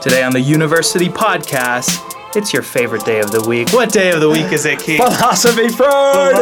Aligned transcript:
Today 0.00 0.22
on 0.22 0.32
the 0.32 0.40
University 0.40 1.08
Podcast, 1.08 2.04
it's 2.36 2.52
your 2.52 2.62
favorite 2.62 3.04
day 3.04 3.18
of 3.18 3.32
the 3.32 3.42
week. 3.48 3.72
What 3.72 3.90
day 3.90 4.12
of 4.12 4.20
the 4.20 4.28
week 4.30 4.52
is 4.52 4.64
it, 4.64 4.78
Keith? 4.78 4.98
Philosophy 4.98 5.68
Friday. 5.68 6.38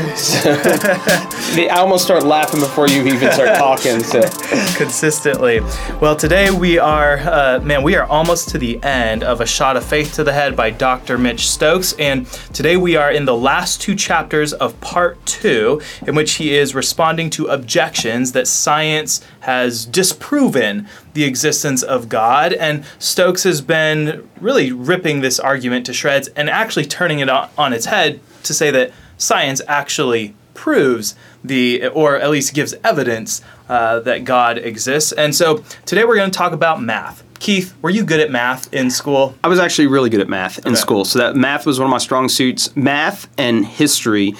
Friday. 0.42 1.68
I 1.68 1.76
almost 1.76 2.04
start 2.04 2.24
laughing 2.24 2.58
before 2.58 2.88
you 2.88 3.04
even 3.06 3.30
start 3.30 3.56
talking. 3.56 4.02
So 4.02 4.20
Consistently. 4.76 5.60
Well, 6.00 6.16
today 6.16 6.50
we 6.50 6.78
are, 6.78 7.18
uh, 7.18 7.60
man, 7.62 7.82
we 7.82 7.94
are 7.94 8.04
almost 8.04 8.48
to 8.48 8.58
the 8.58 8.82
end 8.82 9.22
of 9.22 9.40
A 9.40 9.46
Shot 9.46 9.76
of 9.76 9.84
Faith 9.84 10.14
to 10.14 10.24
the 10.24 10.32
Head 10.32 10.56
by 10.56 10.70
Dr. 10.70 11.18
Mitch 11.18 11.48
Stokes. 11.48 11.92
And 11.98 12.26
today 12.52 12.76
we 12.76 12.96
are 12.96 13.12
in 13.12 13.26
the 13.26 13.36
last 13.36 13.80
two 13.80 13.94
chapters 13.94 14.52
of 14.54 14.80
part 14.80 15.24
two, 15.26 15.80
in 16.06 16.14
which 16.14 16.32
he 16.32 16.54
is 16.54 16.74
responding 16.74 17.30
to 17.30 17.46
objections 17.46 18.32
that 18.32 18.48
science 18.48 19.24
has 19.40 19.84
disproven 19.84 20.88
the 21.14 21.24
existence 21.24 21.82
of 21.82 22.08
God. 22.08 22.52
And 22.52 22.84
Stokes 22.98 23.42
has 23.44 23.60
been 23.60 24.28
really 24.40 24.72
ripping 24.72 25.20
this 25.20 25.38
argument 25.38 25.86
to 25.86 25.92
shreds 25.92 26.28
and 26.28 26.48
actually 26.48 26.86
turning 26.86 27.18
it 27.20 27.28
on, 27.28 27.48
on 27.58 27.72
its 27.72 27.86
head 27.86 28.20
to 28.44 28.54
say 28.54 28.70
that 28.70 28.92
science 29.18 29.60
actually 29.68 30.34
proves 30.54 31.14
the, 31.44 31.86
or 31.88 32.16
at 32.16 32.30
least 32.30 32.54
gives 32.54 32.74
evidence 32.84 33.42
uh, 33.68 34.00
that 34.00 34.24
God 34.24 34.58
exists. 34.58 35.12
And 35.12 35.34
so 35.34 35.64
today 35.86 36.04
we're 36.04 36.16
going 36.16 36.30
to 36.30 36.36
talk 36.36 36.52
about 36.52 36.82
math. 36.82 37.22
Keith, 37.40 37.74
were 37.82 37.90
you 37.90 38.04
good 38.04 38.20
at 38.20 38.30
math 38.30 38.72
in 38.72 38.88
school? 38.88 39.34
I 39.42 39.48
was 39.48 39.58
actually 39.58 39.88
really 39.88 40.08
good 40.10 40.20
at 40.20 40.28
math 40.28 40.58
in 40.58 40.68
Okay. 40.68 40.74
school. 40.76 41.04
So 41.04 41.18
that 41.18 41.34
math 41.34 41.66
was 41.66 41.78
one 41.80 41.86
of 41.86 41.90
my 41.90 41.98
strong 41.98 42.28
suits. 42.28 42.74
Math 42.76 43.26
and 43.36 43.66
history. 43.66 44.34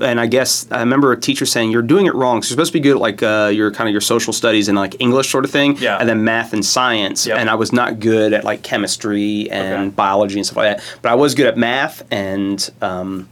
And 0.00 0.18
I 0.20 0.26
guess 0.26 0.66
I 0.70 0.80
remember 0.80 1.12
a 1.12 1.20
teacher 1.20 1.44
saying 1.46 1.70
you're 1.70 1.82
doing 1.82 2.06
it 2.06 2.14
wrong. 2.14 2.42
So 2.42 2.46
you're 2.48 2.54
supposed 2.56 2.72
to 2.72 2.78
be 2.78 2.80
good 2.80 2.96
at 2.96 3.00
like 3.00 3.22
uh, 3.22 3.50
your 3.52 3.70
kind 3.70 3.88
of 3.88 3.92
your 3.92 4.00
social 4.00 4.32
studies 4.32 4.68
and 4.68 4.76
like 4.78 4.96
English 5.00 5.30
sort 5.30 5.44
of 5.44 5.50
thing, 5.50 5.76
Yeah. 5.78 5.98
and 5.98 6.08
then 6.08 6.24
math 6.24 6.52
and 6.52 6.64
science. 6.64 7.26
Yep. 7.26 7.38
And 7.38 7.50
I 7.50 7.54
was 7.54 7.72
not 7.72 8.00
good 8.00 8.32
at 8.32 8.44
like 8.44 8.62
chemistry 8.62 9.50
and 9.50 9.88
Okay. 9.88 9.94
biology 9.94 10.36
and 10.38 10.46
stuff 10.46 10.56
like 10.56 10.76
that. 10.78 10.84
But 11.02 11.12
I 11.12 11.14
was 11.14 11.34
good 11.34 11.46
at 11.46 11.56
math 11.58 12.02
and 12.10 12.68
um, 12.80 13.28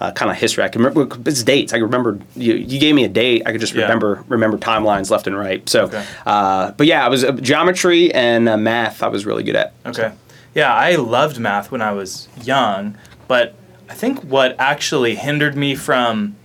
uh, 0.00 0.10
kind 0.12 0.30
of 0.30 0.36
history. 0.38 0.64
I 0.64 0.68
can 0.68 0.82
remember 0.82 1.18
it's 1.28 1.42
dates. 1.42 1.74
I 1.74 1.76
can 1.76 1.84
remember 1.84 2.18
you, 2.34 2.54
you 2.54 2.80
gave 2.80 2.94
me 2.94 3.04
a 3.04 3.08
date. 3.08 3.42
I 3.44 3.52
could 3.52 3.60
just 3.60 3.74
Yeah. 3.74 3.82
remember 3.82 4.24
remember 4.28 4.56
timelines 4.56 5.10
left 5.10 5.26
and 5.26 5.36
right. 5.38 5.68
So, 5.68 5.84
Okay. 5.84 6.02
uh, 6.24 6.70
but 6.72 6.86
yeah, 6.86 7.04
I 7.04 7.08
was 7.08 7.22
uh, 7.24 7.32
geometry 7.32 8.12
and 8.14 8.48
uh, 8.48 8.56
math. 8.56 9.02
I 9.02 9.08
was 9.08 9.26
really 9.26 9.42
good 9.42 9.56
at. 9.56 9.74
Okay. 9.84 10.12
Yeah, 10.54 10.72
I 10.74 10.96
loved 10.96 11.38
math 11.38 11.70
when 11.70 11.82
I 11.82 11.92
was 11.92 12.28
young, 12.42 12.96
but 13.28 13.54
I 13.90 13.94
think 13.94 14.20
what 14.22 14.54
actually 14.60 15.16
hindered 15.16 15.56
me 15.56 15.74
from 15.74 16.36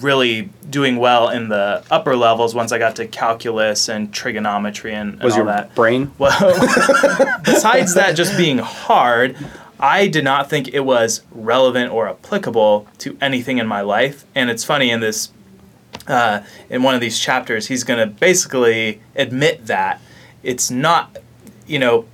really 0.00 0.50
doing 0.68 0.96
well 0.96 1.30
in 1.30 1.48
the 1.48 1.82
upper 1.90 2.14
levels 2.14 2.54
once 2.54 2.70
I 2.70 2.78
got 2.78 2.96
to 2.96 3.06
calculus 3.06 3.88
and 3.88 4.12
trigonometry 4.12 4.92
and, 4.92 5.14
and 5.14 5.22
Was 5.22 5.32
all 5.32 5.38
your 5.38 5.46
that. 5.46 5.74
brain? 5.74 6.12
Well, 6.18 6.38
besides 7.44 7.94
that 7.94 8.12
just 8.14 8.36
being 8.36 8.58
hard, 8.58 9.36
I 9.80 10.06
did 10.06 10.22
not 10.22 10.50
think 10.50 10.68
it 10.74 10.80
was 10.80 11.22
relevant 11.30 11.92
or 11.92 12.10
applicable 12.10 12.86
to 12.98 13.16
anything 13.22 13.56
in 13.56 13.66
my 13.66 13.80
life. 13.80 14.26
And 14.34 14.50
it's 14.50 14.64
funny 14.64 14.90
in 14.90 15.00
this, 15.00 15.30
uh, 16.06 16.42
in 16.68 16.82
one 16.82 16.94
of 16.94 17.00
these 17.00 17.18
chapters, 17.18 17.68
he's 17.68 17.84
going 17.84 18.06
to 18.06 18.06
basically 18.06 19.00
admit 19.14 19.64
that 19.66 20.02
it's 20.42 20.70
not, 20.70 21.16
you 21.66 21.78
know, 21.78 22.04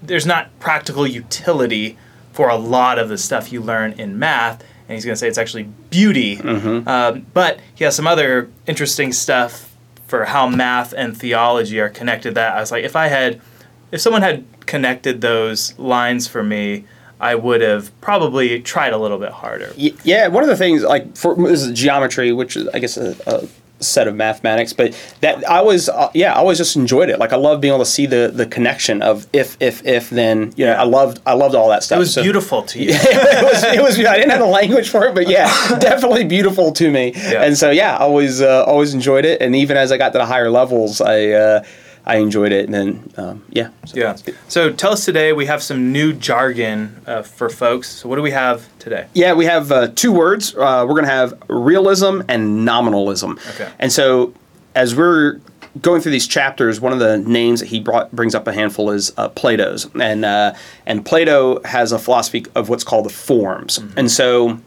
there's 0.00 0.26
not 0.26 0.56
practical 0.60 1.08
utility 1.08 1.98
for 2.32 2.48
a 2.48 2.56
lot 2.56 2.98
of 2.98 3.08
the 3.08 3.18
stuff 3.18 3.52
you 3.52 3.60
learn 3.60 3.92
in 3.92 4.18
math. 4.18 4.62
And 4.88 4.96
he's 4.96 5.04
going 5.04 5.14
to 5.14 5.18
say 5.18 5.28
it's 5.28 5.38
actually 5.38 5.64
beauty. 5.90 6.36
Um, 6.86 7.26
but 7.32 7.60
he 7.74 7.84
has 7.84 7.94
some 7.96 8.06
other 8.06 8.50
interesting 8.66 9.12
stuff 9.12 9.74
for 10.06 10.24
how 10.26 10.48
math 10.48 10.92
and 10.92 11.16
theology 11.16 11.80
are 11.80 11.88
connected. 11.88 12.34
That 12.34 12.56
I 12.56 12.60
was 12.60 12.70
like, 12.70 12.84
if 12.84 12.96
I 12.96 13.06
had, 13.08 13.40
if 13.90 14.00
someone 14.00 14.22
had 14.22 14.44
connected 14.66 15.20
those 15.20 15.78
lines 15.78 16.26
for 16.28 16.42
me, 16.42 16.84
I 17.20 17.36
would 17.36 17.60
have 17.60 17.98
probably 18.00 18.60
tried 18.60 18.92
a 18.92 18.98
little 18.98 19.18
bit 19.18 19.30
harder. 19.30 19.72
Yeah, 19.76 20.26
one 20.26 20.42
of 20.42 20.48
the 20.48 20.56
things 20.56 20.82
like 20.82 21.16
for 21.16 21.36
this 21.36 21.62
is 21.62 21.72
geometry, 21.78 22.32
which 22.32 22.56
is 22.56 22.68
I 22.74 22.80
guess 22.80 22.96
a, 22.96 23.16
a 23.26 23.48
set 23.82 24.08
of 24.08 24.14
mathematics, 24.14 24.72
but 24.72 24.94
that 25.20 25.48
I 25.48 25.60
was 25.62 25.88
uh, 25.88 26.10
yeah 26.14 26.32
I 26.32 26.36
always 26.36 26.58
just 26.58 26.76
enjoyed 26.76 27.08
it. 27.10 27.18
Like 27.18 27.32
I 27.32 27.36
love 27.36 27.60
being 27.60 27.74
able 27.74 27.84
to 27.84 27.90
see 27.90 28.06
the 28.06 28.30
the 28.34 28.46
connection 28.46 29.02
of 29.02 29.26
if 29.32 29.56
if 29.60 29.84
if 29.86 30.10
then 30.10 30.52
you 30.56 30.64
know 30.66 30.72
I 30.74 30.84
loved 30.84 31.20
I 31.26 31.34
loved 31.34 31.54
all 31.54 31.68
that 31.70 31.82
stuff. 31.82 31.96
It 31.96 32.00
was 32.00 32.14
So- 32.14 32.22
beautiful 32.22 32.62
to 32.62 32.78
you. 32.78 32.90
it 32.92 33.44
was 33.44 33.62
it 33.64 33.82
was 33.82 33.98
I 33.98 34.16
didn't 34.16 34.30
have 34.30 34.40
the 34.40 34.46
language 34.46 34.88
for 34.88 35.04
it, 35.06 35.14
but 35.14 35.28
yeah, 35.28 35.46
definitely 35.78 36.24
beautiful 36.24 36.72
to 36.72 36.90
me. 36.90 37.12
Yeah. 37.14 37.42
And 37.44 37.56
so 37.56 37.70
yeah, 37.70 37.96
I 37.96 38.00
always 38.00 38.40
uh, 38.40 38.64
always 38.64 38.94
enjoyed 38.94 39.24
it, 39.24 39.40
and 39.40 39.54
even 39.56 39.76
as 39.76 39.92
I 39.92 39.96
got 39.98 40.12
to 40.12 40.18
the 40.18 40.26
higher 40.26 40.50
levels, 40.50 41.00
I 41.00 41.28
uh, 41.30 41.64
I 42.04 42.16
enjoyed 42.16 42.52
it, 42.52 42.64
and 42.64 42.74
then 42.74 43.12
um, 43.16 43.44
yeah, 43.50 43.70
so 43.86 43.98
Yeah. 43.98 44.16
So 44.48 44.72
tell 44.72 44.92
us 44.92 45.04
today. 45.04 45.32
We 45.32 45.46
have 45.46 45.62
some 45.62 45.92
new 45.92 46.12
jargon 46.12 47.00
uh, 47.06 47.22
for 47.22 47.48
folks. 47.48 47.88
So 47.88 48.08
what 48.08 48.16
do 48.16 48.22
we 48.22 48.32
have 48.32 48.66
today? 48.78 49.06
Yeah, 49.14 49.34
we 49.34 49.44
have 49.44 49.70
uh, 49.70 49.88
two 49.94 50.12
words. 50.12 50.54
Uh, 50.54 50.84
we're 50.86 50.94
going 50.94 51.04
to 51.04 51.10
have 51.10 51.40
realism 51.48 52.22
and 52.28 52.64
nominalism. 52.64 53.38
Okay. 53.50 53.70
And 53.78 53.92
so, 53.92 54.34
as 54.74 54.96
we're 54.96 55.40
going 55.80 56.00
through 56.00 56.12
these 56.12 56.26
chapters, 56.26 56.80
one 56.80 56.92
of 56.92 56.98
the 56.98 57.18
names 57.18 57.60
that 57.60 57.66
he 57.66 57.78
brought, 57.78 58.10
brings 58.12 58.34
up 58.34 58.46
a 58.48 58.52
handful 58.52 58.90
is 58.90 59.12
uh, 59.16 59.28
Plato's, 59.28 59.88
and 59.94 60.24
uh, 60.24 60.54
and 60.86 61.06
Plato 61.06 61.62
has 61.62 61.92
a 61.92 61.98
philosophy 62.00 62.44
of 62.56 62.68
what's 62.68 62.84
called 62.84 63.04
the 63.04 63.10
forms. 63.10 63.78
And 63.96 64.10
so, 64.10 64.58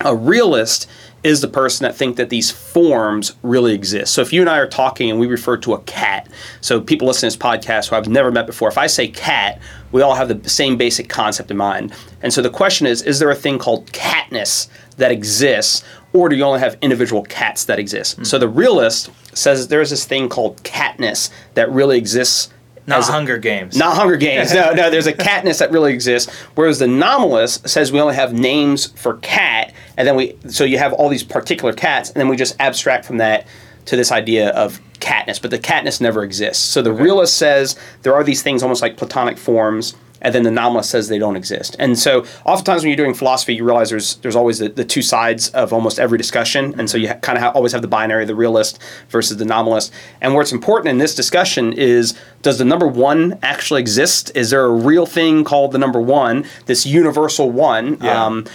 a 0.00 0.16
realist 0.16 0.88
is 1.22 1.40
the 1.40 1.48
person 1.48 1.84
that 1.84 1.94
think 1.94 2.16
that 2.16 2.30
these 2.30 2.50
forms 2.50 3.36
really 3.42 3.74
exist. 3.74 4.14
So 4.14 4.22
if 4.22 4.32
you 4.32 4.40
and 4.40 4.48
I 4.48 4.58
are 4.58 4.66
talking 4.66 5.10
and 5.10 5.20
we 5.20 5.26
refer 5.26 5.56
to 5.58 5.74
a 5.74 5.80
cat, 5.82 6.28
so 6.60 6.80
people 6.80 7.06
listen 7.06 7.28
to 7.28 7.36
this 7.36 7.42
podcast 7.42 7.90
who 7.90 7.96
I've 7.96 8.08
never 8.08 8.30
met 8.30 8.46
before, 8.46 8.68
if 8.68 8.78
I 8.78 8.86
say 8.86 9.08
cat, 9.08 9.60
we 9.92 10.02
all 10.02 10.14
have 10.14 10.28
the 10.28 10.48
same 10.48 10.76
basic 10.76 11.08
concept 11.08 11.50
in 11.50 11.56
mind. 11.56 11.92
And 12.22 12.32
so 12.32 12.40
the 12.40 12.50
question 12.50 12.86
is, 12.86 13.02
is 13.02 13.18
there 13.18 13.30
a 13.30 13.34
thing 13.34 13.58
called 13.58 13.92
catness 13.92 14.68
that 14.96 15.10
exists, 15.10 15.84
or 16.12 16.28
do 16.28 16.36
you 16.36 16.44
only 16.44 16.60
have 16.60 16.78
individual 16.80 17.22
cats 17.24 17.64
that 17.66 17.78
exist? 17.78 18.24
So 18.24 18.38
the 18.38 18.48
realist 18.48 19.10
says 19.34 19.68
there 19.68 19.80
is 19.80 19.90
this 19.90 20.04
thing 20.04 20.28
called 20.28 20.62
catness 20.62 21.30
that 21.54 21.70
really 21.70 21.98
exists 21.98 22.50
Not 22.90 23.04
Hunger 23.04 23.38
Games. 23.38 23.76
not 23.76 23.96
Hunger 23.96 24.16
Games. 24.16 24.52
No, 24.52 24.72
no. 24.72 24.90
There's 24.90 25.06
a 25.06 25.12
catness 25.12 25.58
that 25.58 25.70
really 25.70 25.92
exists. 25.92 26.32
Whereas 26.54 26.78
the 26.78 26.86
nominalist 26.86 27.68
says 27.68 27.92
we 27.92 28.00
only 28.00 28.14
have 28.14 28.32
names 28.32 28.86
for 29.00 29.14
cat, 29.18 29.72
and 29.96 30.06
then 30.06 30.16
we 30.16 30.36
so 30.48 30.64
you 30.64 30.78
have 30.78 30.92
all 30.92 31.08
these 31.08 31.24
particular 31.24 31.72
cats, 31.72 32.10
and 32.10 32.20
then 32.20 32.28
we 32.28 32.36
just 32.36 32.56
abstract 32.60 33.04
from 33.04 33.18
that 33.18 33.46
to 33.86 33.96
this 33.96 34.12
idea 34.12 34.50
of 34.50 34.80
catness. 35.00 35.40
But 35.40 35.50
the 35.50 35.58
catness 35.58 36.00
never 36.00 36.22
exists. 36.22 36.62
So 36.62 36.82
the 36.82 36.92
realist 36.92 37.36
says 37.36 37.76
there 38.02 38.14
are 38.14 38.24
these 38.24 38.42
things 38.42 38.62
almost 38.62 38.82
like 38.82 38.96
platonic 38.96 39.38
forms. 39.38 39.94
And 40.22 40.34
then 40.34 40.42
the 40.42 40.50
nominalist 40.50 40.90
says 40.90 41.08
they 41.08 41.18
don't 41.18 41.36
exist. 41.36 41.76
And 41.78 41.98
so, 41.98 42.26
oftentimes 42.44 42.82
when 42.82 42.90
you're 42.90 42.96
doing 42.96 43.14
philosophy, 43.14 43.54
you 43.54 43.64
realize 43.64 43.88
there's 43.88 44.16
there's 44.16 44.36
always 44.36 44.58
the, 44.58 44.68
the 44.68 44.84
two 44.84 45.00
sides 45.00 45.48
of 45.50 45.72
almost 45.72 45.98
every 45.98 46.18
discussion. 46.18 46.78
And 46.78 46.90
so 46.90 46.98
you 46.98 47.08
ha- 47.08 47.14
kind 47.14 47.38
of 47.38 47.42
ha- 47.42 47.52
always 47.54 47.72
have 47.72 47.80
the 47.80 47.88
binary, 47.88 48.26
the 48.26 48.34
realist 48.34 48.78
versus 49.08 49.38
the 49.38 49.46
nominalist. 49.46 49.92
And 50.20 50.34
what's 50.34 50.52
important 50.52 50.90
in 50.90 50.98
this 50.98 51.14
discussion 51.14 51.72
is 51.72 52.18
does 52.42 52.58
the 52.58 52.66
number 52.66 52.86
one 52.86 53.38
actually 53.42 53.80
exist? 53.80 54.30
Is 54.34 54.50
there 54.50 54.66
a 54.66 54.70
real 54.70 55.06
thing 55.06 55.42
called 55.42 55.72
the 55.72 55.78
number 55.78 56.02
one, 56.02 56.44
this 56.66 56.84
universal 56.84 57.50
one? 57.50 57.96
Yeah. 58.02 58.26
Um, 58.26 58.46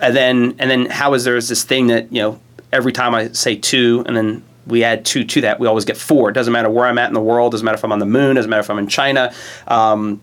and 0.00 0.16
then 0.16 0.56
and 0.58 0.68
then 0.68 0.86
how 0.86 1.14
is 1.14 1.22
there 1.22 1.40
this 1.40 1.62
thing 1.62 1.86
that 1.86 2.12
you 2.12 2.20
know 2.20 2.40
every 2.72 2.92
time 2.92 3.14
I 3.14 3.28
say 3.28 3.54
two 3.54 4.02
and 4.06 4.16
then 4.16 4.42
we 4.66 4.84
add 4.84 5.04
two 5.04 5.24
to 5.24 5.40
that, 5.42 5.58
we 5.58 5.66
always 5.66 5.84
get 5.84 5.96
four. 5.96 6.30
It 6.30 6.32
doesn't 6.32 6.52
matter 6.52 6.70
where 6.70 6.86
I'm 6.86 6.98
at 6.98 7.08
in 7.08 7.14
the 7.14 7.20
world. 7.20 7.52
Doesn't 7.52 7.64
matter 7.64 7.76
if 7.76 7.84
I'm 7.84 7.92
on 7.92 7.98
the 7.98 8.06
moon. 8.06 8.36
Doesn't 8.36 8.50
matter 8.50 8.60
if 8.60 8.70
I'm 8.70 8.78
in 8.78 8.88
China. 8.88 9.32
Um, 9.66 10.20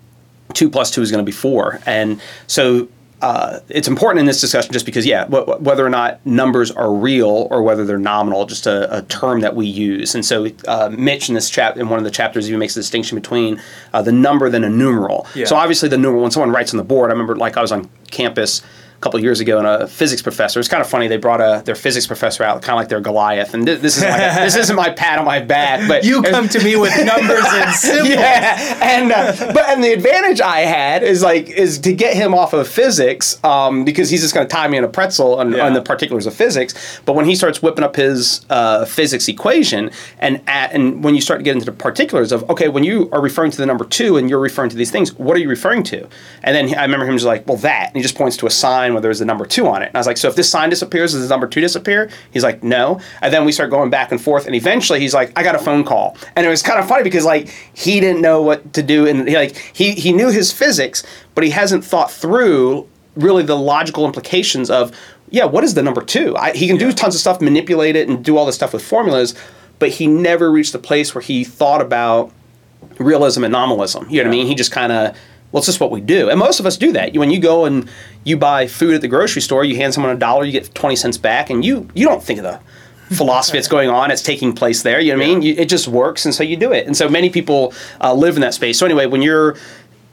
two 0.53 0.69
plus 0.69 0.91
two 0.91 1.01
is 1.01 1.11
going 1.11 1.23
to 1.23 1.25
be 1.25 1.31
four. 1.31 1.79
And 1.85 2.21
so 2.47 2.87
uh, 3.21 3.59
it's 3.67 3.89
important 3.89 4.21
in 4.21 4.25
this 4.25 4.39
discussion 4.39 4.71
just 4.71 4.85
because, 4.85 5.05
yeah, 5.05 5.25
wh- 5.25 5.43
wh- 5.43 5.61
whether 5.61 5.85
or 5.85 5.89
not 5.89 6.25
numbers 6.25 6.71
are 6.71 6.93
real 6.93 7.49
or 7.51 7.61
whether 7.63 7.83
they're 7.83 7.97
nominal, 7.99 8.45
just 8.45 8.65
a, 8.65 8.97
a 8.97 9.01
term 9.03 9.41
that 9.41 9.55
we 9.55 9.67
use. 9.67 10.15
And 10.15 10.25
so 10.25 10.47
uh, 10.67 10.89
Mitch 10.97 11.27
in 11.27 11.35
this 11.35 11.49
chap 11.49 11.75
in 11.75 11.89
one 11.89 11.99
of 11.99 12.05
the 12.05 12.11
chapters 12.11 12.47
even 12.47 12.59
makes 12.59 12.77
a 12.77 12.79
distinction 12.79 13.17
between 13.17 13.61
uh, 13.93 14.01
the 14.01 14.13
number 14.13 14.49
than 14.49 14.63
a 14.63 14.69
numeral. 14.69 15.27
Yeah. 15.35 15.45
So 15.45 15.57
obviously 15.57 15.89
the 15.89 15.97
numeral, 15.97 16.21
when 16.21 16.31
someone 16.31 16.51
writes 16.51 16.73
on 16.73 16.77
the 16.77 16.83
board, 16.85 17.09
I 17.09 17.13
remember 17.13 17.35
like 17.35 17.57
I 17.57 17.61
was 17.61 17.73
on 17.73 17.89
campus 18.09 18.61
couple 19.01 19.17
of 19.17 19.23
years 19.23 19.39
ago, 19.39 19.57
and 19.59 19.67
a 19.67 19.87
physics 19.87 20.21
professor. 20.21 20.59
It's 20.59 20.67
kind 20.69 20.81
of 20.81 20.89
funny. 20.89 21.07
They 21.07 21.17
brought 21.17 21.41
a 21.41 21.63
their 21.65 21.75
physics 21.75 22.05
professor 22.07 22.43
out, 22.43 22.61
kind 22.61 22.73
of 22.73 22.77
like 22.81 22.89
their 22.89 22.99
Goliath. 22.99 23.53
And 23.53 23.65
thi- 23.65 23.75
this 23.75 23.97
is 23.97 24.03
like 24.03 24.19
a, 24.19 24.41
this 24.43 24.55
isn't 24.55 24.75
my 24.75 24.89
pat 24.89 25.19
on 25.19 25.25
my 25.25 25.39
back, 25.39 25.87
but 25.87 26.03
You 26.03 26.21
come 26.21 26.49
to 26.49 26.63
me 26.63 26.75
with 26.75 26.93
numbers 27.05 27.45
and 27.47 27.71
symbols. 27.75 28.09
yeah, 28.09 28.77
and 28.81 29.11
uh, 29.11 29.53
but 29.53 29.69
and 29.69 29.83
the 29.83 29.93
advantage 29.93 30.41
I 30.41 30.59
had 30.61 31.03
is 31.03 31.23
like 31.23 31.47
is 31.49 31.79
to 31.79 31.93
get 31.93 32.13
him 32.15 32.33
off 32.33 32.53
of 32.53 32.67
physics 32.67 33.41
um, 33.43 33.85
because 33.85 34.09
he's 34.09 34.21
just 34.21 34.33
going 34.33 34.47
to 34.47 34.51
tie 34.51 34.67
me 34.67 34.77
in 34.77 34.83
a 34.83 34.87
pretzel 34.89 35.39
on, 35.39 35.53
Yeah. 35.53 35.65
on 35.65 35.73
the 35.73 35.81
particulars 35.81 36.25
of 36.25 36.33
physics. 36.33 36.99
But 37.05 37.13
when 37.13 37.25
he 37.25 37.35
starts 37.35 37.61
whipping 37.61 37.83
up 37.83 37.95
his 37.95 38.45
uh, 38.49 38.85
physics 38.85 39.27
equation 39.27 39.91
and 40.19 40.41
at, 40.47 40.73
and 40.73 41.03
when 41.03 41.15
you 41.15 41.21
start 41.21 41.39
to 41.39 41.43
get 41.43 41.53
into 41.53 41.65
the 41.65 41.71
particulars 41.71 42.31
of 42.31 42.49
okay, 42.49 42.67
when 42.67 42.83
you 42.83 43.09
are 43.11 43.21
referring 43.21 43.51
to 43.51 43.57
the 43.57 43.65
number 43.65 43.85
two 43.85 44.17
and 44.17 44.29
you're 44.29 44.39
referring 44.39 44.69
to 44.69 44.75
these 44.75 44.91
things, 44.91 45.13
what 45.13 45.37
are 45.37 45.39
you 45.39 45.49
referring 45.49 45.83
to? 45.83 46.07
And 46.43 46.55
then 46.55 46.77
I 46.77 46.81
remember 46.83 47.05
him 47.05 47.15
just 47.15 47.25
like, 47.25 47.47
well, 47.47 47.57
that, 47.57 47.87
and 47.87 47.95
he 47.95 48.01
just 48.01 48.15
points 48.15 48.35
to 48.37 48.45
a 48.45 48.49
sign 48.49 48.88
sign 48.89 48.93
where 48.93 49.01
there's 49.01 49.21
a 49.21 49.25
number 49.25 49.45
two 49.45 49.67
on 49.67 49.81
it. 49.81 49.87
And 49.87 49.95
I 49.95 49.99
was 49.99 50.07
like, 50.07 50.17
so 50.17 50.27
if 50.27 50.35
this 50.35 50.49
sign 50.49 50.69
disappears, 50.69 51.13
does 51.13 51.21
the 51.21 51.29
number 51.29 51.47
two 51.47 51.61
disappear? 51.61 52.09
He's 52.31 52.43
like, 52.43 52.63
no. 52.63 52.99
And 53.21 53.33
then 53.33 53.45
we 53.45 53.51
start 53.51 53.69
going 53.69 53.89
back 53.89 54.11
and 54.11 54.21
forth, 54.21 54.45
and 54.45 54.55
eventually 54.55 54.99
he's 54.99 55.13
like, 55.13 55.31
I 55.37 55.43
got 55.43 55.55
a 55.55 55.59
phone 55.59 55.83
call, 55.83 56.17
and 56.35 56.45
it 56.45 56.49
was 56.49 56.61
kind 56.61 56.79
of 56.79 56.87
funny 56.87 57.03
because 57.03 57.25
like 57.25 57.49
he 57.73 57.99
didn't 57.99 58.21
know 58.21 58.41
what 58.41 58.73
to 58.73 58.83
do, 58.83 59.07
and 59.07 59.27
he 59.27 59.35
like 59.35 59.55
he 59.73 59.93
he 59.93 60.11
knew 60.11 60.29
his 60.29 60.51
physics, 60.51 61.03
but 61.35 61.43
he 61.43 61.49
hasn't 61.51 61.83
thought 61.83 62.11
through 62.11 62.87
really 63.15 63.43
the 63.43 63.55
logical 63.55 64.05
implications 64.05 64.69
of 64.69 64.91
yeah, 65.31 65.45
what 65.45 65.63
is 65.63 65.75
the 65.75 65.83
number 65.83 66.01
two? 66.01 66.35
I, 66.37 66.53
he 66.53 66.67
can 66.67 66.77
do 66.77 66.91
tons 66.91 67.13
of 67.13 67.21
stuff, 67.21 67.39
manipulate 67.39 67.95
it, 67.95 68.09
and 68.09 68.25
do 68.25 68.37
all 68.37 68.45
this 68.45 68.55
stuff 68.55 68.73
with 68.73 68.83
formulas, 68.83 69.35
but 69.77 69.89
he 69.89 70.07
never 70.07 70.51
reached 70.51 70.73
the 70.73 70.79
place 70.79 71.13
where 71.13 71.21
he 71.21 71.43
thought 71.43 71.81
about 71.81 72.31
realism 72.97 73.43
and 73.43 73.51
nominalism. 73.51 74.09
You 74.09 74.23
know 74.23 74.29
what 74.29 74.35
I 74.35 74.37
mean? 74.37 74.47
He 74.47 74.55
just 74.55 74.71
kind 74.71 74.91
of, 74.91 75.15
well, 75.51 75.59
it's 75.59 75.65
just 75.65 75.79
what 75.79 75.91
we 75.91 76.01
do. 76.01 76.29
And 76.29 76.39
most 76.39 76.59
of 76.59 76.65
us 76.65 76.77
do 76.77 76.91
that. 76.93 77.15
When 77.15 77.31
you 77.31 77.39
go 77.39 77.65
and 77.65 77.89
you 78.23 78.37
buy 78.37 78.67
food 78.67 78.93
at 78.93 79.01
the 79.01 79.07
grocery 79.07 79.41
store, 79.41 79.63
you 79.63 79.75
hand 79.75 79.93
someone 79.93 80.15
a 80.15 80.19
dollar, 80.19 80.43
you 80.43 80.51
get 80.51 80.73
20 80.75 80.95
cents 80.95 81.17
back, 81.17 81.49
and 81.49 81.65
you, 81.65 81.87
you 81.93 82.05
don't 82.05 82.23
think 82.23 82.39
of 82.39 82.43
the 82.43 82.59
philosophy 83.15 83.57
that's 83.57 83.67
going 83.67 83.89
on, 83.89 84.11
it's 84.11 84.21
taking 84.21 84.53
place 84.53 84.83
there. 84.83 84.99
You 84.99 85.13
know 85.13 85.17
what 85.17 85.25
I 85.25 85.27
mean? 85.29 85.41
You, 85.41 85.55
it 85.57 85.69
just 85.69 85.87
works, 85.87 86.25
and 86.25 86.33
so 86.35 86.43
you 86.43 86.55
do 86.55 86.71
it. 86.71 86.85
And 86.85 86.95
so 86.95 87.09
many 87.09 87.29
people 87.29 87.73
uh, 88.01 88.13
live 88.13 88.35
in 88.35 88.41
that 88.41 88.53
space. 88.53 88.77
So 88.77 88.85
anyway, 88.85 89.07
when 89.07 89.21
you're 89.21 89.55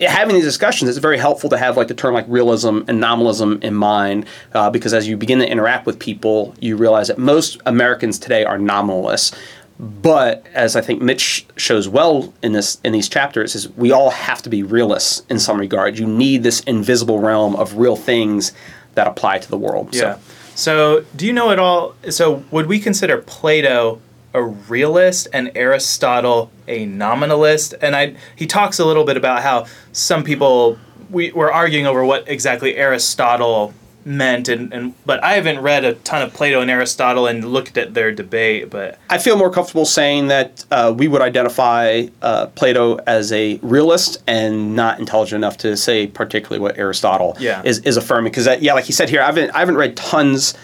having 0.00 0.34
these 0.34 0.44
discussions, 0.44 0.90
it's 0.90 0.98
very 0.98 1.18
helpful 1.18 1.48
to 1.50 1.58
have 1.58 1.76
like 1.76 1.88
the 1.88 1.94
term 1.94 2.14
like 2.14 2.26
realism 2.28 2.80
and 2.88 3.00
nominalism 3.00 3.58
in 3.62 3.74
mind, 3.74 4.26
uh, 4.54 4.70
because 4.70 4.92
as 4.92 5.08
you 5.08 5.16
begin 5.16 5.38
to 5.38 5.50
interact 5.50 5.86
with 5.86 5.98
people, 5.98 6.54
you 6.60 6.76
realize 6.76 7.08
that 7.08 7.18
most 7.18 7.60
Americans 7.66 8.18
today 8.18 8.44
are 8.44 8.58
nominalists. 8.58 9.36
But 9.78 10.46
as 10.54 10.74
I 10.74 10.80
think 10.80 11.02
Mitch 11.02 11.46
shows 11.56 11.86
well 11.86 12.32
in 12.42 12.52
this 12.52 12.80
in 12.82 12.92
these 12.92 13.08
chapters, 13.08 13.54
is 13.54 13.68
we 13.70 13.92
all 13.92 14.10
have 14.10 14.40
to 14.42 14.50
be 14.50 14.62
realists 14.62 15.22
in 15.28 15.38
some 15.38 15.58
regard. 15.58 15.98
You 15.98 16.06
need 16.06 16.42
this 16.42 16.60
invisible 16.60 17.18
realm 17.18 17.54
of 17.56 17.76
real 17.76 17.96
things 17.96 18.52
that 18.94 19.06
apply 19.06 19.38
to 19.38 19.50
the 19.50 19.58
world. 19.58 19.94
Yeah. 19.94 20.14
So, 20.14 20.20
So, 20.54 21.04
do 21.14 21.26
you 21.26 21.34
know 21.34 21.50
at 21.50 21.58
all? 21.58 21.94
So, 22.08 22.44
would 22.50 22.66
we 22.66 22.78
consider 22.78 23.18
Plato 23.18 24.00
a 24.32 24.42
realist 24.42 25.28
and 25.34 25.50
Aristotle 25.54 26.50
a 26.66 26.86
nominalist? 26.86 27.74
And 27.82 27.94
I 27.94 28.16
he 28.34 28.46
talks 28.46 28.78
a 28.78 28.86
little 28.86 29.04
bit 29.04 29.18
about 29.18 29.42
how 29.42 29.66
some 29.92 30.24
people 30.24 30.78
we 31.10 31.32
were 31.32 31.52
arguing 31.52 31.86
over 31.86 32.02
what 32.02 32.26
exactly 32.28 32.76
Aristotle 32.76 33.74
meant, 34.06 34.48
and, 34.48 34.72
and 34.72 34.94
but 35.04 35.22
I 35.24 35.32
haven't 35.34 35.60
read 35.60 35.84
a 35.84 35.94
ton 35.94 36.22
of 36.22 36.32
Plato 36.32 36.60
and 36.60 36.70
Aristotle 36.70 37.26
and 37.26 37.44
looked 37.44 37.76
at 37.76 37.92
their 37.92 38.12
debate. 38.12 38.70
But 38.70 38.98
I 39.10 39.18
feel 39.18 39.36
more 39.36 39.50
comfortable 39.50 39.84
saying 39.84 40.28
that 40.28 40.64
uh, 40.70 40.94
we 40.96 41.08
would 41.08 41.20
identify 41.20 42.06
uh, 42.22 42.46
Plato 42.54 42.96
as 43.06 43.32
a 43.32 43.58
realist 43.62 44.22
and 44.26 44.76
not 44.76 45.00
intelligent 45.00 45.38
enough 45.40 45.58
to 45.58 45.76
say 45.76 46.06
particularly 46.06 46.60
what 46.60 46.78
Aristotle 46.78 47.36
Yeah. 47.40 47.62
is, 47.64 47.80
is 47.80 47.96
affirming. 47.96 48.30
Because 48.30 48.48
yeah, 48.62 48.72
like 48.74 48.84
he 48.84 48.92
said 48.92 49.10
here, 49.10 49.20
I 49.20 49.26
haven't 49.26 49.50
I 49.50 49.58
haven't 49.58 49.76
read 49.76 49.96
tons 49.96 50.54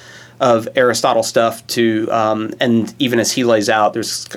of 0.40 0.68
Aristotle 0.76 1.22
stuff 1.22 1.66
to, 1.68 2.08
um, 2.10 2.50
and 2.60 2.94
even 2.98 3.18
as 3.20 3.32
he 3.32 3.44
lays 3.44 3.68
out, 3.68 3.92
there's 3.92 4.28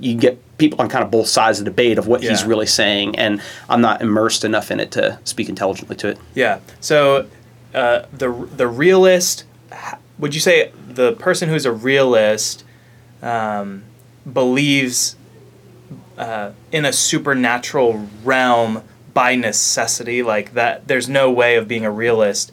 you 0.00 0.14
get 0.14 0.38
people 0.56 0.80
on 0.80 0.88
kind 0.88 1.04
of 1.04 1.10
both 1.10 1.26
sides 1.26 1.58
of 1.58 1.64
the 1.64 1.70
debate 1.70 1.98
of 1.98 2.06
what 2.06 2.22
he's 2.22 2.44
really 2.44 2.66
saying, 2.66 3.16
and 3.18 3.42
I'm 3.68 3.80
not 3.80 4.00
immersed 4.00 4.44
enough 4.44 4.70
in 4.70 4.80
it 4.80 4.90
to 4.92 5.18
speak 5.24 5.48
intelligently 5.48 5.96
to 5.96 6.08
it. 6.08 6.18
yeah, 6.34 6.60
so 6.80 7.26
uh, 7.74 8.06
the 8.12 8.30
the 8.56 8.66
realist. 8.66 9.44
Would 10.18 10.34
you 10.34 10.40
say 10.40 10.72
the 10.86 11.12
person 11.12 11.48
who's 11.48 11.66
a 11.66 11.72
realist 11.72 12.64
um, 13.22 13.84
believes 14.30 15.16
uh, 16.18 16.52
in 16.70 16.84
a 16.84 16.92
supernatural 16.92 18.08
realm 18.22 18.82
by 19.14 19.34
necessity, 19.34 20.22
like 20.22 20.54
that. 20.54 20.88
There's 20.88 21.08
no 21.08 21.30
way 21.30 21.56
of 21.56 21.68
being 21.68 21.84
a 21.84 21.90
realist 21.90 22.52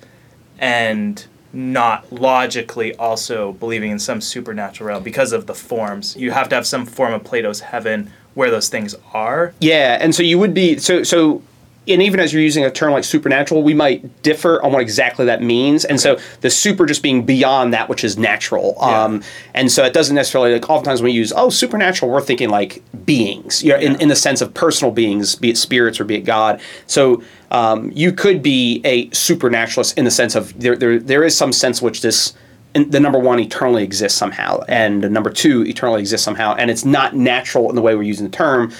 and 0.58 1.26
not 1.52 2.12
logically 2.12 2.94
also 2.96 3.54
believing 3.54 3.92
in 3.92 4.00
some 4.00 4.22
supernatural 4.22 4.88
realm 4.88 5.04
because 5.04 5.32
of 5.32 5.48
the 5.48 5.56
forms. 5.56 6.16
You 6.16 6.32
have 6.32 6.50
to 6.50 6.56
have 6.56 6.68
some 6.68 6.86
form 6.86 7.14
of 7.14 7.24
Plato's 7.24 7.62
heaven 7.62 8.12
where 8.36 8.52
those 8.52 8.70
things 8.70 8.96
are. 9.14 9.54
Yeah, 9.60 9.98
and 10.00 10.14
so 10.14 10.22
you 10.22 10.38
would 10.38 10.54
be 10.54 10.78
so 10.78 11.04
so 11.04 11.42
and 11.90 12.02
even 12.02 12.20
as 12.20 12.32
you're 12.34 12.42
using 12.42 12.64
a 12.64 12.72
term 12.72 12.92
like 12.92 13.04
supernatural, 13.04 13.64
we 13.64 13.74
might 13.74 14.22
differ 14.24 14.62
on 14.64 14.72
what 14.72 14.82
exactly 14.82 15.26
that 15.26 15.42
means. 15.42 15.86
And 15.86 16.00
so 16.00 16.18
the 16.42 16.50
super 16.50 16.86
just 16.86 17.04
being 17.04 17.26
beyond 17.26 17.74
that 17.74 17.90
which 17.90 18.04
is 18.04 18.18
natural. 18.18 18.76
Yeah. 18.80 19.04
Um, 19.04 19.24
and 19.54 19.72
so 19.72 19.84
it 19.84 19.94
doesn't 19.94 20.16
necessarily 20.16 20.54
like 20.54 20.70
oftentimes 20.70 21.02
when 21.02 21.12
we 21.12 21.18
use 21.18 21.34
oh 21.36 21.50
supernatural, 21.50 22.12
we're 22.12 22.22
thinking 22.22 22.50
like 22.50 22.82
beings, 23.06 23.64
you 23.64 23.72
know, 23.72 23.78
in, 23.80 23.94
Yeah. 23.94 23.98
in 24.00 24.08
the 24.10 24.16
sense 24.16 24.42
of 24.42 24.54
personal 24.54 24.92
beings, 24.92 25.36
be 25.36 25.50
it 25.50 25.58
spirits 25.58 26.00
or 26.00 26.04
be 26.06 26.16
it 26.16 26.22
God. 26.26 26.62
So 26.88 27.24
um, 27.52 27.92
you 27.96 28.12
could 28.12 28.42
be 28.42 28.82
a 28.86 29.10
supernaturalist 29.10 29.98
in 29.98 30.06
the 30.06 30.12
sense 30.12 30.36
of 30.36 30.60
there 30.60 30.76
there, 30.76 31.00
there 31.00 31.24
is 31.24 31.36
some 31.38 31.52
sense 31.52 31.82
which 31.82 32.02
this 32.02 32.34
and 32.76 32.92
the 32.92 33.00
number 33.00 33.18
one 33.18 33.40
eternally 33.40 33.84
exists 33.84 34.16
somehow, 34.18 34.62
and 34.68 35.04
the 35.04 35.10
number 35.10 35.32
two 35.32 35.66
eternally 35.66 36.02
exists 36.02 36.24
somehow, 36.24 36.54
and 36.54 36.70
it's 36.70 36.86
not 36.86 37.16
natural 37.16 37.68
in 37.68 37.76
the 37.76 37.82
way 37.82 37.96
we're 37.96 38.04
using 38.04 38.26
the 38.30 38.36
term, 38.38 38.72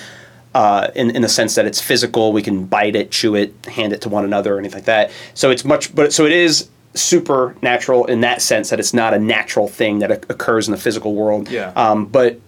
uh, 0.54 0.90
in 0.96 1.12
in 1.12 1.22
the 1.22 1.30
sense 1.30 1.56
that 1.56 1.66
it's 1.66 1.82
physical. 1.82 2.34
We 2.34 2.42
can 2.42 2.66
bite 2.66 2.96
it, 2.96 3.12
chew 3.12 3.36
it, 3.36 3.54
hand 3.66 3.94
it 3.94 4.02
to 4.02 4.10
one 4.10 4.26
another, 4.26 4.56
or 4.56 4.60
anything 4.60 4.78
like 4.78 4.86
that. 4.86 5.12
So 5.34 5.52
it's 5.52 5.66
much, 5.66 5.94
but 5.96 6.14
so 6.14 6.26
it 6.26 6.32
is 6.32 6.70
supernatural 6.96 8.06
in 8.06 8.22
that 8.22 8.42
sense 8.42 8.70
that 8.72 8.80
it's 8.80 8.94
not 8.94 9.14
a 9.14 9.20
natural 9.20 9.68
thing 9.68 10.00
that 10.00 10.12
occurs 10.12 10.68
in 10.68 10.72
the 10.72 10.80
physical 10.80 11.14
world. 11.16 11.50
Yeah. 11.50 11.72
Um, 11.76 12.06
but 12.06 12.40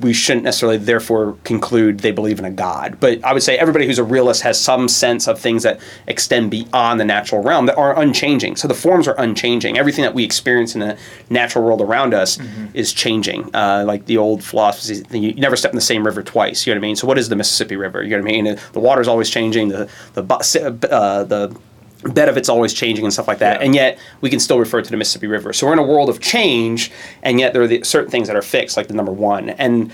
we 0.00 0.12
shouldn't 0.12 0.44
necessarily 0.44 0.78
therefore 0.78 1.36
conclude 1.44 2.00
they 2.00 2.10
believe 2.10 2.38
in 2.38 2.44
a 2.44 2.50
god. 2.50 2.98
But 3.00 3.24
I 3.24 3.32
would 3.32 3.42
say 3.42 3.58
everybody 3.58 3.86
who's 3.86 3.98
a 3.98 4.04
realist 4.04 4.42
has 4.42 4.60
some 4.60 4.88
sense 4.88 5.28
of 5.28 5.38
things 5.38 5.62
that 5.62 5.80
extend 6.06 6.50
beyond 6.50 7.00
the 7.00 7.04
natural 7.04 7.42
realm 7.42 7.66
that 7.66 7.76
are 7.76 7.98
unchanging. 8.00 8.56
So 8.56 8.68
the 8.68 8.74
forms 8.74 9.06
are 9.06 9.18
unchanging. 9.18 9.78
Everything 9.78 10.02
that 10.02 10.14
we 10.14 10.24
experience 10.24 10.74
in 10.74 10.80
the 10.80 10.98
natural 11.28 11.64
world 11.64 11.80
around 11.80 12.14
us 12.14 12.38
is 12.74 12.92
changing. 12.92 13.54
Uh, 13.54 13.84
like 13.86 14.06
the 14.06 14.16
old 14.16 14.42
philosophy, 14.42 15.18
you 15.18 15.34
never 15.34 15.56
step 15.56 15.72
in 15.72 15.76
the 15.76 15.82
same 15.82 16.04
river 16.04 16.22
twice. 16.22 16.66
You 16.66 16.74
know 16.74 16.78
what 16.78 16.84
I 16.84 16.88
mean? 16.88 16.96
So 16.96 17.06
what 17.06 17.18
is 17.18 17.28
the 17.28 17.36
Mississippi 17.36 17.76
River? 17.76 18.02
You 18.02 18.10
know 18.10 18.22
what 18.22 18.28
I 18.28 18.42
mean? 18.42 18.58
The 18.72 18.80
water's 18.80 19.08
always 19.08 19.30
changing. 19.30 19.68
The 19.68 19.88
the 20.14 20.22
uh, 20.90 21.24
the 21.24 21.56
bed 22.02 22.28
of 22.28 22.36
it's 22.36 22.48
always 22.48 22.72
changing 22.72 23.04
and 23.04 23.12
stuff 23.12 23.28
like 23.28 23.38
that. 23.38 23.60
Yeah. 23.60 23.66
And 23.66 23.74
yet 23.74 23.98
we 24.20 24.30
can 24.30 24.40
still 24.40 24.58
refer 24.58 24.82
to 24.82 24.90
the 24.90 24.96
Mississippi 24.96 25.26
River. 25.26 25.52
So 25.52 25.66
we're 25.66 25.74
in 25.74 25.78
a 25.78 25.84
world 25.84 26.08
of 26.08 26.20
change, 26.20 26.90
and 27.22 27.38
yet 27.38 27.52
there 27.52 27.62
are 27.62 27.66
the, 27.66 27.82
certain 27.84 28.10
things 28.10 28.28
that 28.28 28.36
are 28.36 28.42
fixed, 28.42 28.76
like 28.76 28.88
the 28.88 28.94
number 28.94 29.12
one. 29.12 29.50
And 29.50 29.92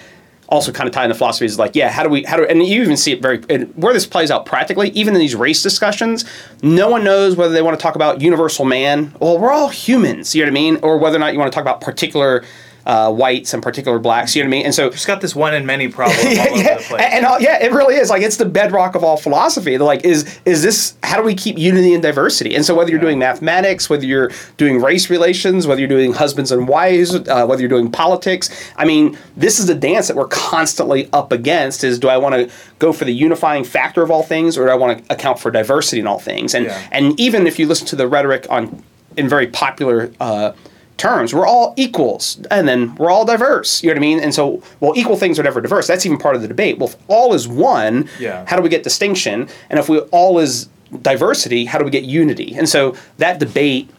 also 0.48 0.70
kind 0.70 0.86
of 0.86 0.94
tie 0.94 1.02
in 1.02 1.08
the 1.08 1.14
philosophy 1.14 1.44
is 1.44 1.58
like, 1.58 1.74
yeah, 1.74 1.90
how 1.90 2.02
do 2.02 2.08
we, 2.08 2.22
how 2.22 2.36
do, 2.36 2.44
and 2.44 2.64
you 2.64 2.82
even 2.82 2.96
see 2.96 3.12
it 3.12 3.20
very, 3.20 3.42
and 3.50 3.74
where 3.76 3.92
this 3.92 4.06
plays 4.06 4.30
out 4.30 4.46
practically, 4.46 4.90
even 4.90 5.12
in 5.14 5.20
these 5.20 5.34
race 5.34 5.62
discussions, 5.62 6.24
no 6.62 6.88
one 6.88 7.02
knows 7.02 7.36
whether 7.36 7.52
they 7.52 7.62
want 7.62 7.76
to 7.78 7.82
talk 7.82 7.96
about 7.96 8.20
universal 8.20 8.64
man. 8.64 9.12
Well, 9.20 9.38
we're 9.38 9.50
all 9.50 9.68
humans, 9.68 10.34
you 10.34 10.42
know 10.42 10.52
what 10.52 10.58
I 10.58 10.60
mean? 10.60 10.76
Or 10.82 10.98
whether 10.98 11.16
or 11.16 11.18
not 11.18 11.32
you 11.32 11.38
want 11.38 11.50
to 11.50 11.54
talk 11.54 11.62
about 11.62 11.80
particular 11.80 12.44
uh, 12.86 13.12
whites 13.12 13.52
and 13.52 13.62
particular 13.62 13.98
blacks, 13.98 14.36
you 14.36 14.42
know 14.42 14.48
what 14.48 14.54
I 14.54 14.58
mean? 14.58 14.64
And 14.66 14.74
so 14.74 14.86
it's 14.86 15.04
got 15.04 15.20
this 15.20 15.34
one 15.34 15.54
in 15.54 15.66
many 15.66 15.88
problem 15.88 16.16
all 16.26 16.32
yeah, 16.32 16.46
over 16.48 16.56
yeah. 16.56 16.76
the 16.76 16.82
place. 16.84 17.02
And, 17.02 17.26
and 17.26 17.42
yeah, 17.42 17.62
it 17.62 17.72
really 17.72 17.96
is 17.96 18.10
like 18.10 18.22
it's 18.22 18.36
the 18.36 18.44
bedrock 18.44 18.94
of 18.94 19.02
all 19.02 19.16
philosophy. 19.16 19.76
Like, 19.76 20.04
is 20.04 20.38
is 20.44 20.62
this 20.62 20.94
how 21.02 21.16
do 21.16 21.22
we 21.24 21.34
keep 21.34 21.58
unity 21.58 21.92
and 21.94 22.02
diversity? 22.02 22.54
And 22.54 22.64
so 22.64 22.74
whether 22.74 22.90
you're 22.90 23.00
doing 23.00 23.18
mathematics, 23.18 23.90
whether 23.90 24.06
you're 24.06 24.30
doing 24.56 24.80
race 24.80 25.10
relations, 25.10 25.66
whether 25.66 25.80
you're 25.80 25.88
doing 25.88 26.12
husbands 26.12 26.52
and 26.52 26.68
wives, 26.68 27.14
uh, 27.14 27.44
whether 27.44 27.60
you're 27.60 27.68
doing 27.68 27.90
politics, 27.90 28.50
I 28.76 28.84
mean, 28.84 29.18
this 29.36 29.58
is 29.58 29.66
the 29.66 29.74
dance 29.74 30.06
that 30.06 30.16
we're 30.16 30.28
constantly 30.28 31.08
up 31.12 31.32
against. 31.32 31.82
Is 31.82 31.98
do 31.98 32.08
I 32.08 32.16
want 32.18 32.36
to 32.36 32.50
go 32.78 32.92
for 32.92 33.04
the 33.04 33.12
unifying 33.12 33.64
factor 33.64 34.02
of 34.02 34.10
all 34.12 34.22
things, 34.22 34.56
or 34.56 34.66
do 34.66 34.70
I 34.70 34.76
want 34.76 35.04
to 35.04 35.12
account 35.12 35.40
for 35.40 35.50
diversity 35.50 35.98
in 36.00 36.06
all 36.06 36.20
things? 36.20 36.54
And 36.54 36.66
Yeah. 36.66 36.88
and 36.92 37.18
even 37.18 37.46
if 37.48 37.58
you 37.58 37.66
listen 37.66 37.86
to 37.88 37.96
the 37.96 38.06
rhetoric 38.06 38.46
on 38.48 38.82
in 39.16 39.28
very 39.28 39.48
popular. 39.48 40.12
Uh, 40.20 40.52
terms. 40.96 41.34
We're 41.34 41.46
all 41.46 41.74
equals, 41.76 42.38
and 42.50 42.66
then 42.66 42.94
we're 42.96 43.10
all 43.10 43.24
diverse. 43.24 43.82
You 43.82 43.88
know 43.88 43.94
what 43.94 43.98
I 43.98 44.00
mean? 44.00 44.20
And 44.20 44.34
so, 44.34 44.62
well, 44.80 44.92
equal 44.96 45.16
things 45.16 45.38
are 45.38 45.42
never 45.42 45.60
diverse. 45.60 45.86
That's 45.86 46.06
even 46.06 46.18
part 46.18 46.36
of 46.36 46.42
the 46.42 46.48
debate. 46.48 46.78
Well, 46.78 46.88
if 46.88 46.96
all 47.08 47.34
is 47.34 47.46
one, 47.46 48.08
Yeah. 48.18 48.44
how 48.46 48.56
do 48.56 48.62
we 48.62 48.68
get 48.68 48.82
distinction? 48.82 49.48
And 49.70 49.78
if 49.78 49.88
we 49.88 49.98
all 49.98 50.38
is 50.38 50.68
diversity, 51.02 51.64
how 51.66 51.78
do 51.78 51.84
we 51.84 51.90
get 51.90 52.04
unity? 52.04 52.54
And 52.56 52.68
so 52.68 52.94
that 53.18 53.38
debate 53.38 53.90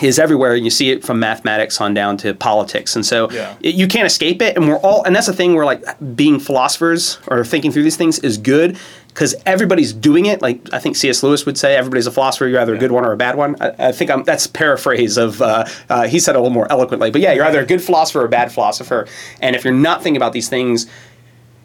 is 0.00 0.18
everywhere. 0.18 0.56
You 0.56 0.70
see 0.70 0.90
it 0.90 1.04
from 1.04 1.20
mathematics 1.20 1.78
on 1.78 1.92
down 1.92 2.16
to 2.18 2.32
politics, 2.32 2.96
and 2.96 3.04
so 3.04 3.28
Yeah. 3.30 3.52
it- 3.60 3.74
you 3.74 3.86
can't 3.86 4.06
escape 4.06 4.40
it. 4.40 4.56
And 4.56 4.66
we're 4.66 4.78
all, 4.78 5.02
and 5.04 5.14
that's 5.14 5.26
the 5.26 5.34
thing. 5.34 5.54
Where 5.54 5.66
like 5.66 5.84
being 6.16 6.38
philosophers 6.40 7.18
or 7.28 7.44
thinking 7.44 7.70
through 7.72 7.82
these 7.82 7.96
things 7.96 8.18
is 8.20 8.38
good 8.38 8.78
because 9.12 9.34
everybody's 9.46 9.92
doing 9.92 10.26
it. 10.26 10.42
Like 10.42 10.72
I 10.72 10.78
think 10.78 10.96
C.S. 10.96 11.22
Lewis 11.22 11.44
would 11.46 11.58
say, 11.58 11.76
everybody's 11.76 12.06
a 12.06 12.10
philosopher. 12.10 12.46
You're 12.46 12.60
either 12.60 12.74
a 12.74 12.78
good 12.78 12.92
one 12.92 13.04
or 13.04 13.12
a 13.12 13.16
bad 13.16 13.36
one. 13.36 13.56
I, 13.60 13.88
I 13.88 13.92
think 13.92 14.10
I'm, 14.10 14.24
that's 14.24 14.46
paraphrase 14.46 15.16
of 15.16 15.42
uh, 15.42 15.66
uh, 15.88 16.06
he 16.06 16.18
said 16.18 16.34
it 16.34 16.38
a 16.38 16.40
little 16.40 16.54
more 16.54 16.70
eloquently. 16.70 17.10
But 17.10 17.20
yeah, 17.20 17.32
you're 17.32 17.44
either 17.44 17.60
a 17.60 17.66
good 17.66 17.82
philosopher 17.82 18.20
or 18.20 18.26
a 18.26 18.30
bad 18.30 18.52
philosopher. 18.52 19.06
And 19.40 19.54
if 19.54 19.64
you're 19.64 19.74
not 19.74 20.02
thinking 20.02 20.16
about 20.16 20.32
these 20.32 20.48
things 20.48 20.86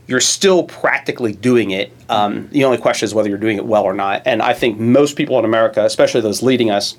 you're 0.08 0.22
still 0.22 0.64
practically 0.64 1.34
doing 1.34 1.72
it. 1.72 1.92
Um, 2.10 2.48
the 2.52 2.64
only 2.64 2.78
question 2.78 3.06
is 3.06 3.14
whether 3.14 3.30
you're 3.30 3.38
doing 3.38 3.58
it 3.58 3.66
well 3.66 3.84
or 3.84 3.94
not. 3.94 4.22
And 4.26 4.42
I 4.42 4.54
think 4.54 4.80
most 4.80 5.18
people 5.18 5.38
in 5.38 5.46
America, 5.46 5.84
especially 5.84 6.22
those 6.22 6.42
leading 6.42 6.72
us, 6.72 6.96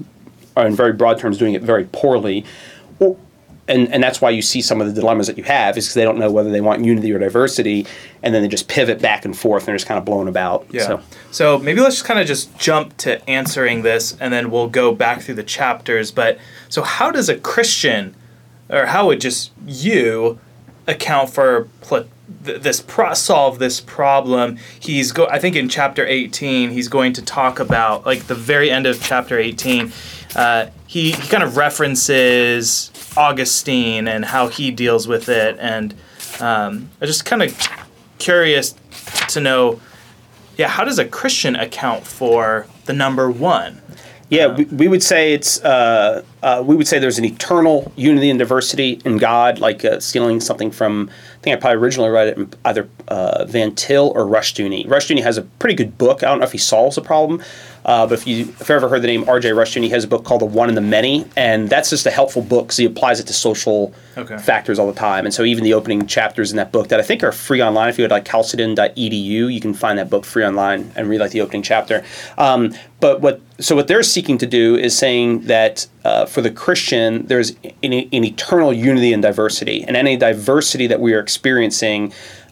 are 0.56 0.66
in 0.66 0.76
very 0.76 0.92
broad 0.92 1.18
terms 1.18 1.38
doing 1.38 1.54
it 1.54 1.62
very 1.62 1.84
poorly. 1.84 2.44
And 3.68 3.92
and 3.92 4.02
that's 4.02 4.20
why 4.20 4.30
you 4.30 4.40
see 4.42 4.62
some 4.62 4.80
of 4.80 4.86
the 4.92 4.98
dilemmas 5.00 5.26
that 5.26 5.36
you 5.36 5.44
have 5.44 5.76
is 5.76 5.84
because 5.84 5.94
they 5.94 6.04
don't 6.04 6.18
know 6.18 6.30
whether 6.30 6.50
they 6.50 6.62
want 6.62 6.84
unity 6.84 7.12
or 7.12 7.18
diversity, 7.18 7.86
and 8.22 8.34
then 8.34 8.42
they 8.42 8.48
just 8.48 8.66
pivot 8.66 9.00
back 9.00 9.24
and 9.24 9.36
forth 9.36 9.62
and 9.62 9.68
they're 9.68 9.76
just 9.76 9.86
kind 9.86 9.98
of 9.98 10.04
blown 10.04 10.26
about. 10.26 10.66
Yeah. 10.70 10.86
So, 10.86 11.00
So 11.30 11.58
maybe 11.58 11.80
let's 11.80 11.96
just 11.96 12.06
kind 12.06 12.18
of 12.18 12.26
just 12.26 12.58
jump 12.58 12.96
to 12.98 13.28
answering 13.28 13.82
this, 13.82 14.16
and 14.20 14.32
then 14.32 14.50
we'll 14.50 14.68
go 14.68 14.94
back 14.94 15.20
through 15.20 15.34
the 15.34 15.42
chapters. 15.42 16.10
But 16.10 16.38
so, 16.68 16.82
how 16.82 17.10
does 17.10 17.28
a 17.28 17.36
Christian, 17.36 18.14
or 18.70 18.86
how 18.86 19.06
would 19.06 19.20
just 19.20 19.52
you, 19.66 20.38
account 20.86 21.28
for 21.28 21.68
pl- 21.82 22.06
th- 22.46 22.62
this 22.62 22.80
pro- 22.80 23.12
solve 23.12 23.58
this 23.58 23.80
problem? 23.80 24.56
He's 24.80 25.12
go. 25.12 25.26
I 25.26 25.38
think 25.38 25.56
in 25.56 25.68
chapter 25.68 26.06
eighteen, 26.06 26.70
he's 26.70 26.88
going 26.88 27.12
to 27.12 27.22
talk 27.22 27.60
about 27.60 28.06
like 28.06 28.28
the 28.28 28.34
very 28.34 28.70
end 28.70 28.86
of 28.86 29.02
chapter 29.02 29.38
eighteen. 29.38 29.92
Uh, 30.34 30.66
he 30.86 31.12
he 31.12 31.28
kind 31.28 31.42
of 31.42 31.56
references 31.58 32.90
Augustine 33.18 34.06
and 34.06 34.24
how 34.24 34.46
he 34.48 34.70
deals 34.70 35.08
with 35.08 35.28
it, 35.28 35.56
and 35.58 35.92
um, 36.40 36.88
I'm 37.00 37.06
just 37.06 37.24
kind 37.24 37.42
of 37.42 37.68
curious 38.18 38.74
to 39.28 39.40
know 39.40 39.80
yeah, 40.58 40.68
how 40.68 40.84
does 40.84 40.98
a 40.98 41.04
Christian 41.04 41.56
account 41.56 42.04
for 42.06 42.66
the 42.86 42.92
number 42.92 43.30
one? 43.30 43.80
Yeah, 44.28 44.54
we, 44.54 44.64
we 44.64 44.88
would 44.88 45.02
say 45.02 45.32
it's 45.32 45.62
uh, 45.64 46.22
uh, 46.42 46.62
we 46.66 46.76
would 46.76 46.86
say 46.86 46.98
there's 46.98 47.18
an 47.18 47.24
eternal 47.24 47.90
unity 47.96 48.28
and 48.28 48.38
diversity 48.38 49.00
in 49.04 49.16
God, 49.16 49.58
like 49.58 49.84
uh, 49.84 50.00
stealing 50.00 50.40
something 50.40 50.70
from. 50.70 51.10
I 51.48 51.52
think 51.52 51.58
I 51.58 51.60
probably 51.60 51.82
originally 51.82 52.10
read 52.10 52.28
it 52.28 52.36
in 52.36 52.50
either 52.64 52.88
uh, 53.08 53.44
Van 53.46 53.74
Til 53.74 54.12
or 54.14 54.24
Rushdoony. 54.26 54.86
Rushdoony 54.86 55.22
has 55.22 55.38
a 55.38 55.42
pretty 55.42 55.74
good 55.74 55.96
book. 55.96 56.22
I 56.22 56.26
don't 56.26 56.40
know 56.40 56.44
if 56.44 56.52
he 56.52 56.58
solves 56.58 56.96
the 56.96 57.02
problem, 57.02 57.42
uh, 57.84 58.06
but 58.06 58.18
if 58.18 58.26
you 58.26 58.40
if 58.42 58.60
you've 58.60 58.70
ever 58.70 58.88
heard 58.88 59.00
the 59.02 59.06
name 59.06 59.24
R.J. 59.28 59.52
Rush 59.52 59.74
Rushdoony, 59.74 59.84
he 59.84 59.88
has 59.90 60.04
a 60.04 60.08
book 60.08 60.24
called 60.24 60.42
The 60.42 60.46
One 60.46 60.68
and 60.68 60.76
the 60.76 60.82
Many, 60.82 61.26
and 61.36 61.68
that's 61.70 61.90
just 61.90 62.04
a 62.06 62.10
helpful 62.10 62.42
book 62.42 62.66
because 62.66 62.76
he 62.76 62.84
applies 62.84 63.18
it 63.20 63.26
to 63.28 63.32
social 63.32 63.94
Okay. 64.18 64.36
factors 64.36 64.80
all 64.80 64.88
the 64.88 64.98
time. 64.98 65.24
And 65.26 65.32
so 65.32 65.44
even 65.44 65.62
the 65.62 65.74
opening 65.74 66.04
chapters 66.08 66.50
in 66.50 66.56
that 66.56 66.72
book 66.72 66.88
that 66.88 66.98
I 66.98 67.04
think 67.04 67.22
are 67.22 67.30
free 67.30 67.62
online. 67.62 67.88
If 67.88 67.98
you 67.98 68.04
go 68.04 68.08
to 68.08 68.14
like 68.14 68.24
chalcedon.edu, 68.24 69.52
you 69.52 69.60
can 69.60 69.74
find 69.74 69.96
that 69.98 70.10
book 70.10 70.24
free 70.24 70.44
online 70.44 70.90
and 70.96 71.08
read 71.08 71.20
like 71.20 71.30
the 71.30 71.40
opening 71.40 71.62
chapter. 71.62 72.04
Um, 72.36 72.74
but 72.98 73.20
what 73.20 73.40
so 73.60 73.76
what 73.76 73.86
they're 73.86 74.02
seeking 74.02 74.38
to 74.38 74.46
do 74.46 74.74
is 74.76 74.96
saying 74.98 75.42
that 75.42 75.86
uh, 76.04 76.26
for 76.26 76.40
the 76.40 76.50
Christian, 76.50 77.26
there's 77.26 77.50
an, 77.82 77.92
an 77.92 78.24
eternal 78.24 78.72
unity 78.72 79.12
and 79.12 79.22
diversity, 79.22 79.84
and 79.84 79.96
any 79.96 80.16
diversity 80.16 80.88
that 80.88 81.00
we 81.00 81.12
are 81.14 81.20
experiencing 81.20 81.37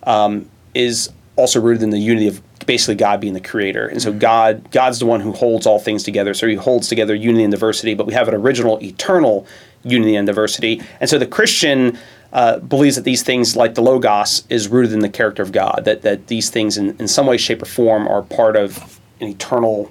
um, 0.04 0.48
is 0.74 1.10
also 1.36 1.60
rooted 1.60 1.82
in 1.82 1.90
the 1.90 1.98
unity 1.98 2.28
of 2.28 2.40
basically 2.66 2.94
God 2.94 3.20
being 3.20 3.34
the 3.34 3.40
creator. 3.40 3.86
And 3.86 4.02
so 4.02 4.12
God 4.12 4.70
God's 4.70 4.98
the 4.98 5.06
one 5.06 5.20
who 5.20 5.32
holds 5.32 5.66
all 5.66 5.78
things 5.78 6.02
together. 6.02 6.34
So 6.34 6.46
he 6.46 6.54
holds 6.54 6.88
together 6.88 7.14
unity 7.14 7.44
and 7.44 7.50
diversity, 7.50 7.94
but 7.94 8.06
we 8.06 8.14
have 8.14 8.28
an 8.28 8.34
original 8.34 8.82
eternal 8.82 9.46
unity 9.84 10.16
and 10.16 10.26
diversity. 10.26 10.82
And 11.00 11.08
so 11.08 11.18
the 11.18 11.26
Christian 11.26 11.98
uh, 12.32 12.58
believes 12.58 12.96
that 12.96 13.04
these 13.04 13.22
things, 13.22 13.56
like 13.56 13.74
the 13.74 13.82
Logos, 13.82 14.44
is 14.48 14.68
rooted 14.68 14.92
in 14.92 15.00
the 15.00 15.08
character 15.08 15.42
of 15.42 15.52
God, 15.52 15.82
that, 15.84 16.02
that 16.02 16.26
these 16.26 16.50
things 16.50 16.76
in, 16.76 16.96
in 16.98 17.06
some 17.06 17.26
way, 17.26 17.36
shape, 17.36 17.62
or 17.62 17.66
form 17.66 18.08
are 18.08 18.22
part 18.22 18.56
of 18.56 19.00
an 19.20 19.28
eternal 19.28 19.90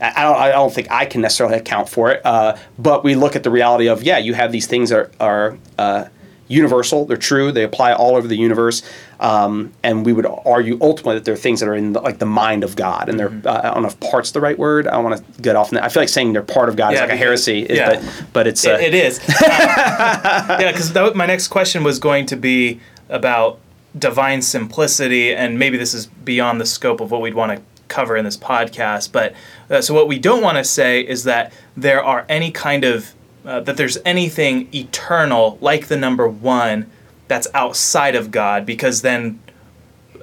I 0.00 0.22
don't, 0.24 0.36
I 0.36 0.48
don't 0.50 0.72
think 0.72 0.90
I 0.90 1.06
can 1.06 1.20
necessarily 1.20 1.56
account 1.56 1.88
for 1.88 2.10
it, 2.10 2.20
uh, 2.26 2.56
but 2.78 3.04
we 3.04 3.14
look 3.14 3.36
at 3.36 3.42
the 3.42 3.50
reality 3.50 3.86
of 3.86 4.02
yeah, 4.02 4.18
you 4.18 4.34
have 4.34 4.52
these 4.52 4.66
things 4.66 4.90
that 4.90 4.98
are, 4.98 5.10
are 5.20 5.58
uh, 5.78 6.04
universal, 6.48 7.04
they're 7.06 7.16
true, 7.16 7.50
they 7.52 7.62
apply 7.64 7.92
all 7.92 8.16
over 8.16 8.28
the 8.28 8.36
universe, 8.36 8.82
um, 9.20 9.72
and 9.82 10.04
we 10.04 10.12
would 10.12 10.26
argue 10.44 10.76
ultimately 10.80 11.14
that 11.14 11.24
they're 11.24 11.36
things 11.36 11.60
that 11.60 11.68
are 11.68 11.74
in 11.74 11.92
the, 11.94 12.00
like 12.00 12.18
the 12.18 12.26
mind 12.26 12.64
of 12.64 12.76
God, 12.76 13.08
and 13.08 13.18
they're 13.18 13.32
uh, 13.46 13.60
I 13.70 13.74
don't 13.74 13.82
know 13.82 13.88
if 13.88 13.98
part's 14.00 14.32
the 14.32 14.40
right 14.40 14.58
word. 14.58 14.86
I 14.86 14.92
don't 14.92 15.04
want 15.04 15.34
to 15.34 15.42
get 15.42 15.56
off. 15.56 15.68
On 15.72 15.76
that. 15.76 15.84
I 15.84 15.88
feel 15.88 16.02
like 16.02 16.08
saying 16.10 16.32
they're 16.34 16.42
part 16.42 16.68
of 16.68 16.76
God 16.76 16.92
is 16.92 16.98
Yeah, 16.98 17.04
like 17.06 17.14
a 17.14 17.16
heresy, 17.16 17.62
is- 17.62 17.78
yeah. 17.78 17.94
but 18.00 18.24
but 18.32 18.46
it's 18.46 18.66
uh, 18.66 18.72
It, 18.80 18.92
it 18.92 18.94
is. 18.94 19.20
yeah, 19.40 20.70
because 20.70 20.94
my 21.14 21.26
next 21.26 21.48
question 21.48 21.84
was 21.84 21.98
going 21.98 22.26
to 22.26 22.36
be 22.36 22.80
about 23.08 23.58
divine 23.98 24.42
simplicity, 24.42 25.34
and 25.34 25.58
maybe 25.58 25.76
this 25.76 25.94
is 25.94 26.06
beyond 26.06 26.60
the 26.60 26.66
scope 26.66 27.00
of 27.00 27.10
what 27.10 27.20
we'd 27.20 27.34
want 27.34 27.56
to 27.56 27.62
cover 27.88 28.16
in 28.16 28.24
this 28.24 28.36
podcast. 28.36 29.12
But 29.12 29.34
uh, 29.70 29.80
so 29.80 29.94
what 29.94 30.08
we 30.08 30.18
don't 30.18 30.42
want 30.42 30.58
to 30.58 30.64
say 30.64 31.00
is 31.00 31.24
that 31.24 31.52
there 31.76 32.02
are 32.02 32.26
any 32.28 32.50
kind 32.50 32.84
of 32.84 33.14
uh, 33.44 33.60
that 33.60 33.76
there's 33.76 33.98
anything 34.04 34.68
eternal 34.74 35.58
like 35.60 35.86
the 35.88 35.96
number 35.96 36.26
one 36.28 36.90
that's 37.28 37.46
outside 37.54 38.14
of 38.14 38.30
God, 38.30 38.64
because 38.66 39.02
then 39.02 39.40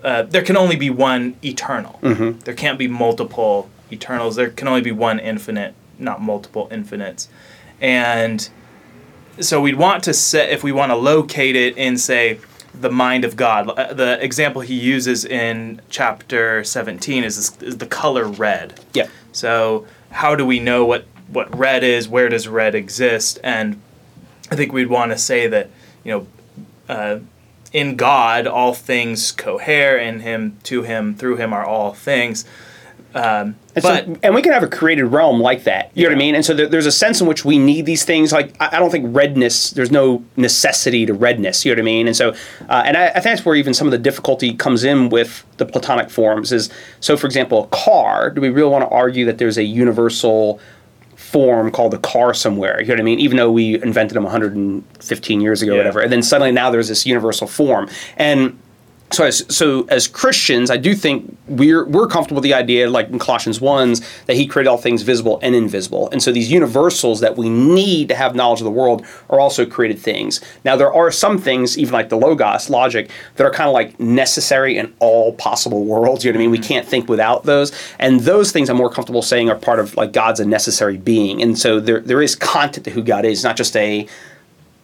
uh, 0.04 0.24
there 0.24 0.42
can 0.44 0.58
only 0.58 0.76
be 0.76 0.90
one 0.90 1.36
eternal. 1.44 2.00
There 2.02 2.54
can't 2.56 2.78
be 2.80 2.88
multiple 2.88 3.70
eternals. 3.92 4.36
There 4.36 4.50
can 4.50 4.68
only 4.68 4.82
be 4.82 4.92
one 4.92 5.20
infinite, 5.20 5.74
not 6.00 6.22
multiple 6.22 6.68
infinites. 6.72 7.28
And 7.80 8.48
so 9.40 9.62
we'd 9.62 9.76
want 9.76 10.04
to 10.06 10.14
set, 10.14 10.50
if 10.50 10.64
we 10.64 10.72
want 10.72 10.92
to 10.92 10.96
locate 10.96 11.56
it 11.56 11.78
in, 11.78 11.98
say, 11.98 12.40
the 12.74 12.90
mind 12.92 13.26
of 13.26 13.36
God. 13.36 13.70
Uh, 13.70 13.94
The 13.94 14.24
example 14.24 14.62
he 14.62 14.76
uses 14.76 15.26
in 15.26 15.82
chapter 15.90 16.64
17 16.64 17.24
is, 17.24 17.36
this, 17.36 17.62
is 17.62 17.78
the 17.78 17.86
color 17.86 18.26
red. 18.26 18.80
yeah. 18.94 19.08
So 19.34 19.86
how 20.12 20.36
do 20.36 20.46
we 20.46 20.60
know 20.60 20.86
what, 20.86 21.06
what 21.32 21.58
red 21.58 21.84
is? 21.84 22.08
Where 22.08 22.30
does 22.30 22.48
red 22.48 22.76
exist? 22.76 23.40
And 23.44 23.82
I 24.52 24.56
think 24.56 24.74
we'd 24.74 24.90
want 24.90 25.12
to 25.12 25.18
say 25.18 25.48
that, 25.48 25.70
you 26.04 26.12
know, 26.12 26.28
uh, 26.90 27.20
in 27.72 27.96
God 27.96 28.48
all 28.48 28.74
things 28.74 29.32
cohere, 29.32 29.98
in 29.98 30.20
Him, 30.20 30.58
to 30.64 30.84
Him, 30.84 31.16
through 31.16 31.38
Him 31.38 31.54
are 31.54 31.66
all 31.66 31.94
things. 31.94 32.44
Um, 33.14 33.56
And, 33.76 33.84
but 33.84 34.06
so, 34.06 34.18
and 34.24 34.36
we 34.36 34.42
can 34.42 34.52
have 34.52 34.64
a 34.64 34.68
created 34.68 35.06
realm 35.06 35.40
like 35.40 35.64
that. 35.64 35.92
You 35.94 36.04
know 36.04 36.10
what 36.10 36.16
I 36.16 36.20
mean? 36.20 36.36
And 36.36 36.46
so 36.46 36.54
there, 36.54 36.68
there's 36.68 36.86
a 36.86 36.92
sense 36.92 37.22
in 37.22 37.28
which 37.28 37.46
we 37.46 37.58
need 37.58 37.86
these 37.86 38.04
things. 38.04 38.34
Like 38.34 38.54
I, 38.60 38.76
I 38.76 38.80
don't 38.80 38.90
think 38.90 39.16
redness. 39.16 39.72
There's 39.72 39.92
no 39.92 40.24
necessity 40.36 41.06
to 41.06 41.14
redness. 41.14 41.64
You 41.64 41.72
know 41.72 41.76
what 41.76 41.84
I 41.84 41.86
mean? 41.86 42.08
And 42.08 42.16
so, 42.16 42.32
uh, 42.70 42.84
and 42.86 42.98
I, 42.98 43.08
I 43.08 43.14
think 43.14 43.24
that's 43.24 43.46
where 43.46 43.56
even 43.56 43.74
some 43.74 43.88
of 43.88 43.92
the 43.92 43.98
difficulty 43.98 44.54
comes 44.54 44.84
in 44.84 45.10
with 45.10 45.46
the 45.58 45.66
Platonic 45.66 46.10
forms. 46.10 46.52
Is 46.52 46.70
so, 47.00 47.16
for 47.16 47.28
example, 47.28 47.64
a 47.64 47.68
car. 47.68 48.30
Do 48.30 48.42
we 48.42 48.50
really 48.50 48.70
want 48.70 48.84
to 48.84 48.90
argue 48.90 49.26
that 49.26 49.38
there's 49.38 49.58
a 49.58 49.64
universal 49.64 50.60
form 51.32 51.72
called 51.72 51.94
the 51.94 51.98
car 52.00 52.34
somewhere? 52.34 52.80
You 52.82 52.88
know 52.88 52.94
what 52.96 53.00
I 53.00 53.04
mean? 53.04 53.20
Even 53.20 53.38
though 53.38 53.52
we 53.52 53.82
invented 53.82 54.16
them 54.16 54.24
115 54.24 55.42
years 55.42 55.62
ago, 55.62 55.72
or 55.72 55.76
Yeah. 55.76 55.80
whatever, 55.82 56.02
and 56.02 56.12
then 56.12 56.22
suddenly 56.24 56.52
now 56.52 56.70
there's 56.72 56.88
this 56.90 57.06
universal 57.06 57.48
form 57.48 57.90
and 58.18 58.58
so 59.12 59.26
as 59.26 59.46
so 59.54 59.84
as 59.90 60.08
Christians, 60.08 60.72
I 60.72 60.78
do 60.78 60.96
think 60.96 61.38
we're 61.48 61.86
we're 61.86 62.08
comfortable 62.08 62.38
with 62.38 62.44
the 62.44 62.54
idea, 62.54 62.90
like 62.90 63.10
in 63.10 63.20
Colossians 63.20 63.60
ones, 63.60 64.02
that 64.26 64.36
He 64.36 64.48
created 64.48 64.70
all 64.70 64.78
things 64.78 65.02
visible 65.02 65.40
and 65.42 65.54
invisible, 65.56 66.10
and 66.12 66.24
so 66.24 66.32
these 66.32 66.52
universals 66.52 67.20
that 67.20 67.38
we 67.38 67.50
need 67.50 68.08
to 68.10 68.16
have 68.16 68.36
knowledge 68.36 68.62
of 68.62 68.66
the 68.66 68.72
world 68.72 69.06
are 69.30 69.40
also 69.40 69.66
created 69.66 70.00
things. 70.00 70.42
Now 70.64 70.76
there 70.76 70.94
are 70.94 71.12
some 71.12 71.38
things, 71.38 71.78
even 71.78 71.94
like 71.94 72.10
the 72.10 72.18
logos 72.18 72.70
logic, 72.70 73.10
that 73.36 73.46
are 73.46 73.52
kind 73.52 73.68
of 73.68 73.74
like 73.74 74.00
necessary 74.00 74.78
in 74.78 74.94
all 75.00 75.34
possible 75.34 75.86
worlds. 75.86 76.24
You 76.24 76.32
know 76.32 76.38
what 76.38 76.42
I 76.42 76.46
mean? 76.46 76.52
We 76.52 76.58
mm-hmm. 76.60 76.68
can't 76.68 76.88
think 76.88 77.10
without 77.10 77.44
those, 77.44 77.72
and 78.00 78.22
those 78.22 78.52
things 78.52 78.70
I'm 78.70 78.78
more 78.78 78.90
comfortable 78.90 79.22
saying 79.22 79.50
are 79.50 79.56
part 79.56 79.80
of 79.80 79.96
like 79.96 80.14
God's 80.14 80.40
a 80.40 80.46
necessary 80.46 80.98
being, 80.98 81.42
and 81.42 81.58
so 81.58 81.80
there 81.80 82.00
there 82.00 82.22
is 82.22 82.36
content 82.36 82.86
to 82.86 82.92
who 82.92 83.04
God 83.04 83.26
is, 83.26 83.44
not 83.44 83.58
just 83.58 83.76
a 83.76 84.08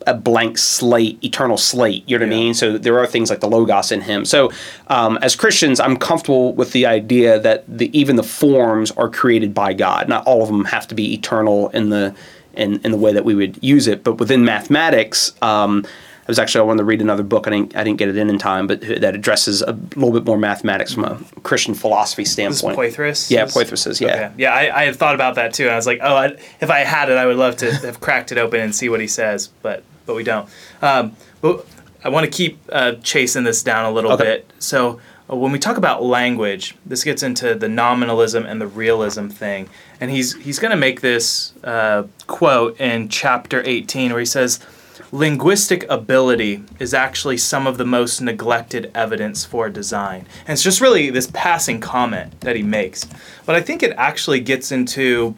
a 0.08 0.14
blank 0.14 0.58
slate, 0.58 1.24
eternal 1.24 1.58
slate. 1.58 2.04
You 2.08 2.18
know 2.18 2.26
what 2.26 2.34
I 2.34 2.38
mean? 2.38 2.54
So 2.54 2.78
there 2.78 2.98
are 2.98 3.06
things 3.06 3.30
like 3.30 3.42
the 3.42 3.50
logos 3.50 3.92
in 3.92 4.02
him. 4.02 4.26
So 4.26 4.52
um, 4.88 5.18
as 5.22 5.36
Christians, 5.36 5.80
I'm 5.80 5.98
comfortable 5.98 6.54
with 6.54 6.72
the 6.72 6.86
idea 6.86 7.40
that 7.40 7.66
the, 7.68 7.96
even 7.98 8.16
the 8.16 8.24
forms 8.24 8.92
are 8.92 9.10
created 9.10 9.54
by 9.54 9.74
God. 9.74 10.08
Not 10.08 10.26
all 10.26 10.42
of 10.42 10.48
them 10.48 10.66
have 10.66 10.88
to 10.88 10.96
be 10.96 11.14
eternal 11.14 11.70
in 11.70 11.90
the 11.90 12.16
in, 12.54 12.82
in 12.84 12.92
the 12.92 12.98
way 12.98 13.14
that 13.14 13.24
we 13.24 13.36
would 13.36 13.64
use 13.64 13.86
it, 13.88 14.04
but 14.04 14.14
within 14.14 14.44
mathematics. 14.44 15.34
Um, 15.44 15.86
I 15.86 16.32
was 16.32 16.40
actually 16.40 16.62
I 16.62 16.64
wanted 16.66 16.80
to 16.80 16.84
read 16.86 17.02
another 17.02 17.24
book. 17.24 17.48
I 17.48 17.52
didn't 17.52 17.78
I 17.78 17.86
didn't 17.86 18.00
get 18.00 18.10
it 18.10 18.18
in 18.18 18.30
in 18.30 18.38
time, 18.38 18.68
but 18.68 18.82
that 18.82 19.16
addresses 19.16 19.62
a 19.62 19.72
little 19.96 20.12
bit 20.12 20.26
more 20.26 20.38
mathematics 20.38 20.94
from 20.94 21.06
a 21.06 21.18
Christian 21.44 21.74
philosophy 21.74 22.26
standpoint. 22.26 22.78
Poythress? 22.78 23.32
Yeah, 23.32 23.46
Is- 23.46 23.54
Poythress, 23.54 24.02
yeah. 24.02 24.08
Okay. 24.08 24.32
Yeah, 24.38 24.54
I, 24.54 24.82
I 24.82 24.84
had 24.86 24.98
thought 24.98 25.16
about 25.16 25.36
that 25.36 25.54
too, 25.54 25.64
and 25.64 25.72
I 25.72 25.78
was 25.78 25.88
like, 25.88 26.00
oh, 26.02 26.16
I, 26.16 26.26
if 26.60 26.70
I 26.70 26.80
had 26.80 27.10
it, 27.10 27.16
I 27.18 27.26
would 27.26 27.38
love 27.38 27.56
to 27.58 27.72
have 27.72 28.02
cracked 28.02 28.34
it 28.34 28.38
open 28.38 28.60
and 28.60 28.76
see 28.76 28.90
what 28.90 29.00
he 29.00 29.08
says, 29.08 29.48
but 29.62 29.84
but 30.08 30.16
we 30.16 30.24
don't. 30.24 30.50
Um, 30.82 31.16
but 31.42 31.64
I 32.04 32.10
want 32.10 32.24
to 32.26 32.32
keep 32.32 32.58
uh, 32.72 32.94
chasing 33.04 33.44
this 33.44 33.62
down 33.62 33.86
a 33.86 33.92
little 33.92 34.14
Okay. 34.14 34.24
bit. 34.24 34.52
So 34.58 35.00
uh, 35.30 35.36
when 35.36 35.52
we 35.52 35.60
talk 35.60 35.78
about 35.78 36.02
language, 36.02 36.76
this 36.86 37.04
gets 37.04 37.22
into 37.22 37.54
the 37.54 37.68
nominalism 37.68 38.46
and 38.46 38.60
the 38.60 38.68
realism 38.68 39.28
thing, 39.28 39.70
and 40.02 40.10
he's 40.10 40.34
he's 40.38 40.58
going 40.58 40.72
to 40.72 40.78
make 40.78 41.02
this 41.02 41.54
uh, 41.64 42.04
quote 42.26 42.80
in 42.80 43.10
chapter 43.10 43.62
18 43.64 44.10
where 44.12 44.20
he 44.20 44.26
says. 44.26 44.60
Linguistic 45.14 45.86
ability 45.90 46.64
is 46.80 46.94
actually 46.94 47.38
some 47.38 47.66
of 47.66 47.78
the 47.78 47.86
most 47.86 48.20
neglected 48.20 48.92
evidence 48.94 49.46
for 49.46 49.70
design. 49.70 50.26
And 50.42 50.50
it's 50.50 50.64
just 50.64 50.82
really 50.82 51.10
this 51.12 51.30
passing 51.32 51.80
comment 51.80 52.42
that 52.42 52.58
he 52.58 52.64
makes. 52.64 53.06
But 53.46 53.56
I 53.56 53.62
think 53.62 53.84
it 53.84 53.94
actually 53.96 54.42
gets 54.42 54.70
into 54.70 55.36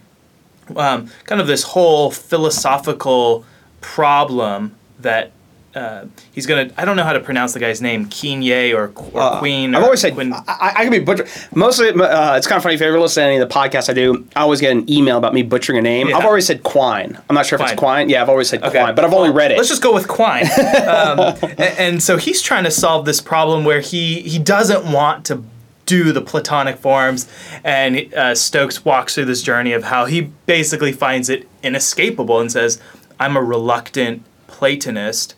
um, 0.76 1.12
kind 1.26 1.40
of 1.40 1.46
this 1.46 1.62
whole 1.62 2.10
philosophical 2.10 3.46
problem 3.81 4.75
that 5.00 5.31
uh, 5.75 6.05
he's 6.33 6.48
gonna. 6.48 6.71
I 6.77 6.83
don't 6.86 6.95
know 6.95 7.03
how 7.03 7.13
to 7.13 7.19
pronounce 7.19 7.53
the 7.53 7.59
guy's 7.59 7.79
name, 7.79 8.07
Keenye 8.07 8.74
or, 8.74 8.91
or 9.13 9.21
Uh, 9.21 9.39
Queen. 9.39 9.75
I've 9.75 9.83
always 9.83 10.01
said 10.01 10.15
Quin- 10.15 10.33
I, 10.33 10.43
I 10.48 10.83
can 10.83 10.89
be 10.91 10.98
butcher. 11.00 11.27
Mostly, 11.53 11.89
uh, 11.89 12.36
it's 12.38 12.48
kind 12.48 12.57
of 12.57 12.63
funny 12.63 12.74
if 12.75 12.81
you 12.81 12.88
ever 12.88 13.00
listen 13.00 13.21
to 13.21 13.27
any 13.27 13.38
of 13.38 13.48
the 13.48 13.53
podcasts 13.53 13.88
I 13.88 13.93
do. 13.93 14.27
I 14.36 14.41
always 14.41 14.62
get 14.62 14.71
an 14.71 14.89
email 14.89 15.17
about 15.17 15.33
me 15.36 15.43
butchering 15.43 15.77
a 15.77 15.81
name. 15.81 16.09
Yeah. 16.09 16.17
I've 16.17 16.25
always 16.25 16.48
said 16.48 16.63
Quine. 16.63 17.19
I'm 17.29 17.36
not 17.36 17.45
sure 17.45 17.57
if 17.57 17.62
it's 17.62 17.71
Quine. 17.74 17.77
Quine. 17.77 18.09
Yeah, 18.09 18.24
I've 18.24 18.29
always 18.29 18.50
said 18.50 18.63
Okay. 18.63 18.79
Quine, 18.79 18.95
but 18.95 19.05
I've 19.05 19.13
only 19.13 19.29
read 19.29 19.51
it. 19.51 19.57
Let's 19.57 19.69
just 19.69 19.83
go 19.83 19.93
with 19.93 20.07
Quine. 20.07 20.45
um, 20.88 21.19
and, 21.43 21.59
and 21.59 22.03
so 22.03 22.17
he's 22.17 22.41
trying 22.41 22.63
to 22.63 22.71
solve 22.71 23.05
this 23.05 23.21
problem 23.21 23.63
where 23.63 23.79
he 23.81 24.21
he 24.21 24.39
doesn't 24.39 24.91
want 24.91 25.24
to 25.27 25.43
do 25.86 26.12
the 26.12 26.21
Platonic 26.21 26.77
forms, 26.77 27.27
and 27.63 28.12
uh, 28.15 28.33
Stokes 28.36 28.83
walks 28.86 29.15
through 29.15 29.25
this 29.25 29.41
journey 29.43 29.74
of 29.74 29.83
how 29.86 30.05
he 30.05 30.21
basically 30.45 30.91
finds 30.91 31.29
it 31.29 31.48
inescapable 31.63 32.39
and 32.39 32.51
says, 32.51 32.79
"I'm 33.20 33.36
a 33.36 33.42
reluctant 33.42 34.24
Platonist," 34.48 35.36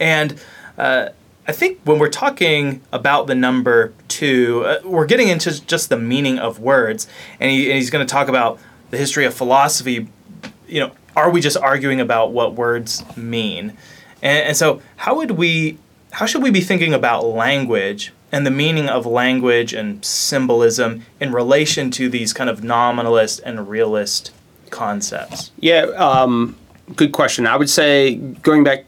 and 0.00 0.40
uh, 0.78 1.10
I 1.48 1.52
think 1.52 1.78
when 1.84 1.98
we're 1.98 2.08
talking 2.08 2.80
about 2.92 3.28
the 3.28 3.34
number 3.34 3.92
two, 4.08 4.64
uh, 4.64 4.80
we're 4.84 5.06
getting 5.06 5.28
into 5.28 5.64
just 5.64 5.88
the 5.88 5.96
meaning 5.96 6.38
of 6.38 6.58
words, 6.58 7.06
and, 7.38 7.50
he, 7.50 7.66
and 7.66 7.76
he's 7.76 7.90
going 7.90 8.04
to 8.04 8.10
talk 8.10 8.28
about 8.28 8.58
the 8.90 8.96
history 8.96 9.24
of 9.24 9.34
philosophy. 9.34 10.08
You 10.66 10.80
know, 10.80 10.92
are 11.14 11.30
we 11.30 11.40
just 11.40 11.56
arguing 11.56 12.00
about 12.00 12.32
what 12.32 12.54
words 12.54 13.04
mean? 13.16 13.76
And, 14.22 14.48
and 14.48 14.56
so, 14.56 14.82
how 14.96 15.16
would 15.16 15.32
we, 15.32 15.78
how 16.10 16.26
should 16.26 16.42
we 16.42 16.50
be 16.50 16.60
thinking 16.60 16.92
about 16.92 17.24
language 17.24 18.12
and 18.32 18.44
the 18.44 18.50
meaning 18.50 18.88
of 18.88 19.06
language 19.06 19.72
and 19.72 20.04
symbolism 20.04 21.06
in 21.20 21.32
relation 21.32 21.92
to 21.92 22.08
these 22.08 22.32
kind 22.32 22.50
of 22.50 22.64
nominalist 22.64 23.40
and 23.44 23.68
realist 23.68 24.32
concepts? 24.70 25.52
Yeah, 25.60 25.82
um, 25.96 26.56
good 26.94 27.12
question. 27.12 27.46
I 27.46 27.56
would 27.56 27.70
say 27.70 28.14
going 28.16 28.64
back 28.64 28.84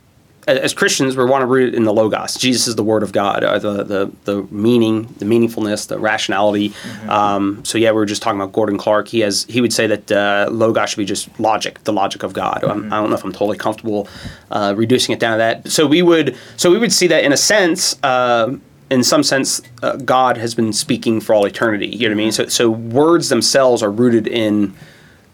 as 0.47 0.73
Christians, 0.73 1.14
we 1.14 1.26
want 1.26 1.43
to 1.43 1.47
root 1.47 1.75
it 1.75 1.76
in 1.76 1.85
the 1.85 1.93
logos. 1.93 2.35
Jesus 2.35 2.69
is 2.69 2.76
the 2.76 2.83
Word 2.83 3.02
of 3.02 3.12
God, 3.12 3.45
uh, 3.45 3.59
the 3.59 3.85
the 3.85 4.11
the 4.25 4.43
meaning, 4.50 5.02
the 5.19 5.26
meaningfulness, 5.26 5.88
the 5.88 5.99
rationality. 5.99 6.73
Um, 7.07 7.62
so 7.67 7.76
yeah, 7.76 7.90
we 7.90 7.97
were 7.97 8.07
just 8.07 8.23
talking 8.23 8.40
about 8.40 8.52
Gordon 8.52 8.78
Clark. 8.78 9.09
He 9.09 9.21
has 9.21 9.45
he 9.45 9.61
would 9.61 9.75
say 9.75 9.87
that 9.88 10.11
uh, 10.11 10.49
logos 10.50 10.88
should 10.90 10.97
be 10.99 11.05
just 11.05 11.28
logic, 11.38 11.85
the 11.85 11.93
logic 11.93 12.23
of 12.23 12.33
God. 12.33 12.64
I'm- 12.64 12.90
I 12.90 12.97
don't 12.99 13.11
know 13.11 13.17
if 13.17 13.25
I'm 13.25 13.33
totally 13.33 13.59
comfortable 13.59 14.09
uh, 14.50 14.73
reducing 14.76 15.12
it 15.12 15.21
down 15.21 15.33
to 15.33 15.38
that. 15.38 15.71
So 15.71 15.87
we 15.87 16.00
would 16.00 16.35
so 16.57 16.71
we 16.71 16.78
would 16.78 16.93
see 16.93 17.09
that 17.09 17.25
in 17.25 17.33
a 17.33 17.37
sense. 17.37 18.02
um 18.02 18.62
in 18.90 19.05
some 19.05 19.23
sense, 19.23 19.61
uh, 19.83 19.97
God 19.97 20.38
has 20.38 20.55
been 20.55 20.73
speaking 20.73 21.21
for 21.21 21.35
all 21.35 21.45
eternity. 21.45 21.88
You 21.88 22.09
know 22.09 22.14
what 22.14 22.21
I 22.23 22.25
mean? 22.25 22.33
So, 22.33 22.47
so 22.47 22.71
words 22.71 23.28
themselves 23.28 23.83
are 23.83 23.90
rooted 23.90 24.26
in 24.26 24.73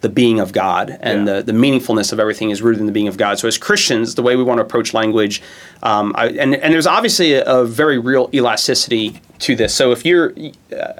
the 0.04 0.08
being 0.11 0.38
of 0.38 0.52
God, 0.52 0.96
and 1.00 1.26
Yeah. 1.26 1.37
the, 1.37 1.42
the 1.50 1.52
meaningfulness 1.52 2.12
of 2.12 2.20
everything 2.20 2.50
is 2.50 2.61
rooted 2.62 2.78
in 2.80 2.87
the 2.87 2.92
being 2.92 3.08
of 3.08 3.16
God. 3.16 3.38
So, 3.38 3.49
as 3.49 3.56
Christians, 3.58 4.14
the 4.14 4.23
way 4.23 4.37
we 4.37 4.42
want 4.44 4.58
to 4.58 4.62
approach 4.62 4.92
language, 4.92 5.40
um, 5.82 6.12
I, 6.14 6.26
and 6.42 6.54
and 6.54 6.73
there's 6.75 6.87
obviously 6.87 7.32
a, 7.32 7.42
a 7.44 7.64
very 7.64 7.99
real 7.99 8.28
elasticity 8.34 9.20
to 9.40 9.56
this. 9.56 9.75
So, 9.75 9.90
if 9.92 10.04
you're, 10.04 10.34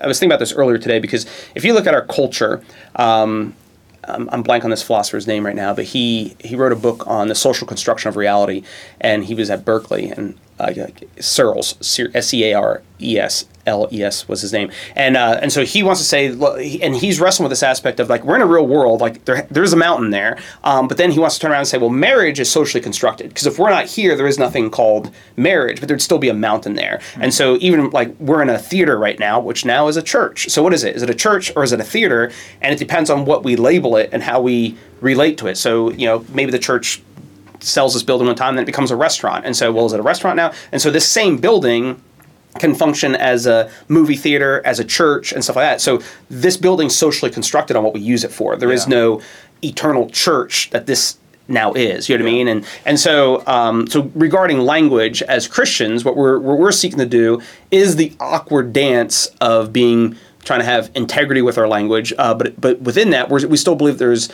I 0.01 0.07
was 0.07 0.19
thinking 0.19 0.33
about 0.33 0.41
this 0.41 0.53
earlier 0.55 0.79
today 0.79 0.99
because 1.01 1.27
if 1.55 1.65
you 1.65 1.75
look 1.75 1.87
at 1.87 1.95
our 1.95 2.07
culture. 2.07 2.63
Um, 2.97 3.55
I'm, 4.07 4.29
I'm 4.33 4.43
blank 4.43 4.65
on 4.65 4.71
this 4.71 4.83
philosopher's 4.83 5.27
name 5.27 5.47
right 5.47 5.57
now, 5.57 5.73
but 5.73 5.87
he 5.87 6.37
he 6.39 6.57
wrote 6.57 6.73
a 6.73 6.77
book 6.77 7.07
on 7.07 7.29
the 7.29 7.35
social 7.35 7.67
construction 7.67 8.11
of 8.11 8.17
reality, 8.17 8.63
and 9.01 9.25
he 9.25 9.35
was 9.35 9.49
at 9.49 9.65
Berkeley 9.65 10.11
and 10.11 10.35
uh, 10.61 10.71
Searles, 11.21 11.75
S 12.15 12.35
E 12.35 12.45
A 12.51 12.53
R 12.53 12.83
E 13.01 13.19
S 13.19 13.47
L 13.67 13.89
E 13.93 14.03
S 14.03 14.29
was 14.29 14.41
his 14.41 14.53
name, 14.53 14.71
and 14.95 15.17
uh, 15.17 15.39
and 15.41 15.53
so 15.53 15.65
he 15.65 15.83
wants 15.83 16.01
to 16.01 16.07
say, 16.07 16.27
and 16.81 16.95
he's 16.95 17.21
wrestling 17.21 17.45
with 17.45 17.51
this 17.51 17.63
aspect 17.63 18.01
of 18.01 18.09
like 18.09 18.25
we're 18.25 18.37
in 18.37 18.43
a 18.43 18.47
real 18.47 18.67
world, 18.67 19.01
like 19.01 19.25
there, 19.25 19.47
there's 19.51 19.73
a 19.73 19.77
mountain 19.77 20.11
there, 20.11 20.39
um, 20.65 20.89
but 20.89 20.97
then 20.97 21.11
he 21.11 21.19
wants 21.19 21.37
to 21.37 21.41
turn 21.41 21.51
around 21.51 21.61
and 21.61 21.69
say, 21.69 21.79
well, 21.79 21.91
marriage 21.91 22.41
is 22.41 22.51
socially 22.51 22.83
constructed 22.83 23.29
because 23.29 23.47
if 23.47 23.59
we're 23.59 23.71
not 23.71 23.87
here, 23.87 24.17
there 24.17 24.27
is 24.27 24.39
nothing 24.39 24.71
called 24.71 25.11
marriage, 25.37 25.81
but 25.81 25.89
there'd 25.89 26.03
still 26.03 26.19
be 26.19 26.29
a 26.29 26.35
mountain 26.35 26.75
there, 26.75 27.01
and 27.17 27.33
so 27.33 27.57
even 27.61 27.91
like 27.91 28.15
we're 28.19 28.43
in 28.43 28.51
a 28.51 28.59
theater 28.59 28.99
right 28.99 29.19
now, 29.19 29.41
which 29.41 29.65
now 29.65 29.89
is 29.89 29.97
a 29.97 30.03
church. 30.03 30.49
So 30.51 30.63
what 30.63 30.75
is 30.75 30.85
it? 30.85 30.97
Is 30.97 31.03
it 31.03 31.11
a 31.11 31.15
church 31.15 31.53
or 31.57 31.65
is 31.65 31.73
it 31.73 31.81
a 31.81 31.85
theater? 31.85 32.31
And 32.61 32.73
it 32.75 32.79
depends 32.79 33.11
on 33.11 33.25
what 33.25 33.45
we 33.45 33.57
label 33.57 33.97
it 33.97 34.11
and 34.13 34.23
how 34.23 34.41
we 34.41 34.77
relate 35.01 35.39
to 35.39 35.47
it. 35.47 35.57
So 35.57 35.91
you 35.91 36.07
know 36.07 36.25
maybe 36.31 36.51
the 36.51 36.59
church 36.59 37.03
sells 37.65 37.95
this 37.95 38.03
building 38.03 38.27
one 38.27 38.37
time, 38.37 38.57
then 38.57 38.63
it 38.63 38.67
becomes 38.67 38.91
a 38.91 38.97
restaurant. 38.97 39.45
And 39.45 39.57
so, 39.57 39.73
well, 39.73 39.87
is 39.87 39.93
it 39.93 40.01
a 40.01 40.03
restaurant 40.03 40.37
now? 40.37 40.53
And 40.73 40.81
so, 40.81 40.91
this 40.91 41.09
same 41.09 41.39
building 41.39 42.01
can 42.59 42.75
function 42.75 43.15
as 43.17 43.47
a 43.47 43.71
movie 43.89 44.17
theater, 44.17 44.63
as 44.65 44.79
a 44.79 44.85
church, 44.85 45.33
and 45.33 45.43
stuff 45.43 45.57
like 45.57 45.65
that. 45.65 45.81
So, 45.81 46.01
this 46.31 46.57
building's 46.57 46.97
socially 46.97 47.31
constructed 47.31 47.77
on 47.77 47.83
what 47.85 47.95
we 47.95 48.01
use 48.01 48.25
it 48.25 48.31
for. 48.33 48.57
There 48.57 48.73
is 48.73 48.85
Yeah. 48.87 48.95
no 48.97 49.21
eternal 49.63 50.09
church 50.11 50.71
that 50.71 50.87
this 50.87 51.17
now 51.49 51.73
is. 51.75 52.09
You 52.09 52.17
know 52.17 52.25
what 52.25 52.31
I 52.31 52.33
mean? 52.33 52.49
And 52.49 52.65
and 52.87 52.99
so 52.99 53.43
um, 53.47 53.87
so 53.87 54.11
regarding 54.15 54.61
language 54.61 55.23
as 55.23 55.47
Christians, 55.47 56.05
what 56.05 56.17
we're 56.17 56.39
what 56.39 56.59
we're 56.59 56.73
seeking 56.73 56.99
to 56.99 57.07
do 57.07 57.41
is 57.71 57.97
the 57.97 58.13
awkward 58.21 58.73
dance 58.73 59.27
of 59.41 59.73
being 59.73 60.17
trying 60.45 60.61
to 60.61 60.65
have 60.67 60.91
integrity 60.95 61.41
with 61.43 61.57
our 61.59 61.67
language, 61.69 62.13
uh, 62.19 62.35
but 62.35 62.59
but 62.61 62.81
within 62.83 63.11
that, 63.11 63.31
we're, 63.31 63.47
we 63.47 63.57
still 63.57 63.75
believe 63.75 63.99
there's 63.99 64.31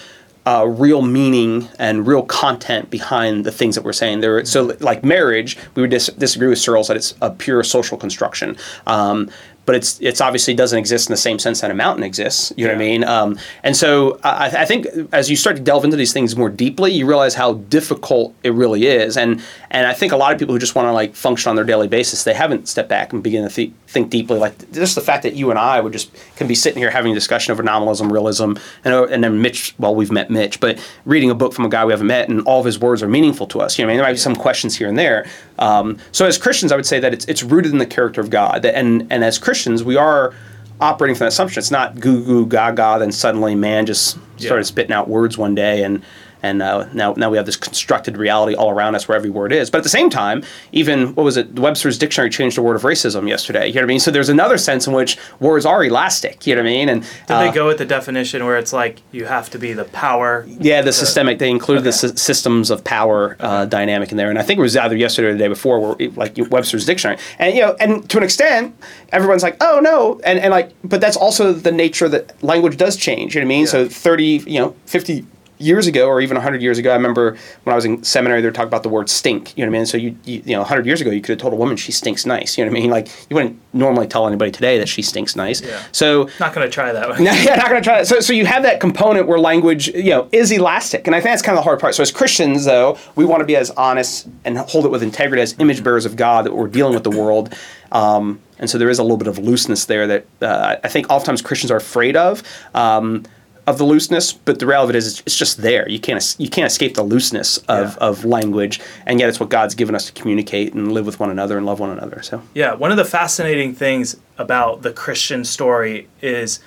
uh, 0.46 0.66
real 0.66 1.02
meaning 1.02 1.68
and 1.78 2.06
real 2.06 2.22
content 2.22 2.90
behind 2.90 3.44
the 3.44 3.52
things 3.52 3.74
that 3.74 3.84
we're 3.84 3.92
saying. 3.92 4.20
There, 4.20 4.44
so 4.44 4.76
like 4.80 5.04
marriage, 5.04 5.56
we 5.74 5.82
would 5.82 5.90
dis- 5.90 6.08
disagree 6.08 6.48
with 6.48 6.58
Searles 6.58 6.88
that 6.88 6.96
it's 6.96 7.14
a 7.20 7.30
pure 7.30 7.62
social 7.62 7.98
construction. 7.98 8.56
Um, 8.86 9.30
but 9.70 9.76
it's 9.76 10.00
it's 10.00 10.20
obviously 10.20 10.52
doesn't 10.52 10.80
exist 10.80 11.08
in 11.08 11.12
the 11.12 11.16
same 11.16 11.38
sense 11.38 11.60
that 11.60 11.70
a 11.70 11.74
mountain 11.74 12.02
exists. 12.02 12.52
You 12.56 12.66
know 12.66 12.72
what 12.72 12.82
I 12.82 12.84
mean? 12.84 13.04
Um, 13.04 13.38
and 13.62 13.76
so 13.76 14.18
I, 14.24 14.46
I 14.46 14.64
think 14.64 14.88
as 15.12 15.30
you 15.30 15.36
start 15.36 15.54
to 15.54 15.62
delve 15.62 15.84
into 15.84 15.96
these 15.96 16.12
things 16.12 16.34
more 16.34 16.50
deeply, 16.50 16.90
you 16.90 17.06
realize 17.06 17.36
how 17.36 17.52
difficult 17.52 18.34
it 18.42 18.50
really 18.52 18.86
is. 18.86 19.16
And 19.16 19.40
and 19.70 19.86
I 19.86 19.94
think 19.94 20.10
a 20.10 20.16
lot 20.16 20.32
of 20.32 20.40
people 20.40 20.56
who 20.56 20.58
just 20.58 20.74
want 20.74 20.86
to 20.86 20.92
like 20.92 21.14
function 21.14 21.50
on 21.50 21.54
their 21.54 21.64
daily 21.64 21.86
basis, 21.86 22.24
they 22.24 22.34
haven't 22.34 22.66
stepped 22.66 22.88
back 22.88 23.12
and 23.12 23.22
begin 23.22 23.48
to 23.48 23.54
th- 23.54 23.70
think 23.86 24.10
deeply. 24.10 24.40
Like 24.40 24.72
just 24.72 24.96
the 24.96 25.00
fact 25.00 25.22
that 25.22 25.34
you 25.34 25.50
and 25.50 25.58
I 25.58 25.78
would 25.78 25.92
just 25.92 26.10
can 26.34 26.48
be 26.48 26.56
sitting 26.56 26.82
here 26.82 26.90
having 26.90 27.12
a 27.12 27.14
discussion 27.14 27.52
over 27.52 27.62
nominalism, 27.62 28.12
realism, 28.12 28.54
and 28.84 28.92
uh, 28.92 29.04
and 29.04 29.22
then 29.22 29.40
Mitch. 29.40 29.76
Well, 29.78 29.94
we've 29.94 30.10
met 30.10 30.30
Mitch, 30.30 30.58
but 30.58 30.84
reading 31.04 31.30
a 31.30 31.34
book 31.36 31.52
from 31.52 31.64
a 31.64 31.68
guy 31.68 31.84
we 31.84 31.92
haven't 31.92 32.08
met, 32.08 32.28
and 32.28 32.40
all 32.40 32.58
of 32.58 32.66
his 32.66 32.80
words 32.80 33.04
are 33.04 33.08
meaningful 33.08 33.46
to 33.46 33.60
us. 33.60 33.78
You 33.78 33.84
know, 33.84 33.86
what 33.86 33.90
I 33.90 33.94
mean, 33.94 33.98
there 33.98 34.08
might 34.08 34.14
be 34.14 34.18
some 34.18 34.34
questions 34.34 34.76
here 34.76 34.88
and 34.88 34.98
there. 34.98 35.26
Um, 35.60 35.98
so 36.10 36.26
as 36.26 36.38
Christians, 36.38 36.72
I 36.72 36.76
would 36.76 36.86
say 36.86 36.98
that 36.98 37.12
it's 37.14 37.24
it's 37.26 37.44
rooted 37.44 37.70
in 37.70 37.78
the 37.78 37.86
character 37.86 38.20
of 38.20 38.30
God, 38.30 38.64
and 38.64 39.06
and 39.10 39.22
as 39.22 39.38
Christians, 39.38 39.59
we 39.66 39.96
are 39.96 40.32
operating 40.80 41.14
from 41.14 41.26
that 41.26 41.28
assumption. 41.28 41.58
It's 41.58 41.70
not 41.70 42.00
goo 42.00 42.24
goo 42.24 42.46
gaga, 42.46 42.96
then 42.98 43.12
suddenly 43.12 43.54
man 43.54 43.86
just 43.86 44.18
started 44.38 44.62
Yeah. 44.64 44.68
spitting 44.68 44.92
out 44.92 45.08
words 45.08 45.36
one 45.36 45.54
day, 45.54 45.82
and 45.82 46.02
and 46.42 46.62
uh, 46.62 46.86
now 46.92 47.14
now 47.16 47.30
we 47.30 47.36
have 47.36 47.46
this 47.46 47.56
constructed 47.56 48.16
reality 48.16 48.54
all 48.54 48.70
around 48.70 48.94
us 48.94 49.06
where 49.08 49.16
every 49.16 49.30
word 49.30 49.52
is. 49.52 49.70
But 49.70 49.78
at 49.78 49.84
the 49.84 49.90
same 49.90 50.10
time, 50.10 50.42
even 50.72 51.14
what 51.14 51.24
was 51.24 51.36
it? 51.36 51.58
Webster's 51.58 51.98
dictionary 51.98 52.30
changed 52.30 52.56
the 52.56 52.62
word 52.62 52.76
of 52.76 52.82
racism 52.82 53.28
yesterday. 53.28 53.66
You 53.68 53.74
know 53.74 53.80
what 53.82 53.84
I 53.84 53.86
mean? 53.88 54.00
So 54.00 54.10
there's 54.10 54.28
another 54.28 54.58
sense 54.58 54.86
in 54.86 54.92
which 54.92 55.18
words 55.40 55.66
are 55.66 55.84
elastic. 55.84 56.46
You 56.46 56.54
know 56.54 56.62
what 56.62 56.68
I 56.68 56.72
mean? 56.72 56.88
And 56.88 57.02
Did 57.02 57.10
uh, 57.30 57.40
they 57.40 57.52
go 57.52 57.66
with 57.66 57.78
the 57.78 57.84
definition 57.84 58.44
where 58.44 58.56
it's 58.58 58.72
like 58.72 59.00
you 59.12 59.24
have 59.26 59.50
to 59.50 59.58
be 59.58 59.72
the 59.72 59.84
power? 59.84 60.46
yeah, 60.48 60.82
the 60.82 60.92
systemic. 60.92 61.38
They 61.38 61.50
included 61.50 61.84
the 61.84 61.90
Okay. 61.90 62.08
sy- 62.08 62.14
systems 62.14 62.70
of 62.70 62.84
power 62.84 63.36
uh, 63.40 63.64
dynamic 63.66 64.10
in 64.12 64.16
there, 64.16 64.30
and 64.30 64.38
I 64.38 64.42
think 64.42 64.58
it 64.58 64.62
was 64.62 64.76
either 64.76 64.96
yesterday 64.96 65.28
or 65.28 65.32
the 65.32 65.38
day 65.38 65.48
before, 65.48 65.80
where 65.80 65.96
it, 65.98 66.16
like 66.16 66.36
Webster's 66.50 66.86
dictionary, 66.86 67.18
and 67.38 67.54
you 67.54 67.62
know, 67.62 67.76
and 67.80 68.08
to 68.10 68.16
an 68.18 68.22
extent, 68.22 68.74
everyone's 69.12 69.42
like, 69.42 69.56
oh 69.60 69.80
no, 69.82 70.20
and 70.24 70.38
and 70.38 70.50
like, 70.52 70.72
but 70.84 71.00
that's 71.00 71.16
also 71.16 71.52
the 71.52 71.72
nature 71.72 72.08
that 72.08 72.40
language 72.42 72.76
does 72.76 72.96
change. 72.96 73.34
You 73.34 73.40
know 73.40 73.46
what 73.46 73.54
I 73.54 73.56
mean? 73.56 73.66
So 73.66 73.88
thirty, 73.88 74.42
you 74.46 74.58
know, 74.60 74.74
fifty 74.86 75.26
years 75.60 75.86
ago, 75.86 76.06
or 76.06 76.20
even 76.20 76.36
hundred 76.36 76.62
years 76.62 76.78
ago, 76.78 76.90
I 76.90 76.94
remember 76.94 77.36
when 77.64 77.72
I 77.72 77.76
was 77.76 77.84
in 77.84 78.02
seminary, 78.02 78.40
they 78.40 78.48
were 78.48 78.52
talking 78.52 78.68
about 78.68 78.82
the 78.82 78.88
word 78.88 79.08
stink. 79.08 79.56
You 79.56 79.64
know 79.64 79.70
what 79.70 79.76
I 79.76 79.78
mean? 79.80 79.86
So 79.86 79.96
you, 79.96 80.16
you, 80.24 80.42
you 80.44 80.56
know, 80.56 80.64
hundred 80.64 80.86
years 80.86 81.00
ago, 81.00 81.10
you 81.10 81.20
could 81.20 81.30
have 81.30 81.38
told 81.38 81.52
a 81.52 81.56
woman 81.56 81.76
she 81.76 81.92
stinks 81.92 82.26
nice. 82.26 82.56
You 82.56 82.64
know 82.64 82.70
what 82.70 82.78
I 82.78 82.80
mean? 82.80 82.90
Like 82.90 83.08
you 83.28 83.36
wouldn't 83.36 83.60
normally 83.72 84.06
tell 84.06 84.26
anybody 84.26 84.50
today 84.50 84.78
that 84.78 84.88
she 84.88 85.02
stinks 85.02 85.36
nice. 85.36 85.60
Yeah. 85.60 85.82
So 85.92 86.28
Not 86.40 86.54
going 86.54 86.66
to 86.66 86.72
try 86.72 86.92
that. 86.92 87.08
no, 87.20 87.32
yeah, 87.32 87.56
not 87.56 87.68
going 87.68 87.80
to 87.80 87.84
try 87.84 87.98
that. 87.98 88.06
So, 88.06 88.20
so 88.20 88.32
you 88.32 88.46
have 88.46 88.62
that 88.62 88.80
component 88.80 89.26
where 89.26 89.38
language, 89.38 89.88
you 89.88 90.10
know, 90.10 90.28
is 90.32 90.50
elastic, 90.50 91.06
and 91.06 91.14
I 91.14 91.20
think 91.20 91.32
that's 91.32 91.42
kind 91.42 91.56
of 91.56 91.62
the 91.62 91.68
hard 91.68 91.80
part. 91.80 91.94
So, 91.94 92.02
as 92.02 92.10
Christians, 92.10 92.64
though, 92.64 92.98
we 93.16 93.24
want 93.24 93.40
to 93.40 93.46
be 93.46 93.56
as 93.56 93.70
honest 93.72 94.28
and 94.44 94.58
hold 94.58 94.84
it 94.84 94.90
with 94.90 95.02
integrity 95.02 95.42
as 95.42 95.54
image 95.58 95.84
bearers 95.84 96.06
of 96.06 96.16
God 96.16 96.46
that 96.46 96.54
we're 96.54 96.68
dealing 96.68 96.94
with 96.94 97.04
the 97.04 97.10
world. 97.10 97.54
Um, 97.92 98.40
and 98.58 98.68
so 98.68 98.78
there 98.78 98.90
is 98.90 98.98
a 98.98 99.02
little 99.02 99.16
bit 99.16 99.26
of 99.26 99.38
looseness 99.38 99.86
there 99.86 100.06
that 100.06 100.26
uh, 100.42 100.76
I 100.84 100.88
think 100.88 101.10
oftentimes 101.10 101.42
Christians 101.42 101.70
are 101.70 101.76
afraid 101.76 102.16
of. 102.16 102.42
Um, 102.74 103.24
of 103.70 103.78
the 103.78 103.84
looseness, 103.84 104.32
but 104.32 104.58
the 104.58 104.66
reality 104.66 104.98
is, 104.98 105.20
it's- 105.20 105.36
just 105.36 105.62
there. 105.62 105.88
You 105.88 105.98
can't 106.00 106.22
you 106.38 106.48
can't 106.50 106.66
escape 106.66 106.94
the 106.94 107.02
looseness 107.02 107.56
of, 107.68 107.92
Yeah. 107.92 108.08
of 108.08 108.24
language, 108.24 108.80
and 109.06 109.18
yet 109.20 109.28
it's 109.30 109.40
what 109.40 109.48
God's 109.48 109.74
given 109.74 109.94
us 109.94 110.04
to 110.06 110.12
communicate 110.12 110.74
and 110.74 110.92
live 110.92 111.06
with 111.06 111.18
one 111.20 111.30
another 111.30 111.56
and 111.56 111.64
love 111.64 111.78
one 111.80 111.90
another. 111.90 112.20
So 112.22 112.42
Yeah, 112.52 112.74
one 112.74 112.90
of 112.90 112.96
the 112.98 113.04
fascinating 113.04 113.74
things 113.74 114.16
about 114.36 114.82
the 114.82 114.90
Christian 114.90 115.44
story 115.44 116.08
is 116.20 116.60